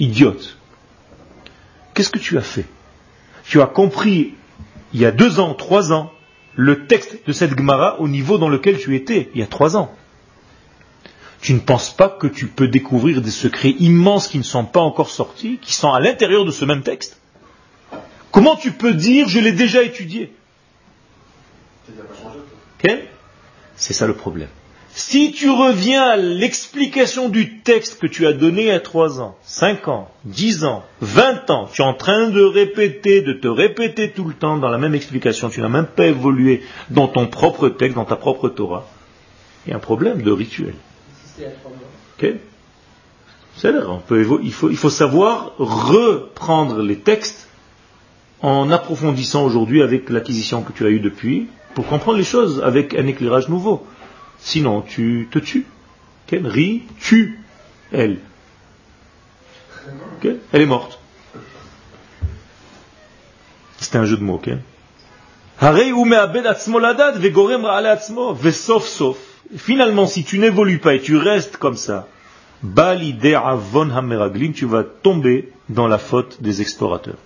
idiote. 0.00 0.58
Qu'est-ce 1.94 2.10
que 2.10 2.18
tu 2.18 2.36
as 2.38 2.42
fait? 2.42 2.66
Tu 3.44 3.60
as 3.60 3.66
compris 3.66 4.34
il 4.92 5.00
y 5.00 5.06
a 5.06 5.12
deux 5.12 5.38
ans, 5.38 5.54
trois 5.54 5.92
ans, 5.92 6.12
le 6.54 6.86
texte 6.86 7.26
de 7.26 7.32
cette 7.32 7.56
Gemara 7.56 8.00
au 8.00 8.08
niveau 8.08 8.36
dans 8.36 8.48
lequel 8.48 8.78
tu 8.78 8.96
étais, 8.96 9.30
il 9.34 9.40
y 9.40 9.44
a 9.44 9.46
trois 9.46 9.76
ans. 9.76 9.94
Tu 11.42 11.54
ne 11.54 11.58
penses 11.58 11.90
pas 11.90 12.08
que 12.08 12.28
tu 12.28 12.46
peux 12.46 12.68
découvrir 12.68 13.20
des 13.20 13.32
secrets 13.32 13.74
immenses 13.80 14.28
qui 14.28 14.38
ne 14.38 14.44
sont 14.44 14.64
pas 14.64 14.80
encore 14.80 15.10
sortis, 15.10 15.58
qui 15.60 15.72
sont 15.72 15.92
à 15.92 15.98
l'intérieur 15.98 16.44
de 16.44 16.52
ce 16.52 16.64
même 16.64 16.82
texte? 16.82 17.18
Comment 18.30 18.54
tu 18.54 18.70
peux 18.70 18.94
dire 18.94 19.28
je 19.28 19.40
l'ai 19.40 19.50
déjà 19.50 19.82
étudié? 19.82 20.32
C'est 23.76 23.92
ça 23.92 24.06
le 24.06 24.14
problème. 24.14 24.48
Si 24.94 25.32
tu 25.32 25.50
reviens 25.50 26.02
à 26.02 26.16
l'explication 26.16 27.28
du 27.28 27.58
texte 27.60 27.98
que 27.98 28.06
tu 28.06 28.26
as 28.26 28.32
donné 28.32 28.70
à 28.70 28.78
3 28.78 29.20
ans, 29.20 29.36
5 29.42 29.88
ans, 29.88 30.10
10 30.26 30.64
ans, 30.64 30.84
20 31.00 31.50
ans, 31.50 31.68
tu 31.72 31.82
es 31.82 31.84
en 31.84 31.94
train 31.94 32.28
de 32.28 32.42
répéter, 32.42 33.22
de 33.22 33.32
te 33.32 33.48
répéter 33.48 34.12
tout 34.12 34.24
le 34.24 34.34
temps 34.34 34.58
dans 34.58 34.68
la 34.68 34.78
même 34.78 34.94
explication, 34.94 35.48
tu 35.48 35.60
n'as 35.60 35.68
même 35.68 35.86
pas 35.86 36.06
évolué 36.06 36.62
dans 36.90 37.08
ton 37.08 37.26
propre 37.26 37.68
texte, 37.68 37.96
dans 37.96 38.04
ta 38.04 38.16
propre 38.16 38.48
Torah, 38.48 38.86
il 39.66 39.70
y 39.70 39.72
a 39.72 39.76
un 39.76 39.80
problème 39.80 40.22
de 40.22 40.30
rituel. 40.30 40.74
Okay. 42.18 42.40
il, 44.42 44.52
faut, 44.52 44.70
il 44.70 44.76
faut 44.76 44.90
savoir 44.90 45.52
reprendre 45.58 46.82
les 46.82 46.98
textes 46.98 47.48
en 48.42 48.70
approfondissant 48.70 49.44
aujourd'hui 49.44 49.82
avec 49.82 50.10
l'acquisition 50.10 50.62
que 50.62 50.72
tu 50.72 50.84
as 50.84 50.90
eue 50.90 51.00
depuis, 51.00 51.48
pour 51.74 51.86
comprendre 51.86 52.18
les 52.18 52.24
choses 52.24 52.62
avec 52.62 52.94
un 52.94 53.06
éclairage 53.06 53.48
nouveau. 53.48 53.86
Sinon, 54.38 54.82
tu 54.82 55.28
te 55.30 55.38
tues. 55.38 55.66
Ken 56.26 56.46
rit, 56.46 56.82
tue 57.00 57.40
elle. 57.92 58.18
Elle 60.52 60.62
est 60.62 60.66
morte. 60.66 60.98
C'était 63.78 63.98
un 63.98 64.04
jeu 64.04 64.16
de 64.16 64.22
mots. 64.22 64.40
Finalement, 69.56 70.06
si 70.06 70.24
tu 70.24 70.38
n'évolues 70.38 70.78
pas 70.78 70.94
et 70.94 71.00
tu 71.00 71.16
restes 71.16 71.56
comme 71.56 71.76
ça, 71.76 72.08
tu 72.62 74.66
vas 74.66 74.84
tomber 75.02 75.48
dans 75.68 75.88
la 75.88 75.98
faute 75.98 76.42
des 76.42 76.60
explorateurs. 76.60 77.18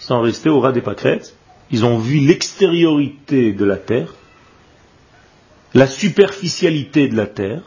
Sans 0.00 0.20
rester 0.20 0.50
au 0.50 0.60
ras 0.60 0.72
des 0.72 0.82
pâquerettes, 0.82 1.34
ils 1.70 1.86
ont 1.86 1.98
vu 1.98 2.18
l'extériorité 2.18 3.52
de 3.52 3.64
la 3.64 3.78
terre, 3.78 4.12
la 5.72 5.86
superficialité 5.86 7.08
de 7.08 7.16
la 7.16 7.26
terre, 7.26 7.62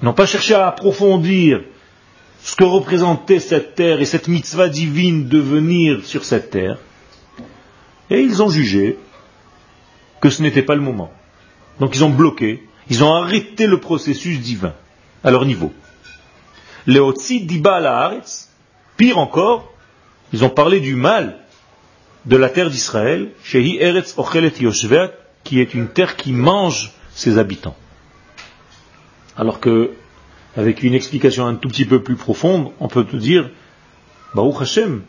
ils 0.00 0.06
n'ont 0.06 0.12
pas 0.12 0.26
cherché 0.26 0.54
à 0.54 0.66
approfondir 0.66 1.62
ce 2.42 2.56
que 2.56 2.64
représentait 2.64 3.38
cette 3.38 3.76
terre 3.76 4.00
et 4.00 4.06
cette 4.06 4.26
mitzvah 4.26 4.68
divine 4.68 5.28
de 5.28 5.38
venir 5.38 6.04
sur 6.04 6.24
cette 6.24 6.50
terre, 6.50 6.78
et 8.10 8.20
ils 8.20 8.42
ont 8.42 8.48
jugé 8.48 8.98
que 10.20 10.30
ce 10.30 10.42
n'était 10.42 10.62
pas 10.62 10.74
le 10.74 10.80
moment. 10.80 11.12
Donc 11.82 11.96
ils 11.96 12.04
ont 12.04 12.10
bloqué, 12.10 12.62
ils 12.90 13.02
ont 13.02 13.12
arrêté 13.12 13.66
le 13.66 13.80
processus 13.80 14.38
divin 14.38 14.72
à 15.24 15.32
leur 15.32 15.44
niveau. 15.44 15.72
pire 18.96 19.18
encore, 19.18 19.72
ils 20.32 20.44
ont 20.44 20.48
parlé 20.48 20.78
du 20.78 20.94
mal 20.94 21.40
de 22.24 22.36
la 22.36 22.50
terre 22.50 22.70
d'Israël, 22.70 23.32
qui 23.42 23.56
est 25.58 25.74
une 25.74 25.88
terre 25.88 26.14
qui 26.14 26.32
mange 26.32 26.92
ses 27.10 27.36
habitants. 27.36 27.74
Alors 29.36 29.58
que, 29.58 29.90
avec 30.56 30.84
une 30.84 30.94
explication 30.94 31.46
un 31.46 31.56
tout 31.56 31.68
petit 31.68 31.84
peu 31.84 32.00
plus 32.00 32.14
profonde, 32.14 32.70
on 32.78 32.86
peut 32.86 33.02
te 33.02 33.16
dire, 33.16 33.50
Baruch 34.36 34.62
Hashem, 34.62 35.02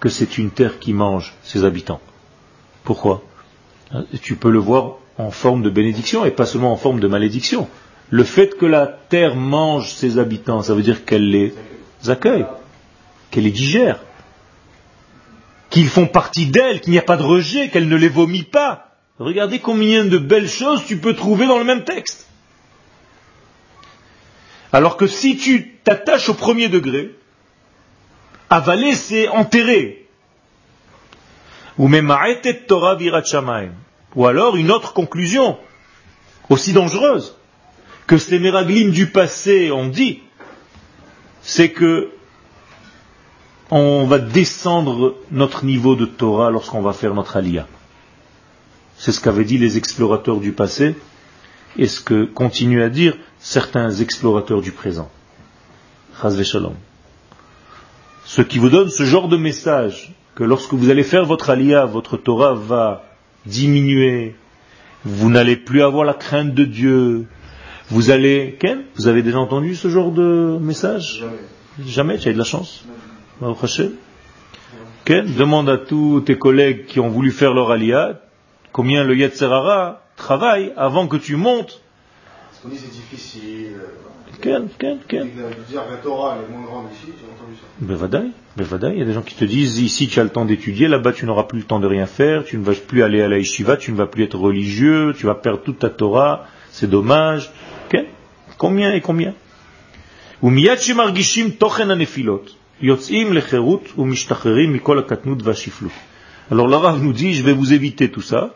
que 0.00 0.08
c'est 0.08 0.36
une 0.36 0.50
terre 0.50 0.80
qui 0.80 0.94
mange 0.94 1.36
ses 1.44 1.62
habitants. 1.62 2.00
Pourquoi? 2.82 3.22
Tu 4.20 4.34
peux 4.34 4.50
le 4.50 4.58
voir 4.58 4.96
en 5.18 5.30
forme 5.32 5.62
de 5.62 5.70
bénédiction 5.70 6.24
et 6.24 6.30
pas 6.30 6.46
seulement 6.46 6.72
en 6.72 6.76
forme 6.76 7.00
de 7.00 7.08
malédiction. 7.08 7.68
Le 8.10 8.24
fait 8.24 8.56
que 8.56 8.64
la 8.64 8.86
terre 8.86 9.34
mange 9.34 9.92
ses 9.92 10.18
habitants, 10.18 10.62
ça 10.62 10.74
veut 10.74 10.82
dire 10.82 11.04
qu'elle 11.04 11.28
les 11.28 11.54
accueille, 12.06 12.46
qu'elle 13.30 13.44
les 13.44 13.50
digère, 13.50 14.00
qu'ils 15.68 15.88
font 15.88 16.06
partie 16.06 16.46
d'elle, 16.46 16.80
qu'il 16.80 16.92
n'y 16.92 16.98
a 16.98 17.02
pas 17.02 17.16
de 17.16 17.24
rejet, 17.24 17.68
qu'elle 17.68 17.88
ne 17.88 17.96
les 17.96 18.08
vomit 18.08 18.44
pas. 18.44 18.96
Regardez 19.18 19.58
combien 19.58 20.04
de 20.04 20.16
belles 20.16 20.48
choses 20.48 20.84
tu 20.86 20.96
peux 20.98 21.14
trouver 21.14 21.46
dans 21.46 21.58
le 21.58 21.64
même 21.64 21.84
texte. 21.84 22.28
Alors 24.72 24.96
que 24.96 25.06
si 25.06 25.36
tu 25.36 25.74
t'attaches 25.82 26.28
au 26.28 26.34
premier 26.34 26.68
degré, 26.68 27.14
avaler 28.48 28.94
c'est 28.94 29.28
enterrer. 29.28 30.06
Ou 31.76 31.88
Ou 34.14 34.26
alors 34.26 34.56
une 34.56 34.70
autre 34.70 34.92
conclusion, 34.92 35.58
aussi 36.48 36.72
dangereuse, 36.72 37.36
que 38.06 38.18
ces 38.18 38.38
méraglines 38.38 38.90
du 38.90 39.06
passé 39.06 39.70
ont 39.70 39.88
dit, 39.88 40.20
c'est 41.42 41.70
que 41.70 42.10
on 43.70 44.06
va 44.06 44.18
descendre 44.18 45.16
notre 45.30 45.64
niveau 45.64 45.94
de 45.94 46.06
Torah 46.06 46.50
lorsqu'on 46.50 46.80
va 46.80 46.94
faire 46.94 47.14
notre 47.14 47.36
aliyah. 47.36 47.66
C'est 48.96 49.12
ce 49.12 49.20
qu'avaient 49.20 49.44
dit 49.44 49.58
les 49.58 49.76
explorateurs 49.76 50.40
du 50.40 50.52
passé 50.52 50.96
et 51.76 51.86
ce 51.86 52.00
que 52.00 52.24
continuent 52.24 52.82
à 52.82 52.88
dire 52.88 53.14
certains 53.38 53.90
explorateurs 53.90 54.62
du 54.62 54.72
présent. 54.72 55.10
Ce 58.24 58.42
qui 58.42 58.58
vous 58.58 58.70
donne 58.70 58.90
ce 58.90 59.04
genre 59.04 59.28
de 59.28 59.36
message, 59.36 60.14
que 60.34 60.44
lorsque 60.44 60.72
vous 60.72 60.88
allez 60.90 61.04
faire 61.04 61.26
votre 61.26 61.50
aliyah, 61.50 61.84
votre 61.84 62.16
Torah 62.16 62.54
va 62.54 63.07
diminuer, 63.48 64.34
vous 65.04 65.30
n'allez 65.30 65.56
plus 65.56 65.82
avoir 65.82 66.04
la 66.04 66.14
crainte 66.14 66.54
de 66.54 66.64
Dieu, 66.64 67.26
vous 67.90 68.10
allez... 68.10 68.56
Ken, 68.60 68.82
vous 68.96 69.08
avez 69.08 69.22
déjà 69.22 69.38
entendu 69.38 69.74
ce 69.74 69.88
genre 69.88 70.12
de 70.12 70.58
message? 70.60 71.20
Jamais. 71.20 71.86
Jamais, 71.86 72.18
tu 72.18 72.28
as 72.28 72.32
de 72.32 72.38
la 72.38 72.44
chance? 72.44 72.84
Ken, 75.04 75.26
demande 75.34 75.68
à 75.70 75.78
tous 75.78 76.20
tes 76.20 76.36
collègues 76.36 76.84
qui 76.86 77.00
ont 77.00 77.08
voulu 77.08 77.30
faire 77.30 77.54
leur 77.54 77.70
aliyah, 77.70 78.20
combien 78.72 79.04
le 79.04 79.16
Yetzerara 79.16 80.02
travaille 80.16 80.72
avant 80.76 81.06
que 81.06 81.16
tu 81.16 81.36
montes. 81.36 81.80
Dit 82.64 82.76
c'est 82.76 82.90
difficile. 82.90 83.76
Quel, 84.40 84.66
quel, 84.78 84.98
quel. 85.06 85.28
Dire 85.68 85.82
la 85.88 85.96
Torah 85.98 86.38
est 86.38 86.50
moins 86.52 86.66
grande 86.66 86.86
ici, 86.92 87.06
j'ai 87.06 87.24
entendu 87.24 87.54
ça. 87.56 87.68
il 88.92 88.98
y 88.98 89.02
a 89.02 89.04
des 89.04 89.12
gens 89.12 89.22
qui 89.22 89.36
te 89.36 89.44
disent 89.44 89.78
ici 89.78 90.08
tu 90.08 90.18
as 90.18 90.24
le 90.24 90.30
temps 90.30 90.44
d'étudier, 90.44 90.88
là-bas 90.88 91.12
tu 91.12 91.24
n'auras 91.24 91.44
plus 91.44 91.60
le 91.60 91.64
temps 91.64 91.78
de 91.78 91.86
rien 91.86 92.06
faire, 92.06 92.44
tu 92.44 92.58
ne 92.58 92.64
vas 92.64 92.74
plus 92.74 93.04
aller 93.04 93.22
à 93.22 93.28
la 93.28 93.38
yeshiva, 93.38 93.76
tu 93.76 93.92
ne 93.92 93.96
vas 93.96 94.06
plus 94.06 94.24
être 94.24 94.36
religieux, 94.36 95.14
tu 95.16 95.26
vas 95.26 95.36
perdre 95.36 95.62
toute 95.62 95.78
ta 95.78 95.88
Torah, 95.88 96.46
c'est 96.70 96.90
dommage. 96.90 97.52
Okay. 97.86 98.08
Combien 98.58 98.92
et 98.92 99.00
combien? 99.00 99.34
Alors 106.50 106.66
le 106.66 106.76
Rav 106.76 107.02
nous 107.02 107.12
dit, 107.12 107.34
je 107.34 107.42
vais 107.44 107.52
vous 107.52 107.72
éviter 107.72 108.10
tout 108.10 108.20
ça, 108.20 108.54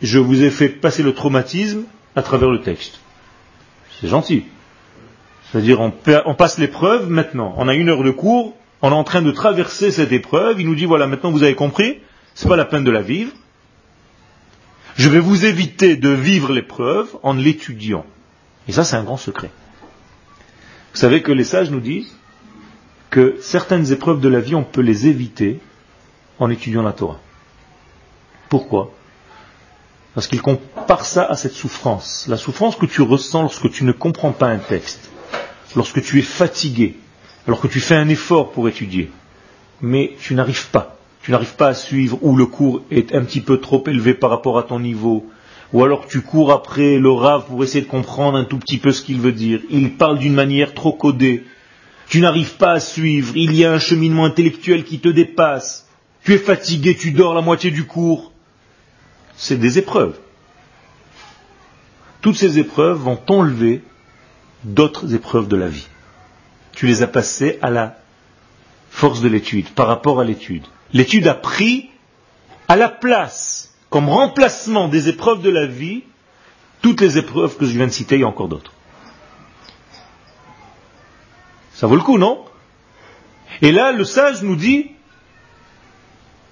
je 0.00 0.18
vous 0.20 0.42
ai 0.44 0.50
fait 0.50 0.68
passer 0.68 1.02
le 1.02 1.12
traumatisme 1.12 1.84
à 2.16 2.22
travers 2.22 2.50
le 2.50 2.60
texte. 2.60 2.98
C'est 4.00 4.08
gentil. 4.08 4.44
C'est-à-dire, 5.44 5.80
on, 5.80 5.92
on, 6.24 6.34
passe 6.34 6.58
l'épreuve 6.58 7.08
maintenant. 7.08 7.54
On 7.56 7.68
a 7.68 7.74
une 7.74 7.88
heure 7.88 8.02
de 8.02 8.10
cours, 8.10 8.54
on 8.82 8.90
est 8.90 8.94
en 8.94 9.04
train 9.04 9.22
de 9.22 9.30
traverser 9.30 9.90
cette 9.90 10.12
épreuve. 10.12 10.60
Il 10.60 10.66
nous 10.66 10.74
dit, 10.74 10.86
voilà, 10.86 11.06
maintenant 11.06 11.30
vous 11.30 11.42
avez 11.42 11.54
compris, 11.54 12.00
c'est 12.34 12.48
pas 12.48 12.56
la 12.56 12.64
peine 12.64 12.84
de 12.84 12.90
la 12.90 13.02
vivre. 13.02 13.32
Je 14.96 15.08
vais 15.08 15.20
vous 15.20 15.44
éviter 15.44 15.96
de 15.96 16.08
vivre 16.08 16.52
l'épreuve 16.52 17.16
en 17.22 17.34
l'étudiant. 17.34 18.06
Et 18.66 18.72
ça, 18.72 18.82
c'est 18.82 18.96
un 18.96 19.04
grand 19.04 19.18
secret. 19.18 19.50
Vous 20.94 20.98
savez 20.98 21.22
que 21.22 21.32
les 21.32 21.44
sages 21.44 21.70
nous 21.70 21.80
disent 21.80 22.16
que 23.10 23.36
certaines 23.40 23.92
épreuves 23.92 24.20
de 24.20 24.28
la 24.28 24.40
vie, 24.40 24.54
on 24.54 24.64
peut 24.64 24.80
les 24.80 25.06
éviter 25.06 25.60
en 26.38 26.50
étudiant 26.50 26.82
la 26.82 26.92
Torah. 26.92 27.20
Pourquoi? 28.48 28.90
Parce 30.16 30.28
qu'il 30.28 30.40
compare 30.40 31.04
ça 31.04 31.24
à 31.24 31.36
cette 31.36 31.52
souffrance. 31.52 32.24
La 32.26 32.38
souffrance 32.38 32.74
que 32.74 32.86
tu 32.86 33.02
ressens 33.02 33.42
lorsque 33.42 33.70
tu 33.70 33.84
ne 33.84 33.92
comprends 33.92 34.32
pas 34.32 34.46
un 34.46 34.56
texte, 34.56 35.10
lorsque 35.76 36.02
tu 36.02 36.18
es 36.18 36.22
fatigué, 36.22 36.96
alors 37.46 37.60
que 37.60 37.66
tu 37.66 37.80
fais 37.80 37.96
un 37.96 38.08
effort 38.08 38.50
pour 38.50 38.66
étudier, 38.66 39.10
mais 39.82 40.16
tu 40.18 40.34
n'arrives 40.34 40.70
pas. 40.70 40.96
Tu 41.22 41.32
n'arrives 41.32 41.56
pas 41.56 41.68
à 41.68 41.74
suivre, 41.74 42.18
ou 42.22 42.34
le 42.34 42.46
cours 42.46 42.80
est 42.90 43.14
un 43.14 43.24
petit 43.24 43.42
peu 43.42 43.58
trop 43.58 43.84
élevé 43.86 44.14
par 44.14 44.30
rapport 44.30 44.56
à 44.58 44.62
ton 44.62 44.80
niveau, 44.80 45.26
ou 45.74 45.84
alors 45.84 46.06
tu 46.06 46.22
cours 46.22 46.50
après 46.50 46.98
le 46.98 47.10
rave 47.10 47.44
pour 47.46 47.62
essayer 47.62 47.84
de 47.84 47.90
comprendre 47.90 48.38
un 48.38 48.44
tout 48.44 48.58
petit 48.58 48.78
peu 48.78 48.92
ce 48.92 49.02
qu'il 49.02 49.20
veut 49.20 49.32
dire. 49.32 49.60
Il 49.68 49.98
parle 49.98 50.18
d'une 50.18 50.32
manière 50.32 50.72
trop 50.72 50.94
codée. 50.94 51.44
Tu 52.08 52.22
n'arrives 52.22 52.56
pas 52.56 52.72
à 52.72 52.80
suivre, 52.80 53.36
il 53.36 53.54
y 53.54 53.66
a 53.66 53.72
un 53.72 53.78
cheminement 53.78 54.24
intellectuel 54.24 54.84
qui 54.84 54.98
te 54.98 55.10
dépasse. 55.10 55.86
Tu 56.24 56.32
es 56.32 56.38
fatigué, 56.38 56.96
tu 56.96 57.12
dors 57.12 57.34
la 57.34 57.42
moitié 57.42 57.70
du 57.70 57.84
cours 57.84 58.32
c'est 59.36 59.56
des 59.56 59.78
épreuves. 59.78 60.18
toutes 62.22 62.36
ces 62.36 62.58
épreuves 62.58 62.98
vont 62.98 63.20
enlever 63.28 63.84
d'autres 64.64 65.14
épreuves 65.14 65.46
de 65.46 65.56
la 65.56 65.68
vie. 65.68 65.86
Tu 66.72 66.86
les 66.86 67.02
as 67.02 67.06
passées 67.06 67.58
à 67.62 67.70
la 67.70 67.98
force 68.90 69.20
de 69.20 69.28
l'étude, 69.28 69.68
par 69.70 69.86
rapport 69.86 70.18
à 70.18 70.24
l'étude. 70.24 70.64
L'étude 70.92 71.28
a 71.28 71.34
pris 71.34 71.88
à 72.66 72.74
la 72.74 72.88
place, 72.88 73.76
comme 73.90 74.08
remplacement 74.08 74.88
des 74.88 75.08
épreuves 75.08 75.40
de 75.40 75.50
la 75.50 75.66
vie, 75.66 76.02
toutes 76.82 77.00
les 77.00 77.16
épreuves 77.16 77.56
que 77.56 77.64
je 77.64 77.76
viens 77.76 77.86
de 77.86 77.92
citer, 77.92 78.22
a 78.22 78.26
encore 78.26 78.48
d'autres. 78.48 78.72
Ça 81.74 81.86
vaut 81.86 81.96
le 81.96 82.02
coup, 82.02 82.18
non? 82.18 82.44
Et 83.62 83.70
là, 83.70 83.92
le 83.92 84.04
sage 84.04 84.42
nous 84.42 84.56
dit, 84.56 84.95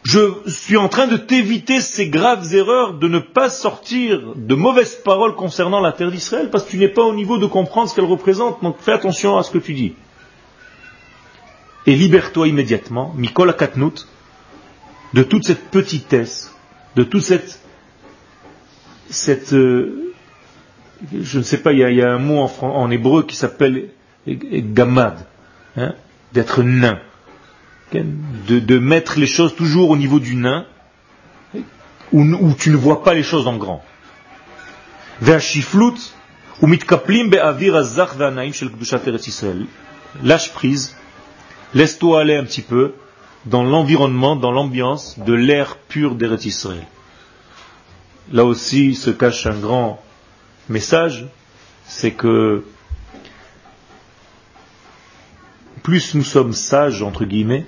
je 0.04 0.34
suis 0.46 0.76
en 0.76 0.88
train 0.88 1.06
de 1.06 1.16
t'éviter 1.16 1.80
ces 1.80 2.08
graves 2.10 2.54
erreurs 2.54 2.94
de 2.94 3.08
ne 3.08 3.18
pas 3.18 3.48
sortir 3.48 4.34
de 4.36 4.54
mauvaises 4.54 4.96
paroles 4.96 5.34
concernant 5.34 5.80
la 5.80 5.92
terre 5.92 6.10
d'Israël 6.10 6.50
parce 6.50 6.64
que 6.64 6.72
tu 6.72 6.78
n'es 6.78 6.88
pas 6.88 7.02
au 7.02 7.14
niveau 7.14 7.38
de 7.38 7.46
comprendre 7.46 7.88
ce 7.88 7.94
qu'elle 7.94 8.04
représente, 8.04 8.62
donc 8.62 8.76
fais 8.80 8.92
attention 8.92 9.38
à 9.38 9.42
ce 9.42 9.50
que 9.50 9.58
tu 9.58 9.72
dis. 9.72 9.94
Et 11.86 11.96
libère-toi 11.96 12.48
immédiatement, 12.48 13.14
Mikol 13.16 13.48
Akatnut, 13.48 14.06
de 15.14 15.22
toute 15.22 15.44
cette 15.44 15.70
petitesse, 15.70 16.54
de 16.96 17.02
toute 17.02 17.22
cette, 17.22 17.60
cette 19.08 19.54
euh, 19.54 20.12
je 21.18 21.38
ne 21.38 21.44
sais 21.44 21.58
pas, 21.58 21.72
il 21.72 21.78
y, 21.78 22.02
a, 22.02 22.12
un 22.12 22.18
mot 22.18 22.40
en, 22.40 22.52
en 22.60 22.90
hébreu 22.90 23.22
qui 23.22 23.36
s'appelle 23.36 23.88
gamad, 24.26 25.26
hein, 25.76 25.94
d'être 26.34 26.62
nain 26.62 27.00
de, 27.92 28.78
mettre 28.78 29.18
les 29.18 29.26
choses 29.26 29.54
toujours 29.54 29.90
au 29.90 29.96
niveau 29.96 30.18
du 30.18 30.36
nain, 30.36 30.66
où, 32.12 32.52
tu 32.58 32.70
ne 32.70 32.76
vois 32.76 33.02
pas 33.02 33.14
les 33.14 33.22
choses 33.22 33.46
en 33.46 33.56
grand. 33.56 33.84
Lâche 40.22 40.52
prise, 40.52 40.96
laisse-toi 41.74 42.20
aller 42.20 42.36
un 42.36 42.44
petit 42.44 42.62
peu 42.62 42.94
dans 43.46 43.64
l'environnement, 43.64 44.36
dans 44.36 44.52
l'ambiance 44.52 45.18
de 45.18 45.32
l'air 45.32 45.76
pur 45.76 46.14
d'Eretz 46.14 46.46
Israël. 46.46 46.86
Là 48.32 48.44
aussi 48.44 48.94
se 48.94 49.10
cache 49.10 49.46
un 49.46 49.58
grand 49.58 50.02
message, 50.68 51.26
c'est 51.86 52.12
que 52.12 52.64
plus 55.84 56.14
nous 56.14 56.24
sommes 56.24 56.54
sages, 56.54 57.02
entre 57.02 57.26
guillemets, 57.26 57.66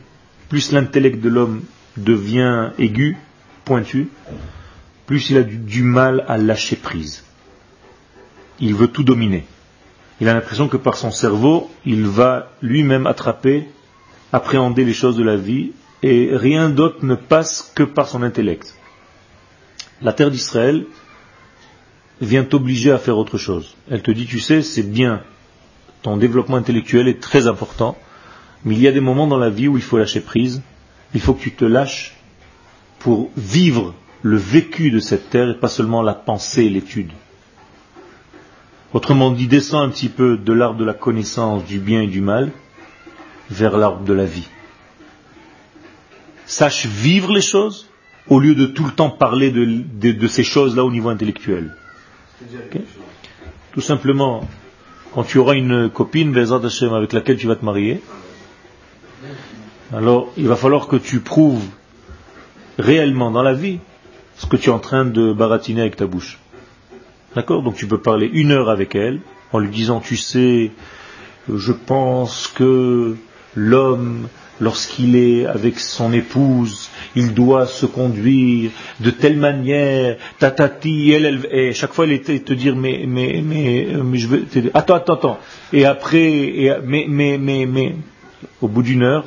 plus 0.48 0.72
l'intellect 0.72 1.20
de 1.20 1.28
l'homme 1.28 1.62
devient 1.98 2.70
aigu, 2.78 3.18
pointu, 3.66 4.08
plus 5.04 5.28
il 5.28 5.36
a 5.36 5.42
du, 5.42 5.82
mal 5.82 6.24
à 6.26 6.38
lâcher 6.38 6.76
prise. 6.76 7.24
Il 8.58 8.74
veut 8.74 8.88
tout 8.88 9.04
dominer. 9.04 9.44
Il 10.22 10.30
a 10.30 10.34
l'impression 10.34 10.66
que 10.66 10.78
par 10.78 10.96
son 10.96 11.10
cerveau, 11.10 11.70
il 11.84 12.06
va 12.06 12.50
lui-même 12.62 13.06
attraper, 13.06 13.68
appréhender 14.32 14.86
les 14.86 14.94
choses 14.94 15.18
de 15.18 15.22
la 15.22 15.36
vie, 15.36 15.72
et 16.02 16.30
rien 16.32 16.70
d'autre 16.70 17.04
ne 17.04 17.16
passe 17.16 17.70
que 17.74 17.82
par 17.82 18.08
son 18.08 18.22
intellect. 18.22 18.74
La 20.00 20.14
terre 20.14 20.30
d'Israël 20.30 20.86
vient 22.22 22.44
t'obliger 22.44 22.92
à 22.92 22.98
faire 22.98 23.18
autre 23.18 23.36
chose. 23.36 23.76
Elle 23.90 24.02
te 24.02 24.10
dit, 24.10 24.24
tu 24.24 24.40
sais, 24.40 24.62
c'est 24.62 24.90
bien, 24.90 25.20
ton 26.00 26.16
développement 26.16 26.56
intellectuel 26.56 27.08
est 27.08 27.20
très 27.20 27.46
important, 27.46 27.98
mais 28.64 28.74
il 28.74 28.80
y 28.80 28.88
a 28.88 28.92
des 28.92 29.00
moments 29.00 29.26
dans 29.26 29.38
la 29.38 29.50
vie 29.50 29.68
où 29.68 29.76
il 29.76 29.82
faut 29.82 29.98
lâcher 29.98 30.20
prise. 30.20 30.62
Il 31.14 31.20
faut 31.20 31.34
que 31.34 31.42
tu 31.42 31.52
te 31.52 31.64
lâches 31.64 32.16
pour 32.98 33.30
vivre 33.36 33.94
le 34.22 34.36
vécu 34.36 34.90
de 34.90 34.98
cette 34.98 35.30
terre 35.30 35.50
et 35.50 35.58
pas 35.58 35.68
seulement 35.68 36.02
la 36.02 36.14
pensée 36.14 36.64
et 36.64 36.70
l'étude. 36.70 37.10
Autrement 38.92 39.30
dit, 39.30 39.46
descends 39.46 39.82
un 39.82 39.88
petit 39.88 40.08
peu 40.08 40.36
de 40.36 40.52
l'arbre 40.52 40.78
de 40.78 40.84
la 40.84 40.94
connaissance 40.94 41.64
du 41.64 41.78
bien 41.78 42.02
et 42.02 42.06
du 42.06 42.20
mal 42.20 42.50
vers 43.50 43.76
l'arbre 43.76 44.04
de 44.04 44.12
la 44.12 44.24
vie. 44.24 44.48
Sache 46.46 46.86
vivre 46.86 47.32
les 47.32 47.40
choses 47.40 47.88
au 48.28 48.40
lieu 48.40 48.54
de 48.54 48.66
tout 48.66 48.84
le 48.84 48.92
temps 48.92 49.10
parler 49.10 49.50
de, 49.50 50.26
ces 50.28 50.44
choses-là 50.44 50.84
au 50.84 50.90
niveau 50.90 51.08
intellectuel. 51.08 51.74
Tout 53.72 53.80
simplement, 53.80 54.48
quand 55.12 55.24
tu 55.24 55.38
auras 55.38 55.54
une 55.54 55.90
copine, 55.90 56.36
avec 56.36 57.12
laquelle 57.12 57.36
tu 57.36 57.46
vas 57.46 57.56
te 57.56 57.64
marier, 57.64 58.00
alors 59.92 60.32
il 60.36 60.48
va 60.48 60.56
falloir 60.56 60.88
que 60.88 60.96
tu 60.96 61.20
prouves 61.20 61.64
réellement 62.78 63.30
dans 63.30 63.42
la 63.42 63.54
vie 63.54 63.78
ce 64.36 64.46
que 64.46 64.56
tu 64.56 64.70
es 64.70 64.72
en 64.72 64.78
train 64.78 65.04
de 65.04 65.32
baratiner 65.32 65.80
avec 65.80 65.96
ta 65.96 66.06
bouche. 66.06 66.38
D'accord? 67.34 67.62
Donc 67.62 67.76
tu 67.76 67.86
peux 67.86 67.98
parler 67.98 68.28
une 68.32 68.52
heure 68.52 68.68
avec 68.68 68.94
elle 68.94 69.20
en 69.52 69.58
lui 69.58 69.70
disant, 69.70 70.00
tu 70.00 70.16
sais, 70.16 70.70
je 71.52 71.72
pense 71.72 72.48
que 72.48 73.16
l'homme, 73.54 74.28
lorsqu'il 74.60 75.16
est 75.16 75.46
avec 75.46 75.78
son 75.78 76.12
épouse, 76.12 76.90
il 77.14 77.34
doit 77.34 77.66
se 77.66 77.86
conduire 77.86 78.70
de 79.00 79.10
telle 79.10 79.36
manière, 79.36 80.16
tatati, 80.38 81.12
elle, 81.12 81.26
elle, 81.26 81.48
et 81.50 81.72
chaque 81.72 81.92
fois 81.92 82.04
elle 82.04 82.12
était 82.12 82.38
te 82.40 82.52
dire, 82.52 82.76
mais, 82.76 83.04
mais, 83.06 83.42
mais, 83.44 83.88
mais 84.02 84.18
je 84.18 84.28
veux, 84.28 84.46
attends, 84.74 84.94
attends, 84.94 85.14
attends. 85.14 85.38
Et 85.72 85.84
après, 85.84 86.80
mais, 86.84 87.06
mais, 87.08 87.38
mais, 87.38 87.66
mais, 87.66 87.94
au 88.60 88.68
bout 88.68 88.82
d'une 88.82 89.02
heure, 89.02 89.24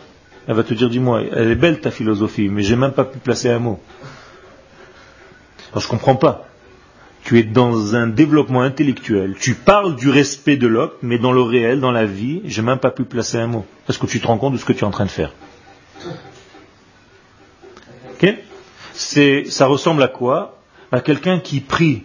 elle 0.48 0.56
va 0.56 0.64
te 0.64 0.74
dire, 0.74 0.90
dis-moi, 0.90 1.22
elle 1.32 1.52
est 1.52 1.56
belle 1.56 1.80
ta 1.80 1.92
philosophie, 1.92 2.50
mais 2.50 2.64
j'ai 2.64 2.76
même 2.76 2.94
pas 2.94 3.06
pu 3.06 3.20
placer 3.20 3.50
un 3.50 3.60
mot. 3.60 3.80
Alors 5.72 5.82
je 5.82 5.88
comprends 5.88 6.16
pas. 6.16 6.46
Tu 7.24 7.38
es 7.38 7.44
dans 7.44 7.96
un 7.96 8.08
développement 8.08 8.62
intellectuel, 8.62 9.36
tu 9.40 9.54
parles 9.54 9.96
du 9.96 10.10
respect 10.10 10.58
de 10.58 10.68
l'autre, 10.68 10.96
mais 11.02 11.20
dans 11.20 11.34
le 11.34 11.42
réel, 11.42 11.80
dans 11.82 11.92
la 11.92 12.06
vie, 12.06 12.42
j'ai 12.46 12.62
même 12.62 12.80
pas 12.80 12.92
pu 12.92 13.04
placer 13.04 13.38
un 13.38 13.48
mot. 13.48 13.66
Est-ce 13.88 14.00
que 14.00 14.08
tu 14.08 14.20
te 14.20 14.28
rends 14.28 14.38
compte 14.38 14.54
de 14.54 14.58
ce 14.58 14.66
que 14.66 14.74
tu 14.74 14.80
es 14.80 14.88
en 14.88 14.92
train 14.92 15.06
de 15.06 15.12
faire? 15.12 15.34
C'est, 19.00 19.46
ça 19.46 19.66
ressemble 19.66 20.04
à 20.04 20.10
quoi? 20.10 20.60
À 20.92 21.00
quelqu'un 21.00 21.40
qui 21.40 21.62
prie 21.62 22.04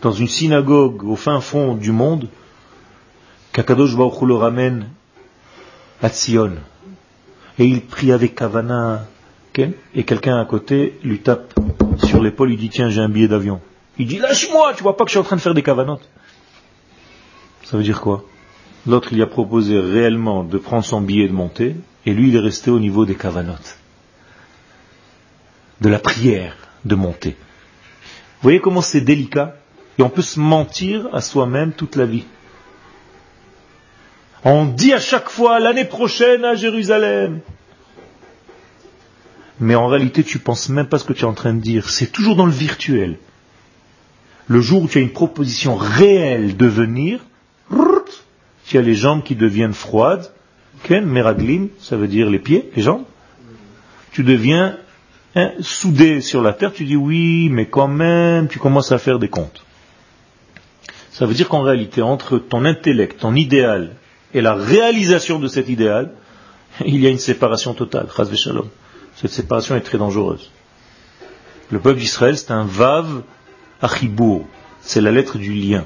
dans 0.00 0.10
une 0.10 0.26
synagogue 0.26 1.04
au 1.04 1.14
fin 1.14 1.40
fond 1.40 1.76
du 1.76 1.92
monde, 1.92 2.28
qu'Akadosh 3.52 3.96
Baruch 3.96 4.22
le 4.22 4.34
ramène 4.34 4.88
à 6.02 6.08
Tzion 6.08 6.52
et 7.58 7.64
il 7.64 7.82
prie 7.82 8.12
avec 8.12 8.34
Kavana, 8.34 9.06
et 9.94 10.04
quelqu'un 10.04 10.40
à 10.40 10.44
côté 10.44 10.98
lui 11.04 11.20
tape 11.20 11.52
sur 12.04 12.22
l'épaule, 12.22 12.52
il 12.52 12.58
dit 12.58 12.70
tiens 12.70 12.88
j'ai 12.88 13.00
un 13.00 13.08
billet 13.08 13.28
d'avion. 13.28 13.60
Il 13.98 14.06
dit 14.06 14.18
lâche-moi, 14.18 14.72
tu 14.74 14.82
vois 14.82 14.96
pas 14.96 15.04
que 15.04 15.10
je 15.10 15.12
suis 15.12 15.20
en 15.20 15.24
train 15.24 15.36
de 15.36 15.42
faire 15.42 15.54
des 15.54 15.62
cavanotes. 15.62 16.08
Ça 17.64 17.76
veut 17.76 17.82
dire 17.82 18.00
quoi? 18.00 18.24
L'autre 18.86 19.12
il 19.12 19.20
a 19.22 19.26
proposé 19.26 19.78
réellement 19.78 20.42
de 20.42 20.58
prendre 20.58 20.84
son 20.84 21.02
billet 21.02 21.26
et 21.26 21.28
de 21.28 21.34
monter, 21.34 21.76
et 22.06 22.14
lui 22.14 22.30
il 22.30 22.36
est 22.36 22.40
resté 22.40 22.70
au 22.70 22.80
niveau 22.80 23.04
des 23.04 23.14
cavanotes. 23.14 23.76
De 25.80 25.88
la 25.88 25.98
prière 25.98 26.56
de 26.84 26.94
monter. 26.94 27.30
Vous 27.30 28.46
voyez 28.46 28.60
comment 28.60 28.80
c'est 28.80 29.02
délicat? 29.02 29.56
Et 29.98 30.02
on 30.02 30.08
peut 30.08 30.22
se 30.22 30.40
mentir 30.40 31.08
à 31.12 31.20
soi-même 31.20 31.72
toute 31.72 31.96
la 31.96 32.06
vie. 32.06 32.24
On 34.44 34.66
dit 34.66 34.92
à 34.92 34.98
chaque 34.98 35.28
fois 35.28 35.60
l'année 35.60 35.84
prochaine 35.84 36.44
à 36.44 36.54
Jérusalem. 36.54 37.40
Mais 39.60 39.76
en 39.76 39.86
réalité, 39.86 40.24
tu 40.24 40.40
penses 40.40 40.68
même 40.68 40.86
pas 40.86 40.98
ce 40.98 41.04
que 41.04 41.12
tu 41.12 41.22
es 41.22 41.28
en 41.28 41.34
train 41.34 41.54
de 41.54 41.60
dire. 41.60 41.88
C'est 41.88 42.10
toujours 42.10 42.34
dans 42.34 42.46
le 42.46 42.52
virtuel. 42.52 43.18
Le 44.48 44.60
jour 44.60 44.82
où 44.82 44.88
tu 44.88 44.98
as 44.98 45.00
une 45.00 45.12
proposition 45.12 45.76
réelle 45.76 46.56
de 46.56 46.66
venir, 46.66 47.20
tu 48.66 48.78
as 48.78 48.82
les 48.82 48.96
jambes 48.96 49.22
qui 49.22 49.36
deviennent 49.36 49.74
froides. 49.74 50.32
Ken, 50.82 51.04
meraglim, 51.04 51.68
ça 51.78 51.96
veut 51.96 52.08
dire 52.08 52.28
les 52.28 52.40
pieds, 52.40 52.70
les 52.74 52.82
jambes. 52.82 53.04
Tu 54.10 54.24
deviens 54.24 54.76
hein, 55.36 55.52
soudé 55.60 56.20
sur 56.20 56.42
la 56.42 56.52
terre, 56.52 56.72
tu 56.72 56.84
dis 56.84 56.96
oui, 56.96 57.48
mais 57.50 57.66
quand 57.66 57.86
même, 57.86 58.48
tu 58.48 58.58
commences 58.58 58.90
à 58.90 58.98
faire 58.98 59.20
des 59.20 59.28
comptes. 59.28 59.64
Ça 61.12 61.26
veut 61.26 61.34
dire 61.34 61.48
qu'en 61.48 61.62
réalité, 61.62 62.02
entre 62.02 62.38
ton 62.38 62.64
intellect, 62.64 63.20
ton 63.20 63.36
idéal 63.36 63.94
et 64.34 64.40
la 64.40 64.54
réalisation 64.54 65.38
de 65.38 65.48
cet 65.48 65.68
idéal, 65.68 66.12
il 66.84 67.00
y 67.00 67.06
a 67.06 67.10
une 67.10 67.18
séparation 67.18 67.74
totale. 67.74 68.08
Cette 69.16 69.30
séparation 69.30 69.76
est 69.76 69.80
très 69.80 69.98
dangereuse. 69.98 70.50
Le 71.70 71.78
peuple 71.80 72.00
d'Israël, 72.00 72.36
c'est 72.36 72.50
un 72.50 72.64
vav 72.64 73.22
achibour, 73.80 74.46
c'est 74.80 75.00
la 75.00 75.10
lettre 75.10 75.38
du 75.38 75.52
lien. 75.54 75.84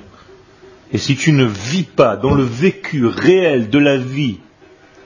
Et 0.93 0.99
si 0.99 1.17
tu 1.17 1.33
ne 1.33 1.45
vis 1.45 1.85
pas 1.85 2.17
dans 2.17 2.35
le 2.35 2.45
vécu 2.45 3.07
réel 3.07 3.71
de 3.71 3.79
la 3.79 3.97
vie 3.97 4.39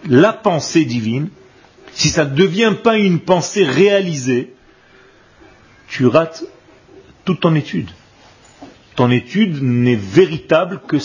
la 0.09 0.33
pensée 0.33 0.85
divine, 0.85 1.29
si 1.93 2.09
ça 2.09 2.25
ne 2.25 2.35
devient 2.35 2.75
pas 2.83 2.97
une 2.97 3.21
pensée 3.21 3.65
réalisée, 3.65 4.55
tu 5.89 6.07
rates 6.07 6.45
toute 7.25 7.41
ton 7.41 7.55
étude. 7.55 7.91
Ton 8.97 9.11
étude 9.11 9.63
n'est 9.63 9.97
véritable 9.97 10.81
que 10.87 10.99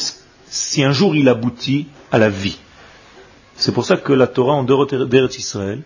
si 0.48 0.84
un 0.84 0.92
jour 0.92 1.16
il 1.16 1.28
aboutit 1.28 1.88
à 2.16 2.18
la 2.18 2.30
vie. 2.30 2.58
C'est 3.58 3.74
pour 3.74 3.86
ça 3.86 3.98
que 3.98 4.14
la 4.14 4.28
Torah 4.28 4.54
en 4.54 4.64
dehors 4.64 4.88
d'Eretz 4.88 5.38
Israël, 5.38 5.82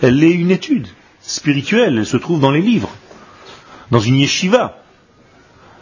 elle 0.00 0.22
est 0.22 0.30
une 0.30 0.52
étude 0.52 0.86
spirituelle, 1.20 1.98
elle 1.98 2.06
se 2.06 2.16
trouve 2.16 2.40
dans 2.40 2.52
les 2.52 2.62
livres, 2.62 2.90
dans 3.90 3.98
une 3.98 4.18
yeshiva. 4.18 4.78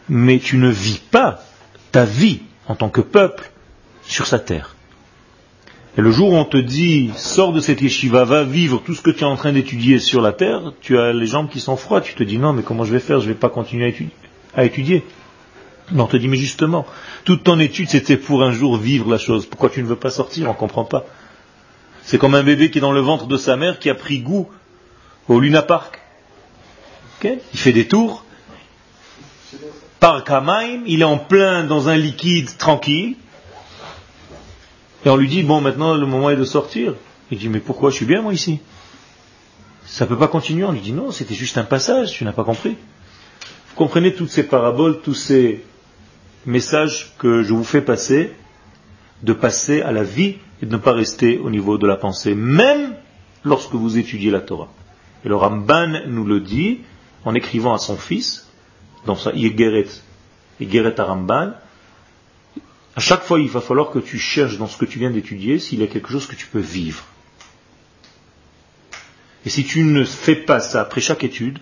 Mais 0.08 0.38
tu 0.38 0.56
ne 0.56 0.70
vis 0.70 0.98
pas 0.98 1.42
ta 1.92 2.06
vie 2.06 2.40
en 2.68 2.74
tant 2.74 2.88
que 2.88 3.02
peuple 3.02 3.50
sur 4.02 4.26
sa 4.26 4.38
terre. 4.38 4.76
Et 5.98 6.00
le 6.00 6.10
jour 6.10 6.30
où 6.30 6.36
on 6.36 6.46
te 6.46 6.56
dit, 6.56 7.10
sors 7.16 7.52
de 7.52 7.60
cette 7.60 7.82
yeshiva, 7.82 8.24
va 8.24 8.44
vivre 8.44 8.82
tout 8.82 8.94
ce 8.94 9.02
que 9.02 9.10
tu 9.10 9.20
es 9.20 9.24
en 9.24 9.36
train 9.36 9.52
d'étudier 9.52 9.98
sur 9.98 10.22
la 10.22 10.32
terre, 10.32 10.72
tu 10.80 10.98
as 10.98 11.12
les 11.12 11.26
jambes 11.26 11.50
qui 11.50 11.60
sont 11.60 11.76
froides, 11.76 12.04
tu 12.04 12.14
te 12.14 12.22
dis, 12.22 12.38
non, 12.38 12.54
mais 12.54 12.62
comment 12.62 12.84
je 12.84 12.92
vais 12.92 13.00
faire, 13.00 13.20
je 13.20 13.28
ne 13.28 13.34
vais 13.34 13.38
pas 13.38 13.50
continuer 13.50 13.94
à 14.54 14.64
étudier. 14.64 15.04
On 15.96 16.06
te 16.06 16.16
dit, 16.16 16.28
mais 16.28 16.36
justement, 16.36 16.86
toute 17.24 17.44
ton 17.44 17.58
étude, 17.58 17.88
c'était 17.88 18.16
pour 18.16 18.42
un 18.42 18.52
jour 18.52 18.76
vivre 18.76 19.10
la 19.10 19.18
chose. 19.18 19.46
Pourquoi 19.46 19.70
tu 19.70 19.82
ne 19.82 19.88
veux 19.88 19.96
pas 19.96 20.10
sortir? 20.10 20.46
On 20.46 20.52
ne 20.52 20.56
comprend 20.56 20.84
pas. 20.84 21.04
C'est 22.02 22.18
comme 22.18 22.34
un 22.34 22.42
bébé 22.42 22.70
qui 22.70 22.78
est 22.78 22.80
dans 22.80 22.92
le 22.92 23.00
ventre 23.00 23.26
de 23.26 23.36
sa 23.36 23.56
mère, 23.56 23.78
qui 23.78 23.90
a 23.90 23.94
pris 23.94 24.20
goût 24.20 24.48
au 25.28 25.40
Luna 25.40 25.62
Park. 25.62 26.00
Il 27.24 27.40
fait 27.54 27.72
des 27.72 27.86
tours. 27.86 28.24
Par 29.98 30.24
Kamaim, 30.24 30.82
il 30.86 31.02
est 31.02 31.04
en 31.04 31.18
plein 31.18 31.64
dans 31.64 31.88
un 31.88 31.96
liquide 31.96 32.56
tranquille. 32.56 33.16
Et 35.04 35.10
on 35.10 35.16
lui 35.16 35.28
dit, 35.28 35.42
bon, 35.42 35.60
maintenant 35.60 35.94
le 35.94 36.06
moment 36.06 36.30
est 36.30 36.36
de 36.36 36.44
sortir. 36.44 36.94
Il 37.30 37.38
dit, 37.38 37.48
mais 37.48 37.60
pourquoi 37.60 37.90
je 37.90 37.96
suis 37.96 38.06
bien 38.06 38.22
moi 38.22 38.32
ici? 38.32 38.60
Ça 39.84 40.04
ne 40.04 40.08
peut 40.08 40.18
pas 40.18 40.28
continuer. 40.28 40.64
On 40.64 40.72
lui 40.72 40.80
dit, 40.80 40.92
non, 40.92 41.10
c'était 41.10 41.34
juste 41.34 41.58
un 41.58 41.64
passage, 41.64 42.12
tu 42.12 42.24
n'as 42.24 42.32
pas 42.32 42.44
compris. 42.44 42.76
Vous 43.68 43.76
comprenez 43.76 44.14
toutes 44.14 44.30
ces 44.30 44.42
paraboles, 44.42 45.00
tous 45.00 45.14
ces 45.14 45.64
messages 46.46 47.12
que 47.18 47.42
je 47.42 47.52
vous 47.52 47.64
fais 47.64 47.82
passer, 47.82 48.32
de 49.22 49.32
passer 49.32 49.82
à 49.82 49.92
la 49.92 50.02
vie 50.02 50.36
et 50.62 50.66
de 50.66 50.72
ne 50.72 50.78
pas 50.78 50.92
rester 50.92 51.38
au 51.38 51.50
niveau 51.50 51.78
de 51.78 51.86
la 51.86 51.96
pensée, 51.96 52.34
même 52.34 52.94
lorsque 53.44 53.74
vous 53.74 53.98
étudiez 53.98 54.30
la 54.30 54.40
Torah. 54.40 54.68
Et 55.24 55.28
le 55.28 55.36
Ramban 55.36 56.06
nous 56.06 56.24
le 56.24 56.40
dit 56.40 56.80
en 57.24 57.34
écrivant 57.34 57.74
à 57.74 57.78
son 57.78 57.96
fils, 57.96 58.48
dans 59.06 59.16
sa 59.16 59.32
Yegeret, 59.32 59.88
Yegeret 60.60 60.98
à 61.00 61.04
Ramban, 61.04 61.52
à 62.96 63.00
chaque 63.00 63.22
fois, 63.22 63.40
il 63.40 63.48
va 63.48 63.60
falloir 63.60 63.90
que 63.90 63.98
tu 63.98 64.18
cherches 64.18 64.58
dans 64.58 64.66
ce 64.66 64.76
que 64.76 64.84
tu 64.84 64.98
viens 64.98 65.10
d'étudier 65.10 65.58
s'il 65.58 65.80
y 65.80 65.82
a 65.82 65.86
quelque 65.86 66.10
chose 66.10 66.26
que 66.26 66.34
tu 66.34 66.46
peux 66.46 66.60
vivre. 66.60 67.04
Et 69.46 69.48
si 69.48 69.64
tu 69.64 69.84
ne 69.84 70.04
fais 70.04 70.34
pas 70.34 70.60
ça 70.60 70.82
après 70.82 71.00
chaque 71.00 71.24
étude, 71.24 71.58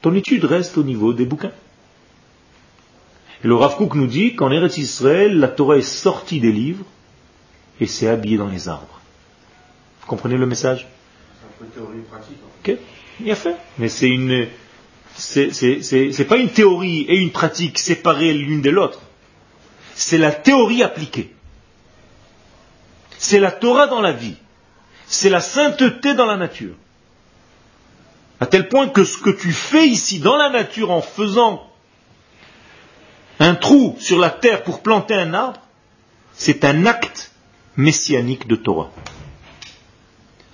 ton 0.00 0.14
étude 0.14 0.44
reste 0.44 0.78
au 0.78 0.84
niveau 0.84 1.12
des 1.12 1.26
bouquins. 1.26 1.52
Et 3.44 3.46
le 3.46 3.54
Rav 3.54 3.76
Kook 3.76 3.94
nous 3.94 4.06
dit 4.06 4.34
qu'en 4.34 4.50
Eretz 4.50 4.78
Israël, 4.78 5.38
la 5.38 5.48
Torah 5.48 5.76
est 5.76 5.82
sortie 5.82 6.40
des 6.40 6.52
livres 6.52 6.84
et 7.80 7.86
s'est 7.86 8.08
habillée 8.08 8.36
dans 8.36 8.48
les 8.48 8.68
arbres. 8.68 9.00
Vous 10.00 10.06
comprenez 10.06 10.36
le 10.36 10.46
message? 10.46 10.88
C'est 11.40 11.46
un 11.46 11.66
peu 11.66 11.72
théorie 11.72 12.02
pratique. 12.10 12.38
Ok, 12.64 12.76
bien 13.20 13.34
fait. 13.34 13.54
Mais 13.78 13.88
c'est 13.88 14.08
une, 14.08 14.48
c'est 15.14 16.26
pas 16.28 16.36
une 16.36 16.50
théorie 16.50 17.02
et 17.02 17.16
une 17.16 17.30
pratique 17.30 17.78
séparées 17.78 18.34
l'une 18.34 18.62
de 18.62 18.70
l'autre 18.70 19.00
c'est 19.98 20.18
la 20.18 20.30
théorie 20.30 20.84
appliquée. 20.84 21.34
C'est 23.18 23.40
la 23.40 23.50
Torah 23.50 23.88
dans 23.88 24.00
la 24.00 24.12
vie. 24.12 24.36
C'est 25.08 25.28
la 25.28 25.40
sainteté 25.40 26.14
dans 26.14 26.26
la 26.26 26.36
nature. 26.36 26.76
À 28.38 28.46
tel 28.46 28.68
point 28.68 28.88
que 28.88 29.02
ce 29.02 29.18
que 29.18 29.30
tu 29.30 29.50
fais 29.50 29.88
ici 29.88 30.20
dans 30.20 30.36
la 30.36 30.50
nature 30.50 30.92
en 30.92 31.02
faisant 31.02 31.67
un 33.40 33.54
trou 33.54 33.96
sur 33.98 34.18
la 34.18 34.30
terre 34.30 34.62
pour 34.62 34.82
planter 34.82 35.14
un 35.14 35.34
arbre, 35.34 35.60
c'est 36.32 36.64
un 36.64 36.86
acte 36.86 37.32
messianique 37.76 38.46
de 38.46 38.56
Torah. 38.56 38.90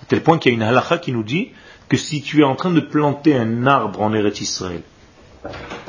À 0.01 0.05
tel 0.05 0.21
point 0.21 0.37
qu'il 0.37 0.51
y 0.51 0.55
a 0.55 0.57
une 0.57 0.63
halakha 0.63 0.97
qui 0.99 1.11
nous 1.11 1.23
dit 1.23 1.51
que 1.89 1.97
si 1.97 2.21
tu 2.21 2.41
es 2.41 2.43
en 2.43 2.55
train 2.55 2.71
de 2.71 2.79
planter 2.79 3.35
un 3.35 3.65
arbre 3.67 4.01
en 4.01 4.13
Eretz 4.13 4.41
Israël, 4.41 4.81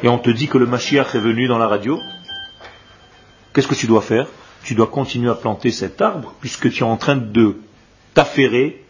et 0.03 0.09
on 0.09 0.19
te 0.19 0.31
dit 0.31 0.49
que 0.49 0.59
le 0.59 0.67
Mashiach 0.67 1.15
est 1.15 1.21
venu 1.21 1.49
dans 1.49 1.59
la 1.59 1.67
radio, 1.67 1.99
Qu'est-ce 3.57 3.69
que 3.69 3.75
tu 3.75 3.87
dois 3.87 4.03
faire? 4.03 4.27
Tu 4.65 4.75
dois 4.75 4.89
continuer 4.89 5.31
à 5.31 5.35
planter 5.35 5.71
cet 5.71 6.03
arbre 6.03 6.35
puisque 6.43 6.71
tu 6.71 6.81
es 6.81 6.87
en 6.87 6.99
train 6.99 7.17
de 7.17 7.57
t'affairer 8.13 8.85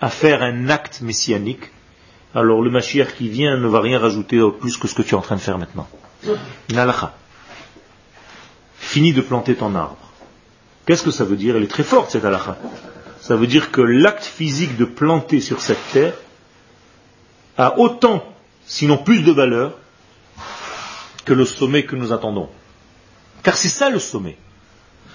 à 0.00 0.08
faire 0.08 0.42
un 0.42 0.70
acte 0.70 1.02
messianique. 1.02 1.70
Alors 2.34 2.62
le 2.62 2.70
Mashiach 2.70 3.14
qui 3.14 3.28
vient 3.28 3.58
ne 3.58 3.68
va 3.68 3.82
rien 3.82 3.98
rajouter 3.98 4.40
plus 4.58 4.78
que 4.78 4.88
ce 4.88 4.94
que 4.94 5.02
tu 5.02 5.10
es 5.10 5.18
en 5.18 5.20
train 5.20 5.36
de 5.36 5.42
faire 5.42 5.58
maintenant. 5.58 5.86
Nalacha. 6.72 7.14
Fini 8.86 9.12
de 9.12 9.20
planter 9.20 9.56
ton 9.56 9.74
arbre. 9.74 10.12
Qu'est-ce 10.86 11.02
que 11.02 11.10
ça 11.10 11.24
veut 11.24 11.36
dire? 11.36 11.56
Elle 11.56 11.64
est 11.64 11.74
très 11.76 11.82
forte 11.82 12.12
cette 12.12 12.24
halakha. 12.24 12.56
Ça 13.20 13.34
veut 13.34 13.48
dire 13.48 13.72
que 13.72 13.80
l'acte 13.80 14.24
physique 14.24 14.76
de 14.76 14.84
planter 14.84 15.40
sur 15.40 15.60
cette 15.60 15.84
terre 15.92 16.14
a 17.58 17.80
autant, 17.80 18.24
sinon 18.64 18.96
plus 18.96 19.22
de 19.22 19.32
valeur, 19.32 19.76
que 21.24 21.32
le 21.34 21.44
sommet 21.44 21.84
que 21.84 21.96
nous 21.96 22.12
attendons. 22.12 22.48
Car 23.42 23.56
c'est 23.56 23.68
ça 23.68 23.90
le 23.90 23.98
sommet. 23.98 24.38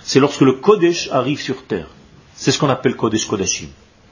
C'est 0.03 0.19
lorsque 0.19 0.41
le 0.41 0.53
Kodesh 0.53 1.09
arrive 1.09 1.39
sur 1.39 1.63
terre. 1.63 1.87
C'est 2.35 2.51
ce 2.51 2.59
qu'on 2.59 2.69
appelle 2.69 2.97
Kodesh 2.97 3.25
Kodashim. 3.25 3.69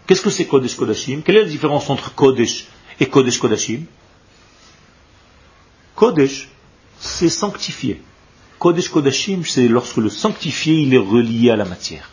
Qu'est-ce 0.07 0.21
que 0.21 0.29
c'est 0.29 0.45
Kodesh 0.45 0.77
Kodashim? 0.77 1.21
Quelle 1.21 1.35
est 1.35 1.43
la 1.43 1.49
différence 1.49 1.89
entre 1.89 2.15
Kodesh 2.15 2.67
et 3.01 3.07
Kodesh 3.07 3.37
Kodashim? 3.37 3.83
Kodesh, 5.95 6.47
c'est 6.97 7.29
sanctifié. 7.29 8.01
Kodesh 8.59 8.89
Kodashim, 8.89 9.43
c'est 9.45 9.69
lorsque 9.69 9.97
le 9.97 10.09
sanctifié, 10.09 10.75
il 10.75 10.93
est 10.93 10.97
relié 10.97 11.49
à 11.49 11.55
la 11.55 11.63
matière. 11.63 12.09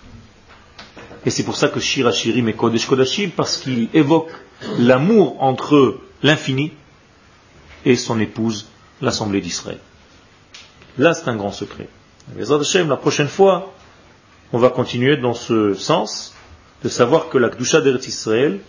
Et 1.24 1.30
c'est 1.30 1.42
pour 1.42 1.57
ça 1.57 1.68
que 1.68 1.80
Shira 1.80 2.12
Shirim 2.12 2.49
est 2.49 2.53
Kodesh 2.53 2.86
Kodashim, 2.86 3.30
parce 3.30 3.57
qu'il 3.57 3.88
évoque 3.94 4.30
l'amour 4.78 5.42
entre 5.42 5.99
l'infini 6.22 6.72
et 7.84 7.97
son 7.97 8.20
épouse, 8.20 8.68
l'Assemblée 9.01 9.40
d'Israël. 9.40 9.80
Là, 10.99 11.14
c'est 11.14 11.28
un 11.28 11.34
grand 11.36 11.51
secret. 11.51 11.88
La 12.36 12.97
prochaine 12.97 13.28
fois, 13.28 13.72
on 14.53 14.59
va 14.59 14.70
continuer 14.70 15.16
dans 15.16 15.34
ce 15.34 15.74
sens 15.74 16.34
de 16.84 16.88
savoir 16.88 17.28
que 17.28 17.38
la 17.38 17.49
Kdusha 17.49 17.80
d'Eretz 17.80 18.07
Israël 18.07 18.61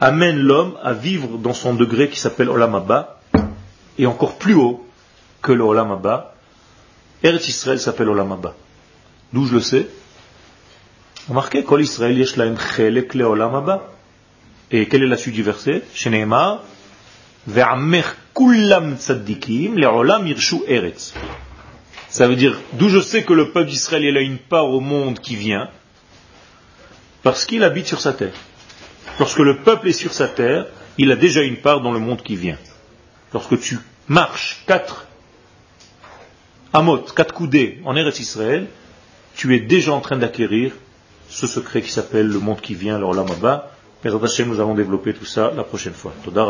amène 0.00 0.38
l'homme 0.38 0.76
à 0.82 0.92
vivre 0.92 1.38
dans 1.38 1.54
son 1.54 1.74
degré 1.74 2.08
qui 2.08 2.18
s'appelle 2.18 2.48
Olam 2.48 2.74
Abba, 2.74 3.20
et 3.96 4.06
encore 4.06 4.38
plus 4.38 4.54
haut 4.54 4.84
que 5.40 5.52
le 5.52 5.62
Olam 5.62 5.92
Abba. 5.92 6.34
Eretz 7.22 7.48
Israël 7.48 7.80
s'appelle 7.80 8.08
Olam 8.08 8.32
Abba. 8.32 8.54
D'où 9.32 9.46
je 9.46 9.54
le 9.54 9.60
sais? 9.60 9.86
Remarquez, 11.28 11.64
Kol 11.64 11.82
Israël 11.82 12.16
yesh 12.16 12.34
chelek. 12.34 13.14
Et 14.70 14.86
quelle 14.86 15.02
est 15.02 15.06
la 15.06 15.16
suite 15.16 15.34
du 15.34 15.42
verset? 15.42 15.82
Ve'amer 17.46 18.04
kulam 18.34 18.96
le 18.96 19.86
Olam 19.86 20.26
Eretz. 20.66 21.14
Ça 22.08 22.28
veut 22.28 22.36
dire, 22.36 22.58
d'où 22.74 22.88
je 22.88 23.00
sais 23.00 23.24
que 23.24 23.32
le 23.32 23.50
peuple 23.50 23.68
d'Israël 23.68 24.16
a 24.16 24.20
une 24.20 24.38
part 24.38 24.70
au 24.70 24.80
monde 24.80 25.18
qui 25.18 25.36
vient, 25.36 25.68
parce 27.22 27.44
qu'il 27.44 27.62
habite 27.64 27.86
sur 27.86 28.00
sa 28.00 28.12
terre. 28.12 28.32
Lorsque 29.18 29.40
le 29.40 29.58
peuple 29.58 29.88
est 29.88 29.92
sur 29.92 30.14
sa 30.14 30.28
terre, 30.28 30.66
il 30.96 31.10
a 31.10 31.16
déjà 31.16 31.42
une 31.42 31.56
part 31.56 31.80
dans 31.80 31.92
le 31.92 31.98
monde 31.98 32.22
qui 32.22 32.36
vient. 32.36 32.58
Lorsque 33.34 33.60
tu 33.60 33.78
marches 34.06 34.62
quatre 34.66 35.07
amot, 36.72 36.98
quatre 37.14 37.34
coudées 37.34 37.80
en 37.84 37.96
Eretz 37.96 38.20
Israël, 38.20 38.66
tu 39.34 39.54
es 39.54 39.60
déjà 39.60 39.92
en 39.92 40.00
train 40.00 40.16
d'acquérir 40.16 40.72
ce 41.28 41.46
secret 41.46 41.82
qui 41.82 41.90
s'appelle 41.90 42.28
le 42.28 42.38
monde 42.38 42.60
qui 42.60 42.74
vient, 42.74 42.96
alors 42.96 43.14
l'amaba. 43.14 43.70
Mais 44.04 44.10
nous 44.10 44.60
allons 44.60 44.74
développer 44.74 45.12
tout 45.12 45.24
ça 45.24 45.52
la 45.56 45.64
prochaine 45.64 45.92
fois. 45.92 46.12
Toda 46.24 46.46